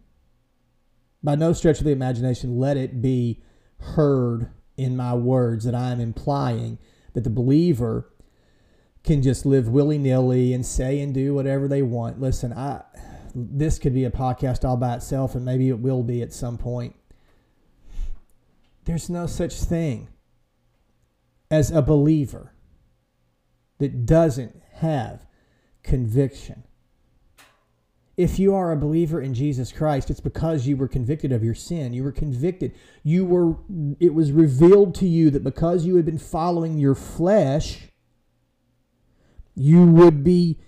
by 1.22 1.36
no 1.36 1.52
stretch 1.52 1.78
of 1.78 1.84
the 1.84 1.92
imagination, 1.92 2.58
let 2.58 2.76
it 2.76 3.00
be 3.00 3.42
heard 3.78 4.50
in 4.76 4.96
my 4.96 5.14
words 5.14 5.64
that 5.64 5.74
I 5.74 5.90
am 5.90 6.00
implying 6.00 6.78
that 7.12 7.24
the 7.24 7.30
believer 7.30 8.12
can 9.04 9.22
just 9.22 9.46
live 9.46 9.68
willy 9.68 9.98
nilly 9.98 10.52
and 10.52 10.66
say 10.66 11.00
and 11.00 11.14
do 11.14 11.34
whatever 11.34 11.68
they 11.68 11.82
want. 11.82 12.20
Listen, 12.20 12.52
I 12.52 12.82
this 13.34 13.78
could 13.78 13.94
be 13.94 14.04
a 14.04 14.10
podcast 14.10 14.64
all 14.64 14.76
by 14.76 14.96
itself, 14.96 15.34
and 15.34 15.44
maybe 15.44 15.68
it 15.68 15.78
will 15.78 16.02
be 16.02 16.22
at 16.22 16.32
some 16.32 16.58
point. 16.58 16.96
There's 18.84 19.08
no 19.08 19.26
such 19.26 19.54
thing 19.54 20.08
as 21.50 21.70
a 21.70 21.82
believer 21.82 22.52
that 23.78 24.06
doesn't 24.06 24.60
have 24.74 25.26
conviction. 25.82 26.64
If 28.16 28.38
you 28.38 28.52
are 28.54 28.72
a 28.72 28.76
believer 28.76 29.20
in 29.20 29.32
Jesus 29.32 29.70
Christ, 29.70 30.10
it's 30.10 30.20
because 30.20 30.66
you 30.66 30.76
were 30.76 30.88
convicted 30.88 31.30
of 31.30 31.44
your 31.44 31.54
sin. 31.54 31.92
You 31.92 32.02
were 32.02 32.12
convicted. 32.12 32.74
You 33.04 33.24
were 33.24 33.56
it 34.00 34.12
was 34.12 34.32
revealed 34.32 34.96
to 34.96 35.06
you 35.06 35.30
that 35.30 35.44
because 35.44 35.86
you 35.86 35.94
had 35.94 36.04
been 36.04 36.18
following 36.18 36.78
your 36.78 36.96
flesh, 36.96 37.88
you 39.54 39.86
would 39.86 40.24
be 40.24 40.58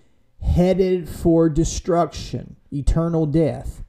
headed 0.41 1.09
for 1.09 1.49
destruction, 1.49 2.57
eternal 2.73 3.27
death. 3.27 3.83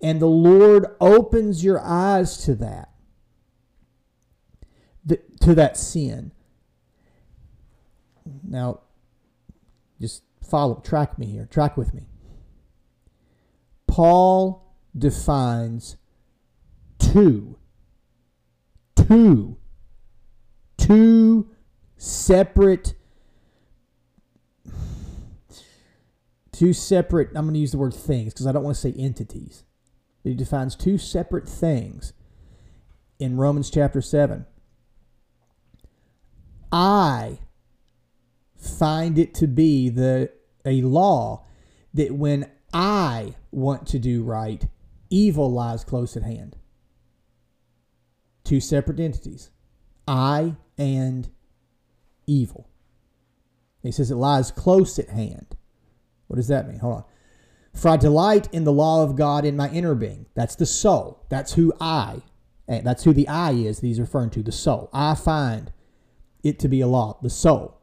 And 0.00 0.20
the 0.20 0.26
Lord 0.26 0.86
opens 0.98 1.62
your 1.62 1.80
eyes 1.80 2.38
to 2.44 2.54
that 2.56 2.91
to 5.08 5.54
that 5.54 5.76
sin. 5.76 6.32
Now, 8.42 8.80
just 10.00 10.22
follow, 10.42 10.76
track 10.84 11.18
me 11.18 11.26
here, 11.26 11.46
track 11.46 11.76
with 11.76 11.92
me. 11.94 12.06
Paul 13.86 14.74
defines 14.96 15.96
two, 16.98 17.58
two, 18.94 19.56
two 20.78 21.50
separate, 21.96 22.94
two 26.52 26.72
separate, 26.72 27.28
I'm 27.34 27.44
going 27.44 27.54
to 27.54 27.60
use 27.60 27.72
the 27.72 27.78
word 27.78 27.94
things 27.94 28.32
because 28.32 28.46
I 28.46 28.52
don't 28.52 28.62
want 28.62 28.76
to 28.76 28.80
say 28.80 28.92
entities. 28.98 29.64
He 30.24 30.34
defines 30.34 30.76
two 30.76 30.98
separate 30.98 31.48
things 31.48 32.12
in 33.18 33.36
Romans 33.36 33.70
chapter 33.70 34.00
7. 34.00 34.46
I 36.72 37.38
find 38.56 39.18
it 39.18 39.34
to 39.34 39.46
be 39.46 39.90
the 39.90 40.30
a 40.64 40.80
law 40.80 41.44
that 41.92 42.14
when 42.14 42.50
I 42.72 43.34
want 43.50 43.86
to 43.88 43.98
do 43.98 44.22
right, 44.22 44.66
evil 45.10 45.52
lies 45.52 45.84
close 45.84 46.16
at 46.16 46.22
hand. 46.22 46.56
Two 48.44 48.60
separate 48.60 48.98
entities. 48.98 49.50
I 50.08 50.56
and 50.78 51.28
evil. 52.26 52.68
He 53.82 53.92
says 53.92 54.10
it 54.10 54.16
lies 54.16 54.50
close 54.50 54.98
at 54.98 55.10
hand. 55.10 55.56
What 56.28 56.36
does 56.36 56.48
that 56.48 56.68
mean? 56.68 56.78
Hold 56.78 56.94
on. 56.94 57.04
For 57.74 57.88
I 57.88 57.96
delight 57.96 58.48
in 58.52 58.64
the 58.64 58.72
law 58.72 59.02
of 59.02 59.16
God 59.16 59.44
in 59.44 59.56
my 59.56 59.70
inner 59.70 59.94
being. 59.94 60.26
That's 60.34 60.54
the 60.54 60.66
soul. 60.66 61.24
That's 61.28 61.54
who 61.54 61.72
I. 61.80 62.22
Eh, 62.68 62.80
that's 62.82 63.04
who 63.04 63.12
the 63.12 63.28
I 63.28 63.52
is 63.52 63.80
that 63.80 63.86
he's 63.86 64.00
referring 64.00 64.30
to, 64.30 64.42
the 64.42 64.52
soul. 64.52 64.88
I 64.92 65.14
find 65.14 65.72
it 66.42 66.58
to 66.60 66.68
be 66.68 66.80
a 66.80 66.86
law, 66.86 67.18
the 67.22 67.30
soul. 67.30 67.80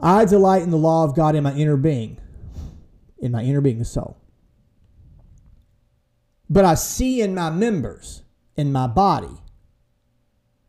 I 0.00 0.24
delight 0.24 0.62
in 0.62 0.70
the 0.70 0.76
law 0.76 1.04
of 1.04 1.16
God 1.16 1.34
in 1.34 1.42
my 1.42 1.52
inner 1.54 1.76
being, 1.76 2.18
in 3.18 3.32
my 3.32 3.42
inner 3.42 3.60
being, 3.60 3.78
the 3.78 3.84
soul. 3.84 4.16
But 6.48 6.64
I 6.64 6.74
see 6.74 7.20
in 7.20 7.34
my 7.34 7.50
members, 7.50 8.22
in 8.56 8.72
my 8.72 8.86
body, 8.86 9.42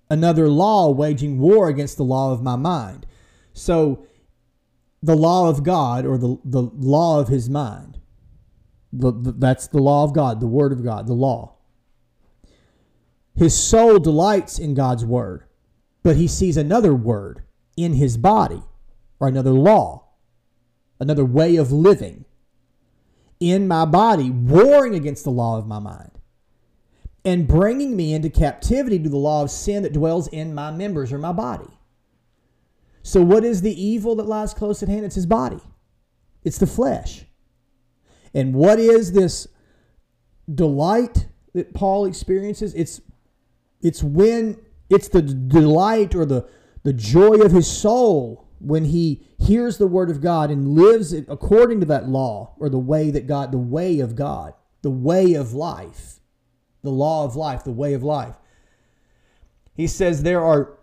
another 0.10 0.50
law 0.50 0.90
waging 0.90 1.40
war 1.40 1.70
against 1.70 1.98
the 1.98 2.04
law 2.04 2.32
of 2.32 2.42
my 2.42 2.56
mind. 2.56 3.06
So, 3.54 4.06
the 5.02 5.16
law 5.16 5.50
of 5.50 5.64
God, 5.64 6.06
or 6.06 6.18
the, 6.18 6.38
the 6.44 6.62
law 6.62 7.20
of 7.20 7.30
his 7.30 7.50
mind, 7.50 8.00
the, 8.92 9.12
the, 9.12 9.32
that's 9.32 9.68
the 9.68 9.82
law 9.82 10.04
of 10.04 10.14
God, 10.14 10.42
the 10.42 10.48
word 10.48 10.72
of 10.72 10.84
God, 10.84 11.08
the 11.08 11.14
law. 11.14 11.56
His 13.36 13.56
soul 13.56 14.00
delights 14.00 14.60
in 14.60 14.74
God's 14.74 15.06
word 15.06 15.46
but 16.04 16.16
he 16.16 16.28
sees 16.28 16.58
another 16.58 16.94
word 16.94 17.44
in 17.76 17.94
his 17.94 18.18
body, 18.18 18.64
or 19.20 19.28
another 19.28 19.52
law, 19.52 20.10
another 21.00 21.26
way 21.26 21.56
of 21.56 21.72
living 21.72 22.26
in 23.40 23.68
my 23.68 23.86
body, 23.86 24.30
warring 24.30 24.96
against 24.96 25.24
the 25.24 25.32
law 25.32 25.58
of 25.58 25.68
my 25.68 25.80
mind, 25.80 26.12
and 27.24 27.48
bringing 27.48 27.96
me 27.96 28.14
into 28.14 28.30
captivity 28.30 29.00
to 29.00 29.10
the 29.10 29.18
law 29.18 29.44
of 29.44 29.52
sin 29.52 29.84
that 29.84 29.94
dwells 29.94 30.28
in 30.28 30.54
my 30.54 30.72
members 30.72 31.14
or 31.14 31.18
my 31.18 31.32
body. 31.32 31.70
So, 33.02 33.22
what 33.22 33.44
is 33.44 33.62
the 33.62 33.82
evil 33.82 34.16
that 34.16 34.28
lies 34.28 34.54
close 34.54 34.84
at 34.84 34.90
hand? 34.90 35.06
It's 35.06 35.16
his 35.16 35.26
body, 35.26 35.62
it's 36.44 36.58
the 36.58 36.68
flesh. 36.68 37.26
And 38.34 38.54
what 38.54 38.80
is 38.80 39.14
this 39.14 39.48
delight 40.54 41.28
that 41.54 41.74
Paul 41.74 42.06
experiences? 42.06 42.74
It's 42.76 43.02
it's 43.82 44.04
when 44.04 44.58
it's 44.90 45.08
the 45.08 45.22
delight 45.22 46.16
or 46.16 46.26
the, 46.26 46.48
the 46.84 46.94
joy 46.94 47.36
of 47.36 47.52
his 47.52 47.68
soul 47.70 48.48
when 48.60 48.86
he 48.86 49.24
hears 49.38 49.78
the 49.78 49.88
word 49.88 50.10
of 50.10 50.22
God 50.22 50.52
and 50.52 50.76
lives 50.76 51.14
according 51.14 51.80
to 51.80 51.86
that 51.88 52.10
law 52.10 52.56
or 52.60 52.70
the 52.70 52.80
way 52.80 53.10
that 53.12 53.28
God, 53.28 53.52
the 53.52 53.58
way 53.58 54.00
of 54.00 54.16
God, 54.16 54.54
the 54.82 54.90
way 54.90 55.34
of 55.34 55.54
life, 55.54 56.20
the 56.84 56.90
law 56.90 57.24
of 57.24 57.36
life, 57.36 57.64
the 57.64 57.72
way 57.72 57.94
of 57.94 58.04
life. 58.04 58.36
He 59.74 59.88
says 59.88 60.24
there 60.24 60.44
are 60.44 60.78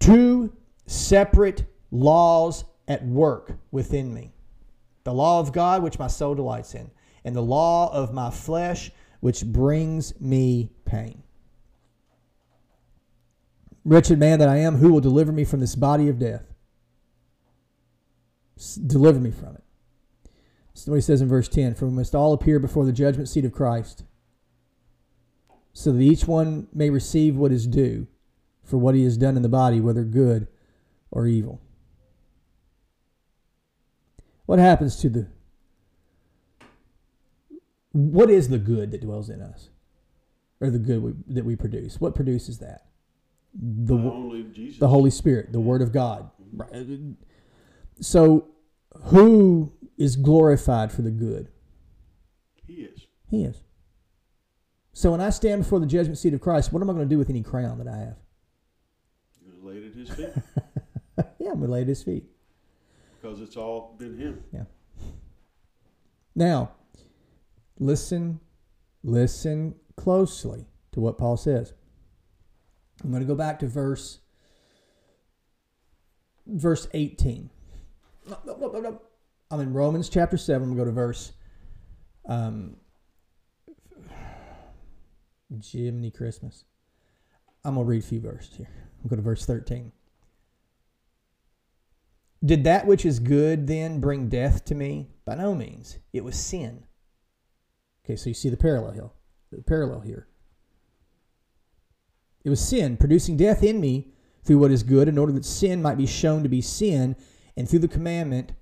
two 0.00 0.52
separate 0.86 1.64
laws 1.90 2.64
at 2.88 3.04
work 3.06 3.52
within 3.70 4.12
me. 4.12 4.32
The 5.04 5.14
law 5.14 5.40
of 5.40 5.52
God, 5.52 5.82
which 5.82 5.98
my 5.98 6.08
soul 6.08 6.34
delights 6.34 6.74
in, 6.74 6.90
and 7.24 7.34
the 7.34 7.42
law 7.42 7.92
of 7.92 8.12
my 8.12 8.30
flesh, 8.30 8.90
which 9.20 9.44
brings 9.44 10.18
me 10.20 10.70
pain. 10.84 11.22
Wretched 13.84 14.18
man 14.18 14.38
that 14.38 14.48
I 14.48 14.56
am, 14.56 14.76
who 14.76 14.92
will 14.92 15.00
deliver 15.00 15.32
me 15.32 15.44
from 15.44 15.60
this 15.60 15.74
body 15.74 16.08
of 16.08 16.18
death? 16.18 16.44
Deliver 18.86 19.18
me 19.18 19.30
from 19.30 19.56
it. 19.56 19.64
That's 20.74 20.86
what 20.86 20.96
he 20.96 21.00
says 21.00 21.22
in 21.22 21.28
verse 21.28 21.48
10 21.48 21.74
For 21.74 21.86
we 21.86 21.92
must 21.92 22.14
all 22.14 22.32
appear 22.32 22.58
before 22.58 22.84
the 22.84 22.92
judgment 22.92 23.28
seat 23.28 23.44
of 23.44 23.52
Christ, 23.52 24.04
so 25.72 25.92
that 25.92 26.02
each 26.02 26.26
one 26.26 26.68
may 26.72 26.90
receive 26.90 27.36
what 27.36 27.52
is 27.52 27.66
due 27.66 28.06
for 28.62 28.76
what 28.76 28.94
he 28.94 29.04
has 29.04 29.16
done 29.16 29.36
in 29.36 29.42
the 29.42 29.48
body, 29.48 29.80
whether 29.80 30.04
good 30.04 30.46
or 31.10 31.26
evil. 31.26 31.60
What 34.46 34.58
happens 34.58 34.96
to 34.96 35.08
the. 35.08 35.28
What 37.92 38.30
is 38.30 38.48
the 38.48 38.58
good 38.58 38.90
that 38.90 39.00
dwells 39.00 39.30
in 39.30 39.40
us? 39.40 39.70
Or 40.60 40.70
the 40.70 40.78
good 40.78 41.02
we, 41.02 41.12
that 41.28 41.44
we 41.44 41.56
produce? 41.56 42.00
What 42.00 42.14
produces 42.14 42.58
that? 42.58 42.89
The, 43.52 43.96
the 44.78 44.88
Holy 44.88 45.10
Spirit, 45.10 45.52
the 45.52 45.60
Word 45.60 45.82
of 45.82 45.92
God. 45.92 46.30
Mm-hmm. 46.56 47.12
So, 48.00 48.48
who 49.06 49.72
is 49.98 50.16
glorified 50.16 50.92
for 50.92 51.02
the 51.02 51.10
good? 51.10 51.48
He 52.66 52.74
is. 52.82 53.06
He 53.28 53.44
is. 53.44 53.62
So, 54.92 55.10
when 55.10 55.20
I 55.20 55.30
stand 55.30 55.62
before 55.62 55.80
the 55.80 55.86
judgment 55.86 56.18
seat 56.18 56.34
of 56.34 56.40
Christ, 56.40 56.72
what 56.72 56.82
am 56.82 56.90
I 56.90 56.92
going 56.92 57.08
to 57.08 57.12
do 57.12 57.18
with 57.18 57.30
any 57.30 57.42
crown 57.42 57.78
that 57.78 57.88
I 57.88 57.98
have? 57.98 58.16
You're 59.44 59.74
it 59.76 59.86
at 59.86 59.94
his 59.94 60.10
feet 60.10 60.28
yeah, 61.40 61.50
I'm 61.50 61.58
going 61.58 61.66
to 61.66 61.72
lay 61.72 61.82
at 61.82 61.88
his 61.88 62.02
feet. 62.02 62.24
because 63.20 63.40
it's 63.40 63.56
all 63.56 63.96
been 63.98 64.18
him. 64.18 64.44
Yeah. 64.52 64.64
Now, 66.34 66.72
listen, 67.78 68.40
listen 69.02 69.74
closely 69.96 70.66
to 70.92 71.00
what 71.00 71.18
Paul 71.18 71.36
says. 71.36 71.72
I'm 73.02 73.10
going 73.10 73.22
to 73.22 73.26
go 73.26 73.34
back 73.34 73.58
to 73.60 73.66
verse 73.66 74.18
verse 76.46 76.88
18. 76.92 77.50
No, 78.28 78.38
no, 78.44 78.56
no, 78.56 78.68
no, 78.72 78.80
no. 78.80 79.02
I'm 79.50 79.60
in 79.60 79.72
Romans 79.72 80.08
chapter 80.08 80.36
7. 80.36 80.62
I'm 80.62 80.76
going 80.76 80.78
to 80.78 80.84
go 80.84 80.90
to 80.90 80.94
verse 80.94 81.32
um 82.26 82.76
Jiminy 85.62 86.10
Christmas. 86.10 86.64
I'm 87.64 87.74
going 87.74 87.86
to 87.86 87.90
read 87.90 88.02
a 88.02 88.06
few 88.06 88.20
verses 88.20 88.54
here. 88.56 88.70
I'm 89.02 89.08
going 89.08 89.18
to 89.18 89.24
verse 89.24 89.44
13. 89.44 89.92
Did 92.44 92.64
that 92.64 92.86
which 92.86 93.04
is 93.04 93.18
good 93.18 93.66
then 93.66 94.00
bring 94.00 94.28
death 94.28 94.64
to 94.66 94.74
me? 94.74 95.08
By 95.26 95.34
no 95.34 95.54
means. 95.54 95.98
It 96.12 96.24
was 96.24 96.38
sin. 96.38 96.84
Okay, 98.04 98.16
so 98.16 98.30
you 98.30 98.34
see 98.34 98.48
the 98.48 98.56
parallel 98.56 98.92
here. 98.92 99.10
The 99.52 99.62
parallel 99.62 100.00
here. 100.00 100.26
It 102.44 102.50
was 102.50 102.60
sin 102.60 102.96
producing 102.96 103.36
death 103.36 103.62
in 103.62 103.80
me 103.80 104.08
through 104.44 104.58
what 104.58 104.70
is 104.70 104.82
good, 104.82 105.08
in 105.08 105.18
order 105.18 105.32
that 105.32 105.44
sin 105.44 105.82
might 105.82 105.98
be 105.98 106.06
shown 106.06 106.42
to 106.42 106.48
be 106.48 106.60
sin, 106.60 107.16
and 107.56 107.68
through 107.68 107.80
the 107.80 107.88
commandment 107.88 108.52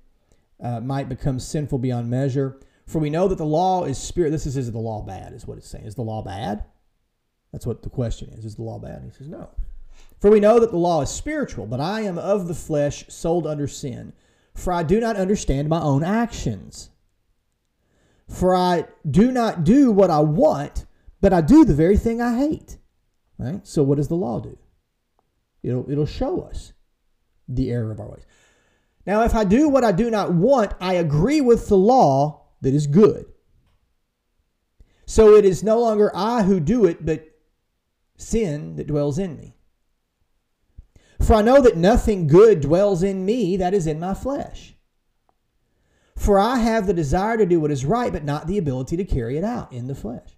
uh, 0.60 0.80
might 0.80 1.08
become 1.08 1.38
sinful 1.38 1.78
beyond 1.78 2.10
measure. 2.10 2.58
For 2.86 2.98
we 2.98 3.10
know 3.10 3.28
that 3.28 3.38
the 3.38 3.44
law 3.44 3.84
is 3.84 3.98
spirit. 3.98 4.30
This 4.30 4.46
is, 4.46 4.56
is 4.56 4.72
the 4.72 4.78
law 4.78 5.02
bad? 5.02 5.32
Is 5.32 5.46
what 5.46 5.58
it's 5.58 5.68
saying. 5.68 5.84
Is 5.84 5.94
the 5.94 6.02
law 6.02 6.22
bad? 6.22 6.64
That's 7.52 7.66
what 7.66 7.82
the 7.82 7.90
question 7.90 8.30
is. 8.30 8.44
Is 8.44 8.56
the 8.56 8.62
law 8.62 8.78
bad? 8.78 9.02
And 9.02 9.04
he 9.12 9.16
says 9.16 9.28
no. 9.28 9.50
For 10.20 10.30
we 10.30 10.40
know 10.40 10.58
that 10.58 10.70
the 10.70 10.78
law 10.78 11.02
is 11.02 11.10
spiritual, 11.10 11.66
but 11.66 11.80
I 11.80 12.00
am 12.00 12.18
of 12.18 12.48
the 12.48 12.54
flesh, 12.54 13.04
sold 13.08 13.46
under 13.46 13.68
sin. 13.68 14.12
For 14.54 14.72
I 14.72 14.82
do 14.82 15.00
not 15.00 15.16
understand 15.16 15.68
my 15.68 15.80
own 15.80 16.02
actions. 16.02 16.90
For 18.26 18.54
I 18.54 18.86
do 19.08 19.30
not 19.30 19.64
do 19.64 19.92
what 19.92 20.10
I 20.10 20.20
want, 20.20 20.86
but 21.20 21.32
I 21.32 21.40
do 21.40 21.64
the 21.64 21.74
very 21.74 21.96
thing 21.96 22.20
I 22.20 22.36
hate. 22.36 22.78
Right? 23.38 23.66
So 23.66 23.82
what 23.82 23.96
does 23.96 24.08
the 24.08 24.16
law 24.16 24.40
do? 24.40 24.58
It'll, 25.62 25.90
it'll 25.90 26.06
show 26.06 26.42
us 26.42 26.72
the 27.48 27.70
error 27.70 27.92
of 27.92 28.00
our 28.00 28.08
ways. 28.08 28.26
Now, 29.06 29.22
if 29.22 29.34
I 29.34 29.44
do 29.44 29.68
what 29.68 29.84
I 29.84 29.92
do 29.92 30.10
not 30.10 30.32
want, 30.32 30.74
I 30.80 30.94
agree 30.94 31.40
with 31.40 31.68
the 31.68 31.76
law 31.76 32.48
that 32.60 32.74
is 32.74 32.86
good. 32.86 33.26
So 35.06 35.34
it 35.34 35.44
is 35.44 35.62
no 35.62 35.80
longer 35.80 36.10
I 36.14 36.42
who 36.42 36.60
do 36.60 36.84
it, 36.84 37.06
but 37.06 37.26
sin 38.16 38.76
that 38.76 38.86
dwells 38.86 39.18
in 39.18 39.36
me. 39.36 39.56
For 41.20 41.34
I 41.34 41.42
know 41.42 41.60
that 41.62 41.76
nothing 41.76 42.26
good 42.26 42.60
dwells 42.60 43.02
in 43.02 43.24
me 43.24 43.56
that 43.56 43.72
is 43.72 43.86
in 43.86 43.98
my 43.98 44.14
flesh. 44.14 44.74
For 46.16 46.38
I 46.38 46.58
have 46.58 46.86
the 46.86 46.94
desire 46.94 47.36
to 47.36 47.46
do 47.46 47.60
what 47.60 47.70
is 47.70 47.84
right, 47.84 48.12
but 48.12 48.24
not 48.24 48.46
the 48.46 48.58
ability 48.58 48.96
to 48.96 49.04
carry 49.04 49.38
it 49.38 49.44
out 49.44 49.72
in 49.72 49.86
the 49.86 49.94
flesh. 49.94 50.37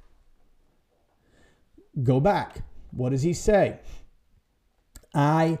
Go 2.03 2.19
back. 2.19 2.63
What 2.91 3.09
does 3.09 3.23
he 3.23 3.33
say? 3.33 3.79
I 5.13 5.59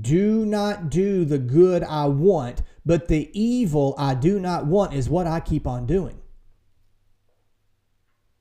do 0.00 0.46
not 0.46 0.90
do 0.90 1.24
the 1.24 1.38
good 1.38 1.82
I 1.82 2.06
want, 2.06 2.62
but 2.86 3.08
the 3.08 3.30
evil 3.38 3.94
I 3.98 4.14
do 4.14 4.40
not 4.40 4.66
want 4.66 4.94
is 4.94 5.08
what 5.08 5.26
I 5.26 5.40
keep 5.40 5.66
on 5.66 5.86
doing. 5.86 6.20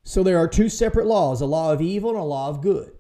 So 0.04 0.24
there 0.24 0.38
are 0.38 0.48
two 0.48 0.70
separate 0.70 1.08
laws 1.08 1.42
a 1.42 1.46
law 1.46 1.72
of 1.72 1.82
evil 1.82 2.12
and 2.12 2.20
a 2.20 2.24
law 2.24 2.50
of 2.50 2.62
good. 2.62 2.92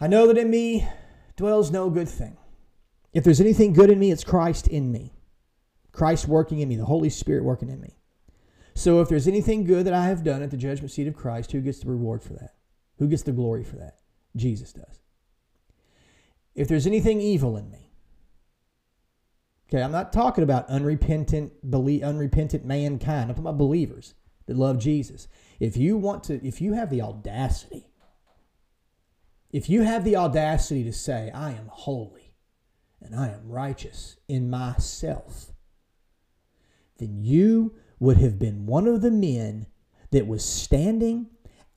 I 0.00 0.06
know 0.06 0.26
that 0.26 0.38
in 0.38 0.50
me 0.50 0.88
dwells 1.36 1.70
no 1.70 1.90
good 1.90 2.08
thing. 2.08 2.36
If 3.12 3.24
there's 3.24 3.40
anything 3.40 3.72
good 3.72 3.90
in 3.90 3.98
me, 3.98 4.10
it's 4.10 4.24
Christ 4.24 4.68
in 4.68 4.92
me. 4.92 5.12
Christ 5.92 6.28
working 6.28 6.60
in 6.60 6.68
me, 6.68 6.76
the 6.76 6.84
Holy 6.84 7.10
Spirit 7.10 7.44
working 7.44 7.68
in 7.68 7.80
me. 7.80 7.99
So 8.80 9.02
if 9.02 9.10
there's 9.10 9.28
anything 9.28 9.64
good 9.64 9.84
that 9.84 9.92
I 9.92 10.06
have 10.06 10.24
done 10.24 10.42
at 10.42 10.50
the 10.50 10.56
judgment 10.56 10.90
seat 10.90 11.06
of 11.06 11.14
Christ, 11.14 11.52
who 11.52 11.60
gets 11.60 11.80
the 11.80 11.90
reward 11.90 12.22
for 12.22 12.32
that? 12.32 12.54
Who 12.96 13.08
gets 13.08 13.22
the 13.22 13.30
glory 13.30 13.62
for 13.62 13.76
that? 13.76 13.98
Jesus 14.34 14.72
does. 14.72 15.02
If 16.54 16.66
there's 16.66 16.86
anything 16.86 17.20
evil 17.20 17.58
in 17.58 17.70
me, 17.70 17.92
okay, 19.68 19.82
I'm 19.82 19.92
not 19.92 20.14
talking 20.14 20.42
about 20.42 20.66
unrepentant, 20.70 21.52
unrepentant 21.62 22.64
mankind. 22.64 23.24
I'm 23.24 23.34
talking 23.34 23.44
about 23.44 23.58
believers 23.58 24.14
that 24.46 24.56
love 24.56 24.78
Jesus. 24.78 25.28
If 25.58 25.76
you 25.76 25.98
want 25.98 26.24
to, 26.24 26.42
if 26.42 26.62
you 26.62 26.72
have 26.72 26.88
the 26.88 27.02
audacity, 27.02 27.86
if 29.50 29.68
you 29.68 29.82
have 29.82 30.04
the 30.04 30.16
audacity 30.16 30.84
to 30.84 30.92
say, 30.94 31.30
I 31.34 31.50
am 31.50 31.68
holy 31.70 32.32
and 33.02 33.14
I 33.14 33.28
am 33.28 33.46
righteous 33.46 34.16
in 34.26 34.48
myself, 34.48 35.52
then 36.96 37.22
you 37.22 37.74
would 38.00 38.16
have 38.16 38.38
been 38.38 38.66
one 38.66 38.88
of 38.88 39.02
the 39.02 39.10
men 39.10 39.66
that 40.10 40.26
was 40.26 40.44
standing 40.44 41.28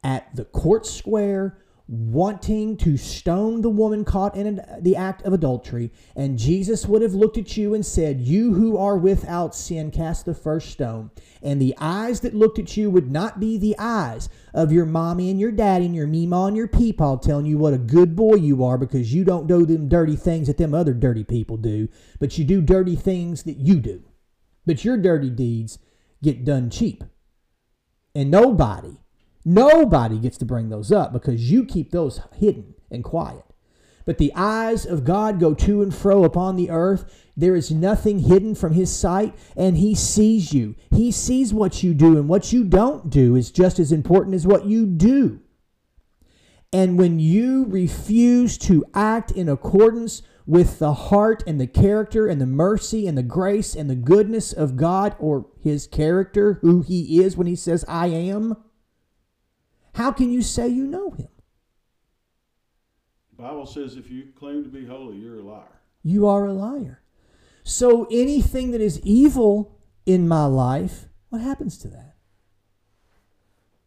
at 0.04 0.36
the 0.36 0.46
court 0.46 0.86
square 0.86 1.58
wanting 1.88 2.78
to 2.78 2.96
stone 2.96 3.62
the 3.62 3.70
woman 3.70 4.06
caught 4.06 4.38
in 4.38 4.62
the 4.80 4.96
act 4.96 5.22
of 5.24 5.34
adultery, 5.34 5.92
and 6.16 6.40
Jesus 6.40 6.86
would 6.86 7.02
have 7.02 7.14
looked 7.14 7.38
at 7.38 7.58
you 7.58 7.74
and 7.74 7.86
said, 7.86 8.22
You 8.22 8.54
who 8.54 8.78
are 8.78 8.98
without 8.98 9.54
sin, 9.54 9.92
cast 9.92 10.26
the 10.26 10.34
first 10.34 10.70
stone. 10.70 11.12
And 11.42 11.62
the 11.62 11.76
eyes 11.78 12.22
that 12.22 12.34
looked 12.34 12.58
at 12.58 12.78
you 12.78 12.90
would 12.90 13.12
not 13.12 13.40
be 13.40 13.58
the 13.58 13.76
eyes 13.78 14.30
of 14.54 14.72
your 14.72 14.86
mommy 14.86 15.30
and 15.30 15.40
your 15.40 15.52
daddy 15.52 15.86
and 15.86 15.96
your 15.96 16.08
meemaw 16.08 16.48
and 16.48 16.56
your 16.56 16.70
peepaw 16.70 17.22
telling 17.22 17.46
you 17.46 17.58
what 17.58 17.74
a 17.74 17.80
good 17.80 18.16
boy 18.16 18.36
you 18.36 18.64
are 18.64 18.78
because 18.78 19.14
you 19.14 19.26
don't 19.26 19.48
do 19.48 19.66
them 19.66 19.90
dirty 19.90 20.16
things 20.16 20.48
that 20.48 20.58
them 20.58 20.74
other 20.74 20.94
dirty 20.94 21.26
people 21.26 21.58
do, 21.58 21.90
but 22.20 22.38
you 22.38 22.46
do 22.46 22.62
dirty 22.62 22.96
things 22.96 23.44
that 23.44 23.58
you 23.58 23.80
do. 23.80 24.02
But 24.66 24.86
your 24.86 24.96
dirty 24.96 25.30
deeds 25.30 25.80
get 26.24 26.44
done 26.44 26.72
cheap. 26.72 27.04
And 28.16 28.32
nobody 28.32 28.98
Nobody 29.46 30.20
gets 30.20 30.38
to 30.38 30.46
bring 30.46 30.70
those 30.70 30.92
up 30.92 31.12
because 31.12 31.52
you 31.52 31.66
keep 31.66 31.92
those 31.92 32.22
hidden 32.36 32.76
and 32.90 33.04
quiet. 33.04 33.44
But 34.06 34.18
the 34.18 34.34
eyes 34.36 34.86
of 34.86 35.06
God 35.06 35.40
go 35.40 35.54
to 35.54 35.82
and 35.82 35.94
fro 35.94 36.24
upon 36.24 36.56
the 36.56 36.70
earth. 36.70 37.30
There 37.36 37.56
is 37.56 37.72
nothing 37.72 38.20
hidden 38.20 38.54
from 38.54 38.74
his 38.74 38.94
sight, 38.94 39.34
and 39.56 39.78
he 39.78 39.96
sees 39.96 40.54
you. 40.54 40.76
He 40.92 41.12
sees 41.12 41.54
what 41.54 41.84
you 41.84 41.94
do, 41.94 42.18
and 42.18 42.28
what 42.28 42.52
you 42.52 42.64
don't 42.64 43.10
do 43.10 43.36
is 43.36 43.52
just 43.52 43.80
as 43.80 43.92
important 43.92 44.36
as 44.36 44.46
what 44.46 44.66
you 44.66 44.86
do. 44.86 45.40
And 46.72 46.98
when 46.98 47.20
you 47.20 47.66
refuse 47.66 48.58
to 48.60 48.84
act 48.94 49.32
in 49.32 49.48
accordance 49.48 50.22
with 50.46 50.80
the 50.80 50.94
heart 50.94 51.44
and 51.48 51.60
the 51.60 51.68
character 51.68 52.28
and 52.28 52.41
the 52.41 52.46
mercy 52.46 53.08
and 53.08 53.18
the 53.18 53.24
grace 53.24 53.76
and 53.76 53.89
the 53.89 53.96
goodness 53.96 54.52
of 54.52 54.76
God 54.76 55.16
or 55.20 55.48
his 55.62 55.88
character, 55.88 56.60
who 56.62 56.82
he 56.82 57.24
is 57.24 57.38
when 57.38 57.48
he 57.48 57.56
says, 57.56 57.86
I 57.88 58.08
am, 58.08 58.58
how 59.96 60.12
can 60.12 60.32
you 60.32 60.41
say 60.41 60.68
you 60.68 60.86
know 60.86 61.12
him? 61.12 61.30
The 63.36 63.44
Bible 63.44 63.66
says 63.66 63.96
if 63.96 64.10
you 64.10 64.28
claim 64.38 64.64
to 64.64 64.70
be 64.70 64.86
holy, 64.86 65.18
you're 65.18 65.39
a 65.39 65.44
liar. 65.44 65.82
You 66.04 66.28
are 66.28 66.46
a 66.46 66.54
liar. 66.54 67.02
So 67.64 68.06
anything 68.12 68.72
that 68.72 68.82
is 68.82 69.00
evil 69.02 69.80
in 70.06 70.28
my 70.28 70.46
life, 70.46 71.06
what 71.30 71.41
happens 71.41 71.78
to 71.80 71.88
that? 71.89 72.16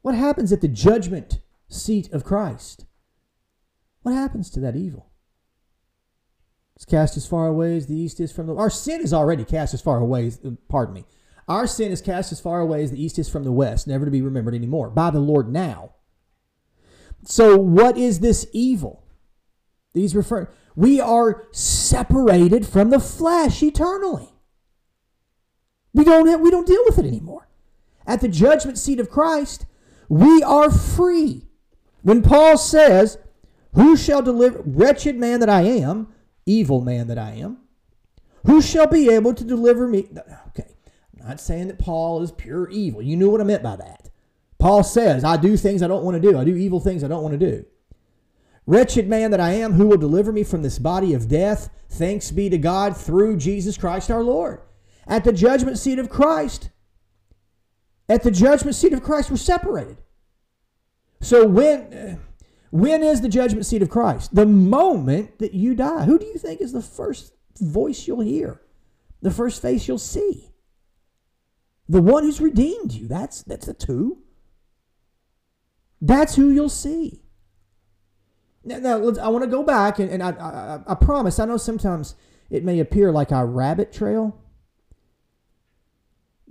What 0.01 0.15
happens 0.15 0.53
at 0.53 0.61
the 0.63 0.69
judgment 0.69 1.41
seat 1.69 2.11
of 2.13 2.25
Christ? 2.25 2.87
What 4.03 4.15
happens 4.15 4.51
to 4.51 4.61
that 4.61 4.77
evil? 4.77 5.11
Cast 6.85 7.17
as 7.17 7.27
far 7.27 7.49
away 7.49 7.77
as 7.77 7.87
the 7.87 7.97
east 7.97 8.21
is 8.21 8.31
from 8.31 8.47
the 8.47 8.55
our 8.55 8.71
sin 8.71 9.01
is 9.01 9.13
already 9.13 9.45
cast 9.45 9.75
as 9.75 9.81
far 9.81 9.99
away 9.99 10.27
as 10.27 10.41
pardon 10.69 10.95
me. 10.95 11.05
Our 11.49 11.67
sin 11.67 11.91
is 11.91 12.01
cast 12.01 12.31
as 12.31 12.41
far 12.41 12.61
away 12.61 12.85
as 12.85 12.91
the 12.91 13.03
east 13.03 13.19
is 13.19 13.29
from 13.29 13.45
the 13.45 13.53
west, 13.53 13.89
never 13.89 14.05
to 14.05 14.11
be 14.11 14.23
remembered 14.23 14.55
anymore 14.55 14.91
by 14.91 15.11
the 15.11 15.19
Lord 15.19 15.49
now. 15.49 15.95
So 17.25 17.57
what 17.57 17.97
is 17.97 18.21
this 18.21 18.47
evil? 18.53 19.05
These 19.95 20.15
refer 20.15 20.49
we 20.77 21.01
are 21.01 21.45
separated 21.51 22.67
from 22.67 22.91
the 22.91 23.01
flesh 23.01 23.63
eternally. 23.63 24.29
We 25.95 26.05
don't 26.05 26.29
have, 26.29 26.41
we 26.41 26.51
don't 26.51 26.67
deal 26.67 26.85
with 26.85 26.99
it 26.99 27.07
anymore. 27.07 27.49
At 28.07 28.21
the 28.21 28.29
judgment 28.29 28.79
seat 28.79 29.01
of 29.01 29.11
Christ, 29.11 29.65
we 30.09 30.43
are 30.43 30.71
free. 30.71 31.49
When 32.03 32.23
Paul 32.23 32.59
says, 32.59 33.19
"Who 33.73 33.97
shall 33.97 34.23
deliver 34.23 34.63
wretched 34.65 35.17
man 35.17 35.41
that 35.41 35.49
I 35.49 35.63
am, 35.63 36.13
evil 36.47 36.81
man 36.81 37.09
that 37.09 37.19
I 37.19 37.33
am, 37.33 37.59
who 38.47 38.63
shall 38.63 38.87
be 38.87 39.11
able 39.11 39.35
to 39.35 39.45
deliver 39.45 39.87
me?" 39.87 40.09
Okay. 40.49 40.75
I'm 41.21 41.29
not 41.29 41.41
saying 41.41 41.69
that 41.69 41.79
Paul 41.79 42.23
is 42.23 42.31
pure 42.31 42.69
evil. 42.71 43.03
You 43.03 43.17
knew 43.17 43.31
what 43.31 43.41
I 43.41 43.45
meant 43.45 43.63
by 43.63 43.77
that. 43.77 44.09
Paul 44.59 44.83
says, 44.83 45.25
"I 45.25 45.37
do 45.37 45.57
things 45.57 45.83
I 45.83 45.89
don't 45.89 46.05
want 46.05 46.21
to 46.21 46.31
do. 46.31 46.39
I 46.39 46.45
do 46.45 46.57
evil 46.57 46.81
things 46.81 47.05
I 47.05 47.09
don't 47.09 47.23
want 47.23 47.39
to 47.39 47.51
do." 47.51 47.65
Wretched 48.67 49.09
man 49.09 49.31
that 49.31 49.41
I 49.41 49.53
am, 49.53 49.75
who 49.75 49.87
will 49.87 49.97
deliver 49.97 50.33
me 50.33 50.43
from 50.43 50.63
this 50.63 50.79
body 50.79 51.15
of 51.15 51.29
death? 51.29 51.71
Thanks 51.89 52.31
be 52.31 52.49
to 52.49 52.59
God 52.59 52.97
through 52.97 53.37
Jesus 53.37 53.77
Christ 53.77 54.11
our 54.11 54.25
Lord. 54.25 54.61
At 55.07 55.25
the 55.25 55.33
judgment 55.33 55.79
seat 55.79 56.01
of 56.01 56.09
Christ, 56.09 56.71
at 58.09 58.23
the 58.25 58.31
judgment 58.31 58.75
seat 58.75 58.93
of 58.93 59.03
Christ, 59.03 59.31
we're 59.31 59.37
separated. 59.37 59.99
So 61.21 61.47
when 61.47 62.19
when 62.81 63.03
is 63.03 63.21
the 63.21 63.29
judgment 63.29 63.67
seat 63.67 63.83
of 63.83 63.91
Christ? 63.91 64.35
The 64.35 64.47
moment 64.47 65.39
that 65.39 65.55
you 65.55 65.75
die. 65.75 66.05
Who 66.05 66.19
do 66.19 66.27
you 66.27 66.39
think 66.39 66.61
is 66.61 66.73
the 66.73 66.83
first 66.83 67.33
voice 67.61 68.07
you'll 68.07 68.21
hear? 68.21 68.61
The 69.23 69.31
first 69.31 69.63
face 69.63 69.89
you'll 69.89 69.99
see? 69.99 70.51
The 71.89 72.03
one 72.03 72.25
who's 72.25 72.41
redeemed 72.41 72.93
you. 72.93 73.07
That's 73.07 73.43
that's 73.43 73.67
the 73.67 73.75
two. 73.75 74.19
That's 76.01 76.35
who 76.35 76.51
you'll 76.51 76.69
see. 76.69 77.23
Now, 78.65 78.79
now 78.79 78.97
I 79.23 79.29
want 79.29 79.45
to 79.45 79.51
go 79.51 79.63
back, 79.63 80.01
and, 80.01 80.11
and 80.11 80.23
I, 80.23 80.31
I, 80.31 80.81
I 80.89 80.95
promise, 80.97 81.39
I 81.39 81.45
know 81.45 81.57
sometimes 81.57 82.17
it 82.51 82.65
may 82.65 82.81
appear 82.81 83.13
like 83.13 83.31
a 83.31 83.45
rabbit 83.45 83.93
trail, 83.93 84.37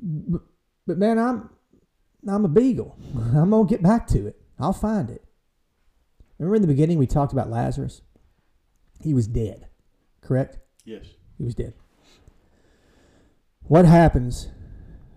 but, 0.01 0.41
but 0.87 0.97
man, 0.97 1.19
I'm 1.19 1.49
I'm 2.27 2.45
a 2.45 2.49
beagle. 2.49 2.97
I'm 3.15 3.49
gonna 3.49 3.67
get 3.67 3.83
back 3.83 4.07
to 4.07 4.27
it. 4.27 4.41
I'll 4.57 4.73
find 4.73 5.09
it. 5.09 5.24
Remember 6.37 6.55
in 6.55 6.61
the 6.61 6.67
beginning 6.67 6.97
we 6.97 7.07
talked 7.07 7.33
about 7.33 7.49
Lazarus? 7.49 8.01
He 9.01 9.13
was 9.13 9.27
dead, 9.27 9.67
correct? 10.21 10.57
Yes. 10.83 11.05
He 11.37 11.43
was 11.43 11.55
dead. 11.55 11.73
What 13.63 13.85
happens 13.85 14.49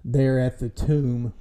there 0.05 0.39
at 0.39 0.59
the 0.59 0.69
tomb 0.69 1.35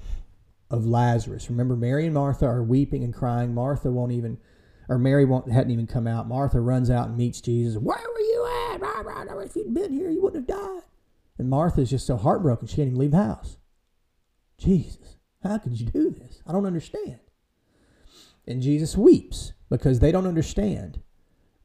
of 0.69 0.85
Lazarus? 0.85 1.49
Remember, 1.49 1.75
Mary 1.75 2.05
and 2.05 2.13
Martha 2.13 2.45
are 2.45 2.63
weeping 2.63 3.03
and 3.03 3.13
crying. 3.13 3.53
Martha 3.53 3.91
won't 3.91 4.11
even 4.11 4.37
or 4.89 4.97
Mary 4.97 5.25
won't, 5.25 5.51
hadn't 5.51 5.71
even 5.71 5.87
come 5.87 6.07
out. 6.07 6.27
Martha 6.27 6.59
runs 6.59 6.89
out 6.89 7.09
and 7.09 7.17
meets 7.17 7.41
Jesus. 7.41 7.75
Where 7.75 7.97
were 7.97 8.19
you 8.19 8.71
at? 8.73 8.81
If 9.45 9.55
you'd 9.55 9.73
been 9.73 9.91
here, 9.91 10.09
you 10.09 10.21
wouldn't 10.21 10.49
have 10.49 10.59
died. 10.59 10.81
And 11.37 11.49
Martha's 11.49 11.89
just 11.89 12.07
so 12.07 12.17
heartbroken, 12.17 12.67
she 12.67 12.77
can't 12.77 12.87
even 12.87 12.99
leave 12.99 13.11
the 13.11 13.17
house. 13.23 13.57
Jesus, 14.57 15.17
how 15.43 15.57
could 15.57 15.79
you 15.79 15.85
do 15.85 16.09
this? 16.09 16.41
I 16.47 16.51
don't 16.51 16.65
understand. 16.65 17.19
And 18.47 18.61
Jesus 18.61 18.97
weeps 18.97 19.53
because 19.69 19.99
they 19.99 20.11
don't 20.11 20.27
understand 20.27 21.01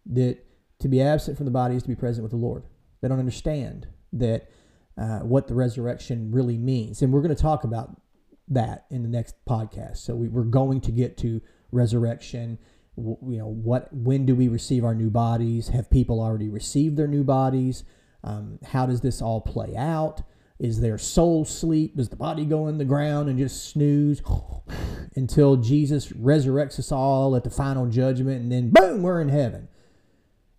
that 0.06 0.38
to 0.80 0.88
be 0.88 1.00
absent 1.00 1.36
from 1.36 1.46
the 1.46 1.52
body 1.52 1.76
is 1.76 1.82
to 1.82 1.88
be 1.88 1.94
present 1.94 2.22
with 2.22 2.32
the 2.32 2.36
Lord. 2.36 2.64
They 3.00 3.08
don't 3.08 3.18
understand 3.18 3.86
that 4.12 4.50
uh, 4.98 5.20
what 5.20 5.48
the 5.48 5.54
resurrection 5.54 6.30
really 6.32 6.58
means. 6.58 7.02
And 7.02 7.12
we're 7.12 7.22
going 7.22 7.34
to 7.34 7.42
talk 7.42 7.64
about 7.64 8.00
that 8.48 8.86
in 8.90 9.02
the 9.02 9.08
next 9.08 9.36
podcast. 9.48 9.98
So 9.98 10.14
we, 10.14 10.28
we're 10.28 10.42
going 10.42 10.80
to 10.82 10.90
get 10.90 11.16
to 11.18 11.40
resurrection 11.70 12.58
you 12.96 13.38
know 13.38 13.46
what 13.46 13.88
when 13.92 14.26
do 14.26 14.34
we 14.34 14.48
receive 14.48 14.84
our 14.84 14.94
new 14.94 15.08
bodies 15.08 15.68
have 15.68 15.88
people 15.90 16.20
already 16.20 16.48
received 16.48 16.96
their 16.96 17.06
new 17.06 17.24
bodies 17.24 17.84
um, 18.22 18.58
how 18.66 18.84
does 18.84 19.00
this 19.00 19.22
all 19.22 19.40
play 19.40 19.74
out 19.76 20.20
is 20.62 20.80
there 20.80 20.96
soul 20.96 21.44
sleep 21.44 21.96
does 21.96 22.08
the 22.08 22.16
body 22.16 22.44
go 22.44 22.68
in 22.68 22.78
the 22.78 22.84
ground 22.84 23.28
and 23.28 23.38
just 23.38 23.68
snooze 23.68 24.22
until 25.16 25.56
jesus 25.56 26.08
resurrects 26.08 26.78
us 26.78 26.90
all 26.90 27.36
at 27.36 27.44
the 27.44 27.50
final 27.50 27.86
judgment 27.86 28.40
and 28.40 28.52
then 28.52 28.70
boom 28.70 29.02
we're 29.02 29.20
in 29.20 29.28
heaven 29.28 29.68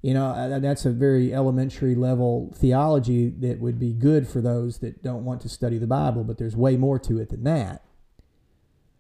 you 0.02 0.14
know 0.14 0.28
uh, 0.28 0.60
that's 0.60 0.86
a 0.86 0.92
very 0.92 1.34
elementary 1.34 1.96
level 1.96 2.54
theology 2.56 3.30
that 3.30 3.60
would 3.60 3.80
be 3.80 3.94
good 3.94 4.28
for 4.28 4.42
those 4.42 4.80
that 4.80 5.02
don't 5.02 5.26
want 5.26 5.42
to 5.42 5.50
study 5.50 5.78
the 5.78 5.88
bible 5.88 6.24
but 6.24 6.38
there's 6.38 6.56
way 6.56 6.78
more 6.78 7.00
to 7.00 7.20
it 7.20 7.30
than 7.30 7.44
that 7.44 7.84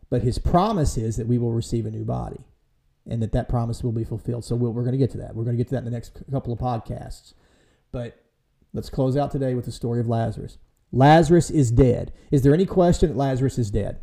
but 0.09 0.21
his 0.21 0.37
promise 0.37 0.97
is 0.97 1.17
that 1.17 1.27
we 1.27 1.37
will 1.37 1.53
receive 1.53 1.85
a 1.85 1.91
new 1.91 2.05
body 2.05 2.45
and 3.09 3.21
that 3.21 3.31
that 3.31 3.49
promise 3.49 3.83
will 3.83 3.91
be 3.91 4.03
fulfilled. 4.03 4.45
So 4.45 4.55
we 4.55 4.69
we 4.69 4.79
are 4.79 4.83
going 4.83 4.93
to 4.93 4.97
get 4.97 5.11
to 5.11 5.17
that. 5.17 5.35
We're 5.35 5.43
going 5.43 5.57
to 5.57 5.57
get 5.57 5.69
to 5.69 5.75
that 5.75 5.79
in 5.79 5.85
the 5.85 5.91
next 5.91 6.21
couple 6.31 6.53
of 6.53 6.59
podcasts. 6.59 7.33
But 7.91 8.21
let's 8.73 8.89
close 8.89 9.17
out 9.17 9.31
today 9.31 9.55
with 9.55 9.65
the 9.65 9.71
story 9.71 9.99
of 9.99 10.07
Lazarus. 10.07 10.57
Lazarus 10.93 11.49
is 11.49 11.71
dead. 11.71 12.13
Is 12.31 12.43
there 12.43 12.53
any 12.53 12.67
question 12.67 13.09
that 13.09 13.17
Lazarus 13.17 13.57
is 13.57 13.71
dead? 13.71 13.99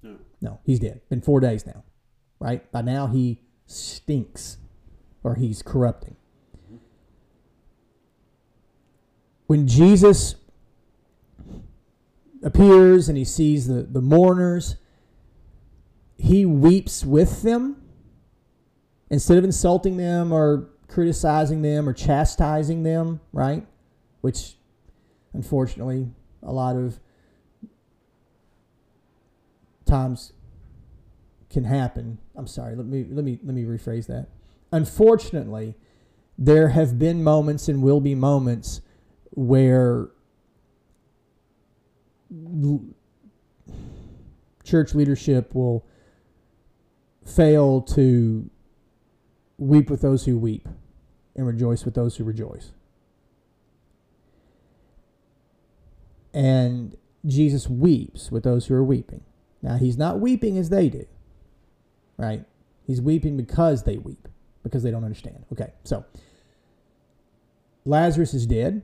No. 0.00 0.16
No, 0.40 0.60
he's 0.64 0.78
dead. 0.78 1.00
Been 1.10 1.20
four 1.20 1.40
days 1.40 1.66
now, 1.66 1.82
right? 2.38 2.70
By 2.70 2.82
now 2.82 3.08
he 3.08 3.40
stinks 3.66 4.58
or 5.24 5.34
he's 5.34 5.60
corrupting. 5.60 6.16
When 9.48 9.66
Jesus 9.66 10.36
appears 12.44 13.08
and 13.08 13.18
he 13.18 13.24
sees 13.24 13.66
the, 13.66 13.82
the 13.82 14.00
mourners, 14.00 14.76
he 16.16 16.46
weeps 16.46 17.04
with 17.04 17.42
them 17.42 17.82
instead 19.10 19.36
of 19.36 19.44
insulting 19.44 19.96
them 19.96 20.32
or 20.32 20.70
criticizing 20.86 21.62
them 21.62 21.88
or 21.88 21.92
chastising 21.92 22.84
them, 22.84 23.20
right? 23.32 23.66
Which 24.20 24.56
unfortunately 25.34 26.08
a 26.42 26.52
lot 26.52 26.76
of 26.76 26.98
times 29.84 30.32
can 31.50 31.64
happen. 31.64 32.18
I'm 32.34 32.46
sorry, 32.46 32.74
let 32.74 32.86
me 32.86 33.06
let 33.08 33.24
me 33.24 33.38
let 33.42 33.54
me 33.54 33.64
rephrase 33.64 34.06
that. 34.06 34.28
Unfortunately, 34.72 35.76
there 36.38 36.68
have 36.68 36.98
been 36.98 37.22
moments 37.22 37.68
and 37.68 37.82
will 37.82 38.00
be 38.00 38.14
moments 38.14 38.80
where 39.30 40.08
church 44.64 44.94
leadership 44.94 45.54
will 45.54 45.84
fail 47.24 47.80
to 47.82 48.50
Weep 49.56 49.88
with 49.88 50.00
those 50.00 50.24
who 50.24 50.36
weep, 50.36 50.68
and 51.36 51.46
rejoice 51.46 51.84
with 51.84 51.94
those 51.94 52.16
who 52.16 52.24
rejoice. 52.24 52.72
And 56.34 56.96
Jesus 57.24 57.68
weeps 57.68 58.30
with 58.30 58.42
those 58.42 58.66
who 58.66 58.74
are 58.74 58.84
weeping. 58.84 59.22
Now, 59.62 59.76
he's 59.76 59.96
not 59.96 60.20
weeping 60.20 60.58
as 60.58 60.68
they 60.68 60.90
do, 60.90 61.06
right? 62.18 62.44
He's 62.86 63.00
weeping 63.00 63.36
because 63.38 63.84
they 63.84 63.96
weep, 63.96 64.28
because 64.62 64.82
they 64.82 64.90
don't 64.90 65.04
understand. 65.04 65.46
Okay, 65.52 65.72
so 65.84 66.04
Lazarus 67.86 68.34
is 68.34 68.46
dead. 68.46 68.82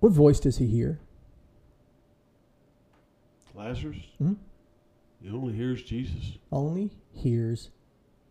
What 0.00 0.10
voice 0.10 0.40
does 0.40 0.58
he 0.58 0.66
hear? 0.66 0.98
Lazarus? 3.54 3.98
Mm-hmm. 4.20 4.32
He 5.22 5.30
only 5.30 5.52
hears 5.52 5.82
Jesus. 5.82 6.38
Only 6.50 6.90
hears 7.12 7.70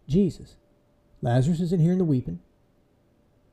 Jesus. 0.09 0.55
Lazarus 1.21 1.61
isn't 1.61 1.79
hearing 1.79 1.99
the 1.99 2.03
weeping. 2.03 2.39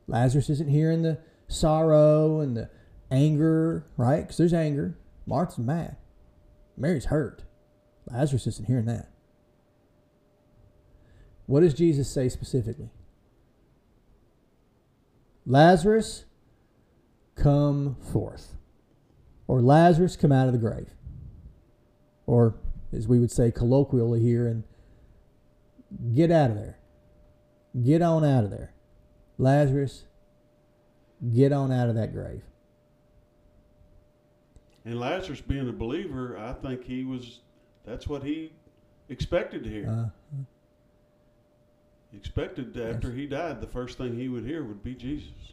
Lazarus 0.09 0.51
isn't 0.51 0.70
hearing 0.70 1.03
the 1.03 1.18
sorrow 1.49 2.40
and 2.40 2.57
the 2.57 2.70
anger, 3.11 3.86
right? 3.96 4.20
Because 4.20 4.36
there's 4.36 4.55
anger. 4.55 4.96
Martha's 5.26 5.59
mad. 5.59 5.96
Mary's 6.76 7.07
hurt. 7.07 7.42
Lazarus 8.11 8.46
isn't 8.46 8.66
hearing 8.66 8.86
that. 8.86 9.09
What 11.46 11.61
does 11.61 11.74
Jesus 11.74 12.09
say 12.11 12.28
specifically? 12.28 12.90
Lazarus, 15.46 16.26
come 17.34 17.96
forth. 18.12 18.55
Or 19.46 19.62
Lazarus, 19.62 20.14
come 20.14 20.30
out 20.30 20.46
of 20.46 20.53
the 20.53 20.59
grave. 20.59 20.90
Or, 22.26 22.55
as 22.92 23.09
we 23.09 23.18
would 23.18 23.30
say 23.30 23.51
colloquially 23.51 24.20
here, 24.20 24.46
and 24.46 24.64
get 26.14 26.30
out 26.30 26.51
of 26.51 26.57
there. 26.57 26.78
Get 27.82 28.03
on 28.03 28.24
out 28.24 28.44
of 28.44 28.51
there. 28.51 28.74
Lazarus, 29.38 30.05
get 31.32 31.52
on 31.52 31.72
out 31.72 31.88
of 31.88 31.94
that 31.96 32.12
grave. 32.12 32.42
And 34.84 34.98
Lazarus, 34.98 35.40
being 35.40 35.68
a 35.68 35.72
believer, 35.72 36.38
I 36.38 36.52
think 36.52 36.84
he 36.84 37.04
was, 37.04 37.40
that's 37.84 38.06
what 38.06 38.22
he 38.22 38.52
expected 39.08 39.64
to 39.64 39.70
hear. 39.70 39.88
Uh, 39.88 40.38
he 42.10 42.16
expected 42.16 42.72
that 42.74 42.94
after 42.96 43.12
he 43.12 43.26
died, 43.26 43.60
the 43.60 43.66
first 43.66 43.98
thing 43.98 44.16
he 44.16 44.28
would 44.28 44.44
hear 44.44 44.64
would 44.64 44.82
be 44.82 44.94
Jesus. 44.94 45.52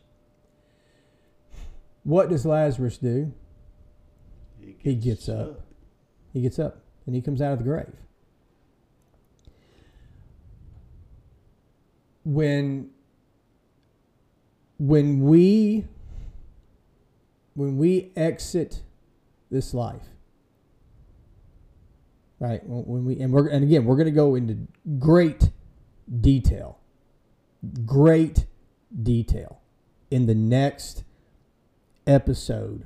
what 2.03 2.29
does 2.29 2.45
Lazarus 2.45 2.97
do? 2.97 3.33
He 4.59 4.75
He 4.79 4.95
gets 4.95 5.27
up. 5.27 5.61
He 6.31 6.41
gets 6.41 6.59
up 6.59 6.81
and 7.05 7.15
he 7.15 7.21
comes 7.21 7.41
out 7.41 7.53
of 7.53 7.59
the 7.59 7.65
grave. 7.65 7.93
When 12.23 12.89
when 14.77 15.21
we 15.21 15.85
when 17.53 17.77
we 17.77 18.11
exit 18.15 18.81
this 19.49 19.73
life, 19.73 20.03
right? 22.39 22.61
When 22.65 23.05
we 23.05 23.19
and 23.19 23.31
we're 23.31 23.47
and 23.47 23.63
again 23.63 23.85
we're 23.85 23.95
going 23.95 24.05
to 24.05 24.11
go 24.11 24.35
into 24.35 24.57
great 24.99 25.51
detail, 26.21 26.79
great 27.85 28.45
detail 29.01 29.61
in 30.11 30.25
the 30.25 30.35
next 30.35 31.03
episode 32.05 32.85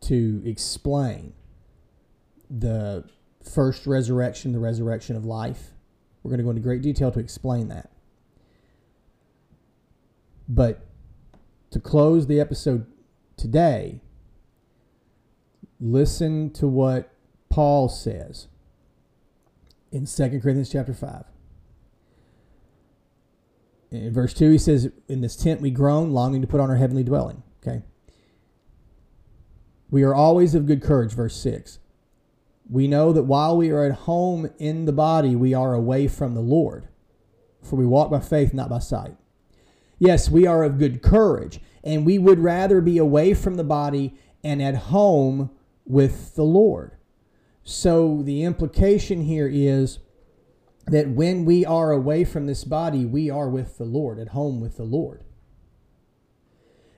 to 0.00 0.42
explain 0.44 1.32
the 2.48 3.08
first 3.42 3.86
resurrection, 3.86 4.52
the 4.52 4.58
resurrection 4.58 5.16
of 5.16 5.24
life. 5.24 5.72
We're 6.22 6.30
going 6.30 6.38
to 6.38 6.44
go 6.44 6.50
into 6.50 6.62
great 6.62 6.82
detail 6.82 7.10
to 7.12 7.18
explain 7.18 7.68
that. 7.68 7.90
But 10.48 10.86
to 11.70 11.80
close 11.80 12.26
the 12.26 12.40
episode 12.40 12.86
today, 13.36 14.00
listen 15.80 16.52
to 16.54 16.66
what 16.68 17.12
Paul 17.48 17.88
says 17.88 18.48
in 19.90 20.06
2 20.06 20.40
Corinthians 20.40 20.70
chapter 20.70 20.94
5. 20.94 21.24
In 23.90 24.12
verse 24.12 24.34
2, 24.34 24.50
he 24.50 24.58
says, 24.58 24.90
In 25.08 25.20
this 25.20 25.36
tent 25.36 25.60
we 25.60 25.70
groan, 25.70 26.12
longing 26.12 26.42
to 26.42 26.46
put 26.46 26.60
on 26.60 26.70
our 26.70 26.76
heavenly 26.76 27.04
dwelling. 27.04 27.42
Okay. 27.62 27.82
We 29.90 30.02
are 30.02 30.14
always 30.14 30.54
of 30.54 30.66
good 30.66 30.82
courage, 30.82 31.12
verse 31.12 31.36
6. 31.40 31.78
We 32.68 32.88
know 32.88 33.12
that 33.12 33.22
while 33.22 33.56
we 33.56 33.70
are 33.70 33.84
at 33.84 33.92
home 33.92 34.50
in 34.58 34.84
the 34.84 34.92
body, 34.92 35.36
we 35.36 35.54
are 35.54 35.72
away 35.72 36.08
from 36.08 36.34
the 36.34 36.40
Lord. 36.40 36.88
For 37.62 37.76
we 37.76 37.86
walk 37.86 38.10
by 38.10 38.20
faith, 38.20 38.52
not 38.52 38.68
by 38.68 38.80
sight. 38.80 39.16
Yes, 39.98 40.30
we 40.30 40.46
are 40.46 40.62
of 40.62 40.78
good 40.78 41.02
courage, 41.02 41.60
and 41.82 42.04
we 42.04 42.18
would 42.18 42.38
rather 42.38 42.80
be 42.80 42.98
away 42.98 43.32
from 43.34 43.54
the 43.54 43.64
body 43.64 44.14
and 44.44 44.62
at 44.62 44.74
home 44.74 45.50
with 45.84 46.34
the 46.34 46.44
Lord. 46.44 46.92
So 47.64 48.22
the 48.22 48.44
implication 48.44 49.22
here 49.22 49.48
is 49.52 49.98
that 50.86 51.08
when 51.08 51.44
we 51.44 51.64
are 51.64 51.90
away 51.90 52.24
from 52.24 52.46
this 52.46 52.64
body, 52.64 53.04
we 53.04 53.30
are 53.30 53.48
with 53.48 53.78
the 53.78 53.84
Lord, 53.84 54.18
at 54.18 54.28
home 54.28 54.60
with 54.60 54.76
the 54.76 54.84
Lord. 54.84 55.24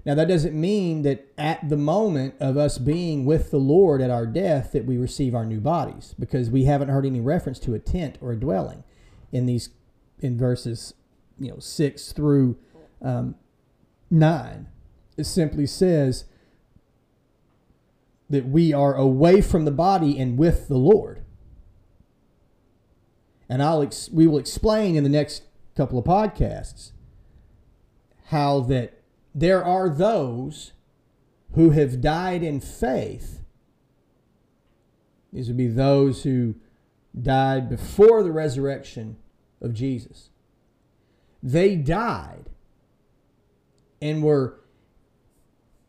Now, 0.04 0.14
that 0.14 0.28
doesn't 0.28 0.58
mean 0.58 1.02
that 1.02 1.26
at 1.36 1.68
the 1.68 1.76
moment 1.76 2.34
of 2.40 2.56
us 2.56 2.78
being 2.78 3.24
with 3.24 3.50
the 3.50 3.58
Lord 3.58 4.00
at 4.00 4.10
our 4.10 4.26
death 4.26 4.72
that 4.72 4.86
we 4.86 4.96
receive 4.96 5.34
our 5.34 5.44
new 5.44 5.60
bodies, 5.60 6.14
because 6.18 6.50
we 6.50 6.64
haven't 6.64 6.88
heard 6.88 7.06
any 7.06 7.20
reference 7.20 7.58
to 7.60 7.74
a 7.74 7.78
tent 7.78 8.16
or 8.20 8.32
a 8.32 8.40
dwelling 8.40 8.84
in 9.32 9.46
these 9.46 9.70
in 10.20 10.36
verses, 10.36 10.94
you 11.38 11.50
know, 11.50 11.58
six 11.58 12.12
through 12.12 12.58
um, 13.02 13.34
nine. 14.10 14.68
It 15.16 15.24
simply 15.24 15.66
says 15.66 16.24
that 18.30 18.46
we 18.46 18.72
are 18.72 18.94
away 18.94 19.40
from 19.40 19.64
the 19.64 19.70
body 19.70 20.18
and 20.18 20.38
with 20.38 20.68
the 20.68 20.76
Lord. 20.76 21.22
And 23.48 23.62
I'll 23.62 23.82
ex- 23.82 24.10
we 24.10 24.26
will 24.26 24.38
explain 24.38 24.96
in 24.96 25.02
the 25.02 25.08
next 25.08 25.44
couple 25.74 25.98
of 25.98 26.04
podcasts 26.04 26.92
how 28.26 28.60
that 28.60 29.02
there 29.34 29.64
are 29.64 29.88
those 29.88 30.72
who 31.54 31.70
have 31.70 32.00
died 32.00 32.42
in 32.42 32.60
faith. 32.60 33.40
These 35.32 35.48
would 35.48 35.56
be 35.56 35.68
those 35.68 36.24
who 36.24 36.56
died 37.20 37.68
before 37.68 38.22
the 38.22 38.32
resurrection 38.32 39.16
of 39.60 39.72
Jesus. 39.72 40.28
They 41.42 41.76
died 41.76 42.47
and 44.00 44.22
were 44.22 44.60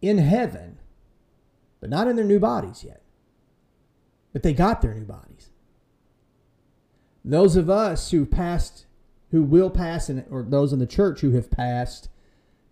in 0.01 0.17
heaven, 0.17 0.79
but 1.79 1.89
not 1.89 2.07
in 2.07 2.15
their 2.15 2.25
new 2.25 2.39
bodies 2.39 2.83
yet. 2.83 3.01
But 4.33 4.43
they 4.43 4.53
got 4.53 4.81
their 4.81 4.93
new 4.93 5.05
bodies. 5.05 5.49
Those 7.23 7.55
of 7.55 7.69
us 7.69 8.11
who 8.11 8.25
passed, 8.25 8.85
who 9.31 9.43
will 9.43 9.69
pass, 9.69 10.09
in, 10.09 10.25
or 10.29 10.43
those 10.43 10.71
in 10.71 10.79
the 10.79 10.87
church 10.87 11.21
who 11.21 11.31
have 11.31 11.51
passed 11.51 12.09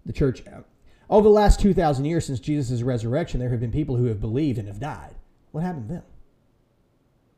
the 0.06 0.14
church 0.14 0.44
uh, 0.48 0.62
over 1.10 1.24
the 1.24 1.34
last 1.34 1.60
2,000 1.60 2.06
years 2.06 2.26
since 2.26 2.40
Jesus' 2.40 2.82
resurrection, 2.82 3.40
there 3.40 3.50
have 3.50 3.60
been 3.60 3.72
people 3.72 3.98
who 3.98 4.06
have 4.06 4.22
believed 4.22 4.58
and 4.58 4.68
have 4.68 4.80
died. 4.80 5.16
What 5.52 5.64
happened 5.64 5.88
to 5.88 5.94
them? 5.96 6.04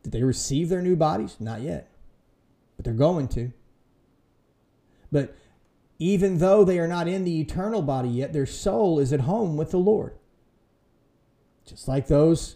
Did 0.04 0.12
they 0.12 0.24
receive 0.24 0.70
their 0.70 0.82
new 0.82 0.96
bodies? 0.96 1.36
Not 1.40 1.62
yet. 1.62 1.90
But 2.76 2.86
they're 2.86 2.94
going 2.94 3.28
to. 3.30 3.52
But 5.12 5.36
even 6.00 6.40
though 6.40 6.64
they 6.64 6.80
are 6.80 6.88
not 6.88 7.08
in 7.08 7.26
the 7.26 7.40
eternal 7.40 7.82
body 7.82 8.10
yet, 8.10 8.34
their 8.34 8.46
soul 8.46 9.00
is 9.00 9.14
at 9.14 9.22
home 9.22 9.58
with 9.58 9.72
the 9.72 9.78
Lord. 9.78 10.14
Just 11.66 11.88
like 11.88 12.08
those 12.08 12.56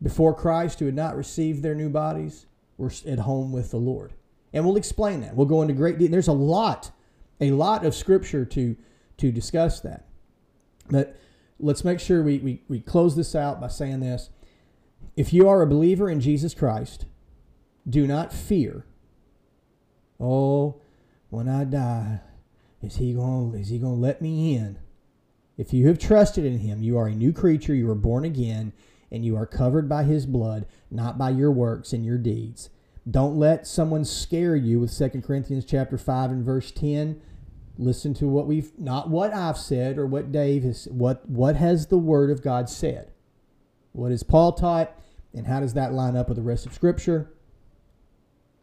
before 0.00 0.32
Christ 0.32 0.78
who 0.78 0.86
had 0.86 0.94
not 0.94 1.16
received 1.16 1.62
their 1.62 1.74
new 1.74 1.90
bodies 1.90 2.46
were 2.76 2.92
at 3.06 3.18
home 3.18 3.52
with 3.52 3.70
the 3.72 3.76
Lord. 3.76 4.14
And 4.52 4.64
we'll 4.64 4.76
explain 4.76 5.20
that. 5.20 5.34
We'll 5.34 5.46
go 5.46 5.60
into 5.60 5.74
great 5.74 5.98
detail. 5.98 6.12
There's 6.12 6.28
a 6.28 6.32
lot, 6.32 6.92
a 7.40 7.50
lot 7.50 7.84
of 7.84 7.94
scripture 7.94 8.44
to 8.46 8.76
to 9.18 9.30
discuss 9.32 9.80
that. 9.80 10.06
But 10.88 11.16
let's 11.60 11.84
make 11.84 12.00
sure 12.00 12.22
we, 12.22 12.38
we, 12.38 12.62
we 12.68 12.80
close 12.80 13.16
this 13.16 13.34
out 13.34 13.60
by 13.60 13.68
saying 13.68 14.00
this. 14.00 14.30
If 15.16 15.32
you 15.32 15.48
are 15.48 15.60
a 15.60 15.66
believer 15.66 16.08
in 16.08 16.20
Jesus 16.20 16.54
Christ, 16.54 17.04
do 17.88 18.06
not 18.06 18.32
fear. 18.32 18.86
Oh, 20.18 20.80
when 21.30 21.48
I 21.48 21.64
die, 21.64 22.20
is 22.82 22.96
he 22.96 23.14
going 23.14 23.54
is 23.54 23.68
he 23.68 23.78
going 23.78 23.96
to 23.96 24.00
let 24.00 24.22
me 24.22 24.54
in? 24.54 24.78
If 25.56 25.72
you 25.72 25.88
have 25.88 25.98
trusted 25.98 26.44
in 26.44 26.58
him, 26.58 26.82
you 26.82 26.96
are 26.98 27.08
a 27.08 27.14
new 27.14 27.32
creature, 27.32 27.74
you 27.74 27.90
are 27.90 27.96
born 27.96 28.24
again, 28.24 28.72
and 29.10 29.24
you 29.24 29.36
are 29.36 29.46
covered 29.46 29.88
by 29.88 30.04
his 30.04 30.24
blood, 30.24 30.66
not 30.90 31.18
by 31.18 31.30
your 31.30 31.50
works 31.50 31.92
and 31.92 32.04
your 32.04 32.18
deeds. 32.18 32.70
Don't 33.10 33.38
let 33.38 33.66
someone 33.66 34.04
scare 34.04 34.54
you 34.54 34.78
with 34.80 34.96
2 34.96 35.22
Corinthians 35.22 35.64
chapter 35.64 35.98
5 35.98 36.30
and 36.30 36.44
verse 36.44 36.70
10 36.70 37.20
listen 37.78 38.12
to 38.12 38.26
what 38.26 38.46
we've 38.46 38.76
not 38.78 39.08
what 39.08 39.32
I've 39.32 39.56
said 39.56 39.98
or 39.98 40.06
what 40.06 40.32
Dave 40.32 40.64
has 40.64 40.88
what 40.90 41.28
what 41.28 41.56
has 41.56 41.86
the 41.86 41.98
word 41.98 42.30
of 42.30 42.42
God 42.42 42.68
said? 42.68 43.12
What 43.92 44.12
is 44.12 44.22
Paul 44.22 44.52
taught 44.52 44.92
and 45.32 45.46
how 45.46 45.60
does 45.60 45.74
that 45.74 45.92
line 45.92 46.16
up 46.16 46.28
with 46.28 46.36
the 46.36 46.42
rest 46.42 46.66
of 46.66 46.74
scripture? 46.74 47.32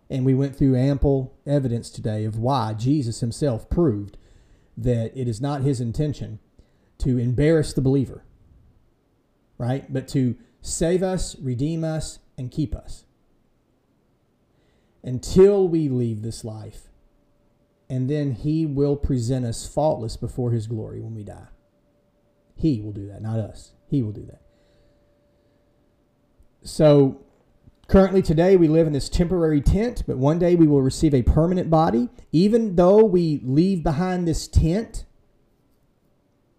And 0.09 0.25
we 0.25 0.33
went 0.33 0.55
through 0.55 0.75
ample 0.75 1.35
evidence 1.45 1.89
today 1.89 2.25
of 2.25 2.37
why 2.37 2.73
Jesus 2.73 3.21
himself 3.21 3.69
proved 3.69 4.17
that 4.77 5.11
it 5.15 5.27
is 5.27 5.41
not 5.41 5.61
his 5.61 5.81
intention 5.81 6.39
to 6.99 7.17
embarrass 7.17 7.73
the 7.73 7.81
believer, 7.81 8.23
right? 9.57 9.91
But 9.91 10.07
to 10.09 10.35
save 10.61 11.01
us, 11.01 11.35
redeem 11.39 11.83
us, 11.83 12.19
and 12.37 12.51
keep 12.51 12.75
us 12.75 13.05
until 15.03 15.67
we 15.67 15.87
leave 15.87 16.21
this 16.21 16.43
life 16.43 16.89
and 17.89 18.09
then 18.09 18.31
he 18.31 18.65
will 18.65 18.95
present 18.95 19.45
us 19.45 19.67
faultless 19.67 20.17
before 20.17 20.51
his 20.51 20.67
glory 20.67 20.99
when 21.01 21.13
we 21.13 21.23
die. 21.23 21.47
He 22.55 22.81
will 22.81 22.91
do 22.91 23.07
that, 23.07 23.21
not 23.21 23.39
us. 23.39 23.73
He 23.87 24.01
will 24.01 24.11
do 24.11 24.25
that. 24.25 24.41
So, 26.63 27.21
currently 27.87 28.21
today 28.21 28.55
we 28.55 28.67
live 28.67 28.87
in 28.87 28.93
this 28.93 29.09
temporary 29.09 29.61
tent, 29.61 30.03
but 30.07 30.17
one 30.17 30.39
day 30.39 30.55
we 30.55 30.67
will 30.67 30.81
receive 30.81 31.13
a 31.13 31.21
permanent 31.23 31.69
body. 31.69 32.09
Even 32.31 32.75
though 32.75 33.03
we 33.03 33.41
leave 33.43 33.83
behind 33.83 34.27
this 34.27 34.47
tent 34.47 35.05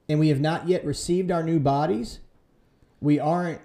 and 0.08 0.18
we 0.18 0.28
have 0.28 0.40
not 0.40 0.68
yet 0.68 0.84
received 0.84 1.30
our 1.30 1.42
new 1.42 1.58
bodies, 1.58 2.20
we 3.00 3.18
aren't 3.18 3.60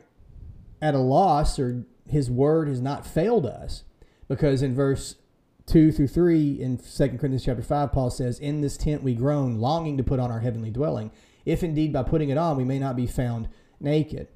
at 0.82 0.95
a 0.95 0.99
loss 0.99 1.59
or 1.59 1.86
his 2.09 2.30
word 2.30 2.68
has 2.68 2.82
not 2.82 3.05
failed 3.05 3.45
us 3.45 3.84
because 4.28 4.62
in 4.62 4.76
verse 4.76 5.16
2 5.68 5.91
through 5.91 6.07
3 6.07 6.62
in 6.62 6.78
2 6.78 6.84
Corinthians 6.84 7.45
chapter 7.45 7.62
5, 7.62 7.91
Paul 7.91 8.09
says, 8.09 8.39
In 8.39 8.62
this 8.62 8.78
tent 8.78 9.03
we 9.03 9.14
groan, 9.14 9.59
longing 9.59 9.97
to 9.97 10.03
put 10.03 10.20
on 10.20 10.32
our 10.32 10.39
heavenly 10.39 10.72
dwelling, 10.72 11.12
if 11.45 11.64
indeed 11.64 11.93
by 11.93 12.03
putting 12.03 12.30
it 12.30 12.38
on 12.38 12.57
we 12.57 12.64
may 12.64 12.80
not 12.80 12.95
be 12.95 13.07
found 13.07 13.47
naked. 13.80 14.28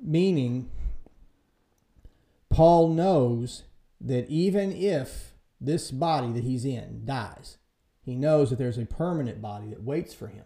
Meaning, 0.00 0.70
Paul 2.52 2.88
knows 2.88 3.64
that 4.00 4.28
even 4.28 4.72
if 4.72 5.32
this 5.60 5.90
body 5.90 6.32
that 6.32 6.44
he's 6.44 6.64
in 6.64 7.04
dies, 7.04 7.56
he 8.02 8.14
knows 8.14 8.50
that 8.50 8.58
there's 8.58 8.78
a 8.78 8.84
permanent 8.84 9.40
body 9.40 9.68
that 9.70 9.82
waits 9.82 10.12
for 10.12 10.28
him. 10.28 10.44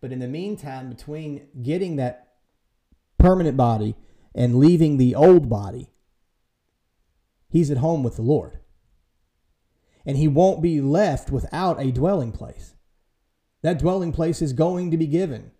But 0.00 0.12
in 0.12 0.18
the 0.18 0.26
meantime, 0.26 0.88
between 0.88 1.46
getting 1.62 1.96
that 1.96 2.28
permanent 3.18 3.56
body 3.56 3.94
and 4.34 4.58
leaving 4.58 4.96
the 4.96 5.14
old 5.14 5.48
body, 5.48 5.90
he's 7.48 7.70
at 7.70 7.78
home 7.78 8.02
with 8.02 8.16
the 8.16 8.22
Lord. 8.22 8.58
And 10.04 10.16
he 10.16 10.28
won't 10.28 10.62
be 10.62 10.80
left 10.80 11.30
without 11.30 11.80
a 11.80 11.92
dwelling 11.92 12.32
place. 12.32 12.74
That 13.62 13.78
dwelling 13.78 14.12
place 14.12 14.40
is 14.40 14.52
going 14.52 14.90
to 14.90 14.96
be 14.96 15.06
given, 15.06 15.52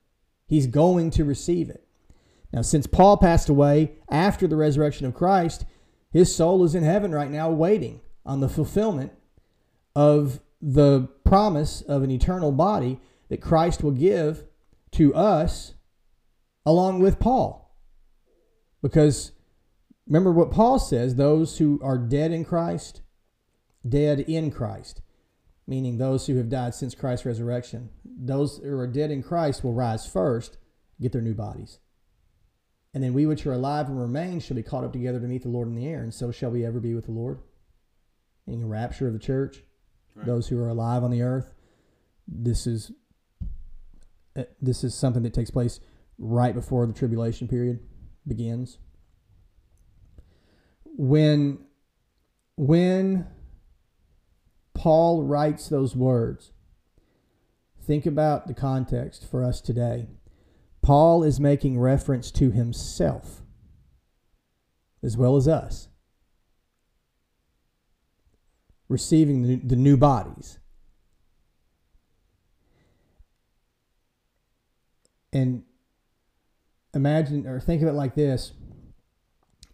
he's 0.46 0.66
going 0.66 1.10
to 1.10 1.24
receive 1.24 1.68
it. 1.68 1.87
Now, 2.52 2.62
since 2.62 2.86
Paul 2.86 3.18
passed 3.18 3.48
away 3.48 3.92
after 4.10 4.46
the 4.46 4.56
resurrection 4.56 5.06
of 5.06 5.14
Christ, 5.14 5.64
his 6.10 6.34
soul 6.34 6.64
is 6.64 6.74
in 6.74 6.82
heaven 6.82 7.12
right 7.12 7.30
now, 7.30 7.50
waiting 7.50 8.00
on 8.24 8.40
the 8.40 8.48
fulfillment 8.48 9.12
of 9.94 10.40
the 10.60 11.08
promise 11.24 11.82
of 11.82 12.02
an 12.02 12.10
eternal 12.10 12.52
body 12.52 13.00
that 13.28 13.42
Christ 13.42 13.82
will 13.82 13.92
give 13.92 14.44
to 14.92 15.14
us 15.14 15.74
along 16.64 17.00
with 17.00 17.18
Paul. 17.18 17.76
Because 18.82 19.32
remember 20.06 20.32
what 20.32 20.50
Paul 20.50 20.78
says 20.78 21.14
those 21.14 21.58
who 21.58 21.78
are 21.82 21.98
dead 21.98 22.32
in 22.32 22.44
Christ, 22.44 23.02
dead 23.86 24.20
in 24.20 24.50
Christ, 24.50 25.02
meaning 25.66 25.98
those 25.98 26.26
who 26.26 26.36
have 26.36 26.48
died 26.48 26.74
since 26.74 26.94
Christ's 26.94 27.26
resurrection, 27.26 27.90
those 28.04 28.58
who 28.58 28.76
are 28.78 28.86
dead 28.86 29.10
in 29.10 29.22
Christ 29.22 29.62
will 29.62 29.74
rise 29.74 30.06
first, 30.06 30.56
get 31.00 31.12
their 31.12 31.22
new 31.22 31.34
bodies. 31.34 31.78
And 32.98 33.04
then 33.04 33.14
we 33.14 33.26
which 33.26 33.46
are 33.46 33.52
alive 33.52 33.86
and 33.86 33.96
remain 33.96 34.40
shall 34.40 34.56
be 34.56 34.62
caught 34.64 34.82
up 34.82 34.92
together 34.92 35.20
to 35.20 35.28
meet 35.28 35.42
the 35.42 35.48
Lord 35.48 35.68
in 35.68 35.76
the 35.76 35.86
air, 35.86 36.02
and 36.02 36.12
so 36.12 36.32
shall 36.32 36.50
we 36.50 36.66
ever 36.66 36.80
be 36.80 36.94
with 36.94 37.04
the 37.04 37.12
Lord. 37.12 37.38
In 38.44 38.58
the 38.58 38.66
rapture 38.66 39.06
of 39.06 39.12
the 39.12 39.20
church, 39.20 39.62
right. 40.16 40.26
those 40.26 40.48
who 40.48 40.58
are 40.58 40.66
alive 40.66 41.04
on 41.04 41.12
the 41.12 41.22
earth. 41.22 41.54
This 42.26 42.66
is 42.66 42.90
uh, 44.36 44.42
this 44.60 44.82
is 44.82 44.96
something 44.96 45.22
that 45.22 45.32
takes 45.32 45.48
place 45.48 45.78
right 46.18 46.52
before 46.52 46.88
the 46.88 46.92
tribulation 46.92 47.46
period 47.46 47.78
begins. 48.26 48.78
When 50.84 51.60
when 52.56 53.28
Paul 54.74 55.22
writes 55.22 55.68
those 55.68 55.94
words, 55.94 56.50
think 57.80 58.06
about 58.06 58.48
the 58.48 58.54
context 58.54 59.24
for 59.30 59.44
us 59.44 59.60
today. 59.60 60.08
Paul 60.88 61.22
is 61.22 61.38
making 61.38 61.78
reference 61.78 62.30
to 62.30 62.50
himself 62.50 63.42
as 65.02 65.18
well 65.18 65.36
as 65.36 65.46
us 65.46 65.88
receiving 68.88 69.68
the, 69.68 69.76
new 69.76 69.98
bodies. 69.98 70.58
And 75.30 75.64
imagine 76.94 77.46
or 77.46 77.60
think 77.60 77.82
of 77.82 77.88
it 77.88 77.92
like 77.92 78.14
this 78.14 78.54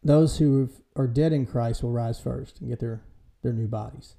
those 0.02 0.38
who 0.38 0.68
are 0.96 1.06
dead 1.06 1.32
in 1.32 1.46
Christ 1.46 1.84
will 1.84 1.92
rise 1.92 2.18
first 2.18 2.60
and 2.60 2.68
get 2.68 2.80
their, 2.80 3.04
their 3.44 3.52
new 3.52 3.68
bodies. 3.68 4.16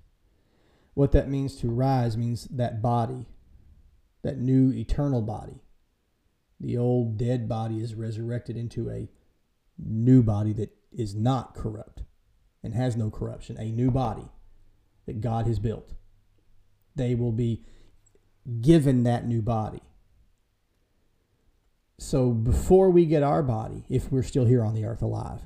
What 0.94 1.12
that 1.12 1.28
means 1.28 1.58
to 1.58 1.68
rise 1.68 2.16
means 2.16 2.46
that 2.46 2.82
body, 2.82 3.26
that 4.24 4.38
new 4.38 4.72
eternal 4.72 5.22
body. 5.22 5.60
The 6.60 6.78
old 6.78 7.18
dead 7.18 7.48
body 7.50 7.82
is 7.82 7.96
resurrected 7.96 8.58
into 8.58 8.90
a 8.90 9.10
new 9.78 10.24
body 10.24 10.54
that 10.54 10.72
is 10.92 11.14
not 11.16 11.54
corrupt 11.54 12.04
and 12.64 12.74
has 12.74 12.96
no 12.96 13.10
corruption, 13.10 13.58
a 13.58 13.72
new 13.72 13.92
body 13.92 14.30
that 15.06 15.22
God 15.22 15.46
has 15.46 15.60
built. 15.60 15.94
They 16.96 17.14
will 17.14 17.32
be 17.32 17.66
given 18.62 19.04
that 19.04 19.28
new 19.28 19.42
body. 19.42 19.82
So 21.98 22.32
before 22.32 22.90
we 22.90 23.06
get 23.06 23.24
our 23.24 23.44
body, 23.44 23.86
if 23.90 24.12
we're 24.12 24.24
still 24.24 24.46
here 24.46 24.64
on 24.64 24.74
the 24.74 24.86
earth 24.86 25.02
alive, 25.02 25.42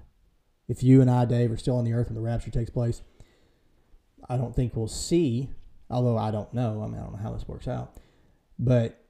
if 0.68 0.84
you 0.84 1.02
and 1.02 1.10
I, 1.10 1.26
Dave, 1.26 1.52
are 1.52 1.58
still 1.58 1.78
on 1.78 1.86
the 1.86 1.94
earth 1.94 2.08
when 2.08 2.16
the 2.16 2.22
rapture 2.22 2.52
takes 2.52 2.70
place, 2.70 3.02
I 4.28 4.38
don't 4.38 4.56
think 4.56 4.76
we'll 4.76 4.88
see, 4.88 5.50
although 5.90 6.18
I 6.18 6.32
don't 6.32 6.54
know. 6.54 6.84
I 6.84 6.88
mean, 6.88 7.00
I 7.00 7.04
don't 7.04 7.14
know 7.14 7.20
how 7.20 7.34
this 7.34 7.48
works 7.48 7.68
out. 7.68 7.98
But 8.58 9.04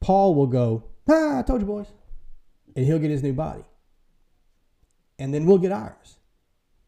Paul 0.00 0.34
will 0.34 0.46
go, 0.46 0.84
ah, 1.08 1.38
I 1.38 1.42
told 1.42 1.60
you, 1.60 1.66
boys. 1.66 1.86
And 2.74 2.84
he'll 2.84 2.98
get 2.98 3.10
his 3.10 3.22
new 3.22 3.32
body. 3.32 3.64
And 5.18 5.32
then 5.32 5.46
we'll 5.46 5.58
get 5.58 5.72
ours 5.72 6.18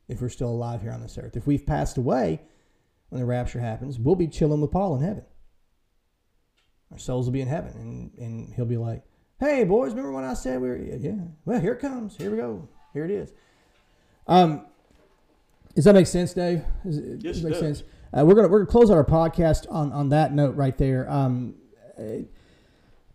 if 0.09 0.21
we're 0.21 0.29
still 0.29 0.51
alive 0.51 0.83
here 0.83 0.93
on 0.93 1.01
this 1.01 1.17
earth. 1.19 1.37
If 1.37 1.47
we've 1.47 1.65
passed 1.65 1.97
away 1.97 2.41
when 3.09 3.21
the 3.21 3.27
rapture 3.27 3.61
happens, 3.61 3.99
we'll 3.99 4.17
be 4.17 4.29
chilling 4.29 4.61
with 4.61 4.71
Paul 4.71 4.97
in 4.97 5.03
heaven. 5.03 5.25
Our 6.93 6.99
souls 6.99 7.27
will 7.27 7.33
be 7.33 7.41
in 7.41 7.49
heaven. 7.49 7.73
And, 7.77 8.13
and 8.19 8.55
he'll 8.55 8.67
be 8.67 8.77
like, 8.77 9.03
hey, 9.41 9.65
boys, 9.65 9.91
remember 9.91 10.13
when 10.13 10.25
I 10.25 10.35
said 10.35 10.61
we 10.61 10.69
were, 10.69 10.77
yeah, 10.77 11.13
well, 11.45 11.61
here 11.61 11.73
it 11.73 11.81
comes. 11.81 12.17
Here 12.17 12.31
we 12.31 12.37
go. 12.37 12.69
Here 12.93 13.05
it 13.05 13.11
is. 13.11 13.33
Um, 14.27 14.67
does 15.75 15.85
that 15.85 15.95
make 15.95 16.07
sense, 16.07 16.35
Dave? 16.35 16.65
Does 16.85 16.99
it, 16.99 17.21
yes, 17.23 17.37
does 17.37 17.45
it 17.45 17.51
make 17.51 17.59
sense? 17.59 17.83
Uh, 18.13 18.25
we're 18.25 18.35
gonna 18.35 18.49
we're 18.49 18.61
gonna 18.61 18.71
close 18.71 18.91
out 18.91 18.97
our 18.97 19.05
podcast 19.05 19.71
on 19.71 19.93
on 19.93 20.09
that 20.09 20.33
note 20.33 20.57
right 20.57 20.77
there. 20.79 21.09
Um, 21.11 21.55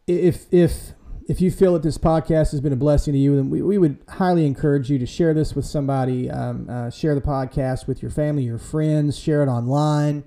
if 0.07 0.45
if 0.51 0.93
if 1.27 1.39
you 1.39 1.51
feel 1.51 1.73
that 1.73 1.83
this 1.83 1.97
podcast 1.97 2.51
has 2.51 2.59
been 2.59 2.73
a 2.73 2.77
blessing 2.77 3.13
to 3.13 3.19
you, 3.19 3.35
then 3.37 3.49
we, 3.49 3.61
we 3.61 3.77
would 3.77 3.97
highly 4.09 4.45
encourage 4.45 4.89
you 4.89 4.99
to 4.99 5.05
share 5.05 5.33
this 5.33 5.55
with 5.55 5.65
somebody. 5.65 6.29
Um, 6.29 6.69
uh, 6.69 6.89
share 6.89 7.15
the 7.15 7.21
podcast 7.21 7.87
with 7.87 8.01
your 8.01 8.11
family, 8.11 8.43
your 8.43 8.57
friends. 8.57 9.17
Share 9.17 9.41
it 9.41 9.47
online. 9.47 10.23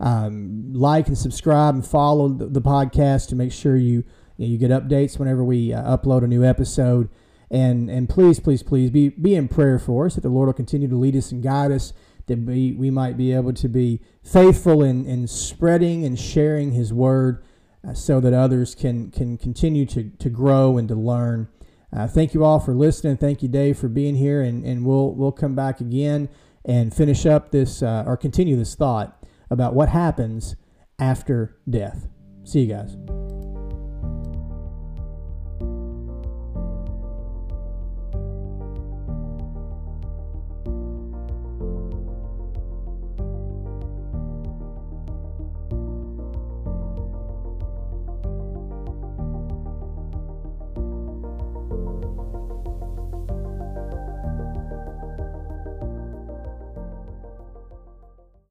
Um, 0.00 0.72
like 0.72 1.08
and 1.08 1.18
subscribe 1.18 1.74
and 1.74 1.86
follow 1.86 2.28
the, 2.28 2.46
the 2.46 2.62
podcast 2.62 3.28
to 3.30 3.34
make 3.34 3.52
sure 3.52 3.76
you 3.76 4.04
you, 4.36 4.46
know, 4.46 4.52
you 4.52 4.58
get 4.58 4.70
updates 4.70 5.18
whenever 5.18 5.42
we 5.42 5.72
uh, 5.72 5.96
upload 5.96 6.22
a 6.22 6.28
new 6.28 6.44
episode. 6.44 7.10
And 7.50 7.90
and 7.90 8.08
please, 8.08 8.40
please, 8.40 8.62
please 8.62 8.90
be 8.90 9.08
be 9.08 9.34
in 9.34 9.48
prayer 9.48 9.78
for 9.78 10.06
us 10.06 10.14
that 10.14 10.20
the 10.22 10.28
Lord 10.28 10.46
will 10.46 10.54
continue 10.54 10.88
to 10.88 10.96
lead 10.96 11.16
us 11.16 11.32
and 11.32 11.42
guide 11.42 11.72
us. 11.72 11.92
That 12.26 12.38
we, 12.40 12.72
we 12.72 12.90
might 12.90 13.16
be 13.16 13.32
able 13.32 13.54
to 13.54 13.68
be 13.68 14.00
faithful 14.22 14.82
in, 14.82 15.06
in 15.06 15.26
spreading 15.26 16.04
and 16.04 16.18
sharing 16.18 16.72
His 16.72 16.92
word, 16.92 17.42
uh, 17.86 17.94
so 17.94 18.20
that 18.20 18.32
others 18.32 18.74
can 18.74 19.10
can 19.10 19.36
continue 19.38 19.86
to 19.86 20.10
to 20.18 20.28
grow 20.28 20.78
and 20.78 20.88
to 20.88 20.94
learn. 20.94 21.48
Uh, 21.92 22.06
thank 22.06 22.34
you 22.34 22.44
all 22.44 22.60
for 22.60 22.74
listening. 22.74 23.16
Thank 23.16 23.42
you, 23.42 23.48
Dave, 23.48 23.78
for 23.78 23.88
being 23.88 24.16
here, 24.16 24.42
and, 24.42 24.64
and 24.64 24.84
we'll 24.84 25.14
we'll 25.14 25.32
come 25.32 25.54
back 25.54 25.80
again 25.80 26.28
and 26.64 26.92
finish 26.92 27.24
up 27.24 27.50
this 27.50 27.82
uh, 27.82 28.04
or 28.06 28.16
continue 28.16 28.56
this 28.56 28.74
thought 28.74 29.24
about 29.50 29.74
what 29.74 29.88
happens 29.88 30.56
after 30.98 31.56
death. 31.68 32.08
See 32.44 32.60
you 32.60 32.66
guys. 32.66 33.27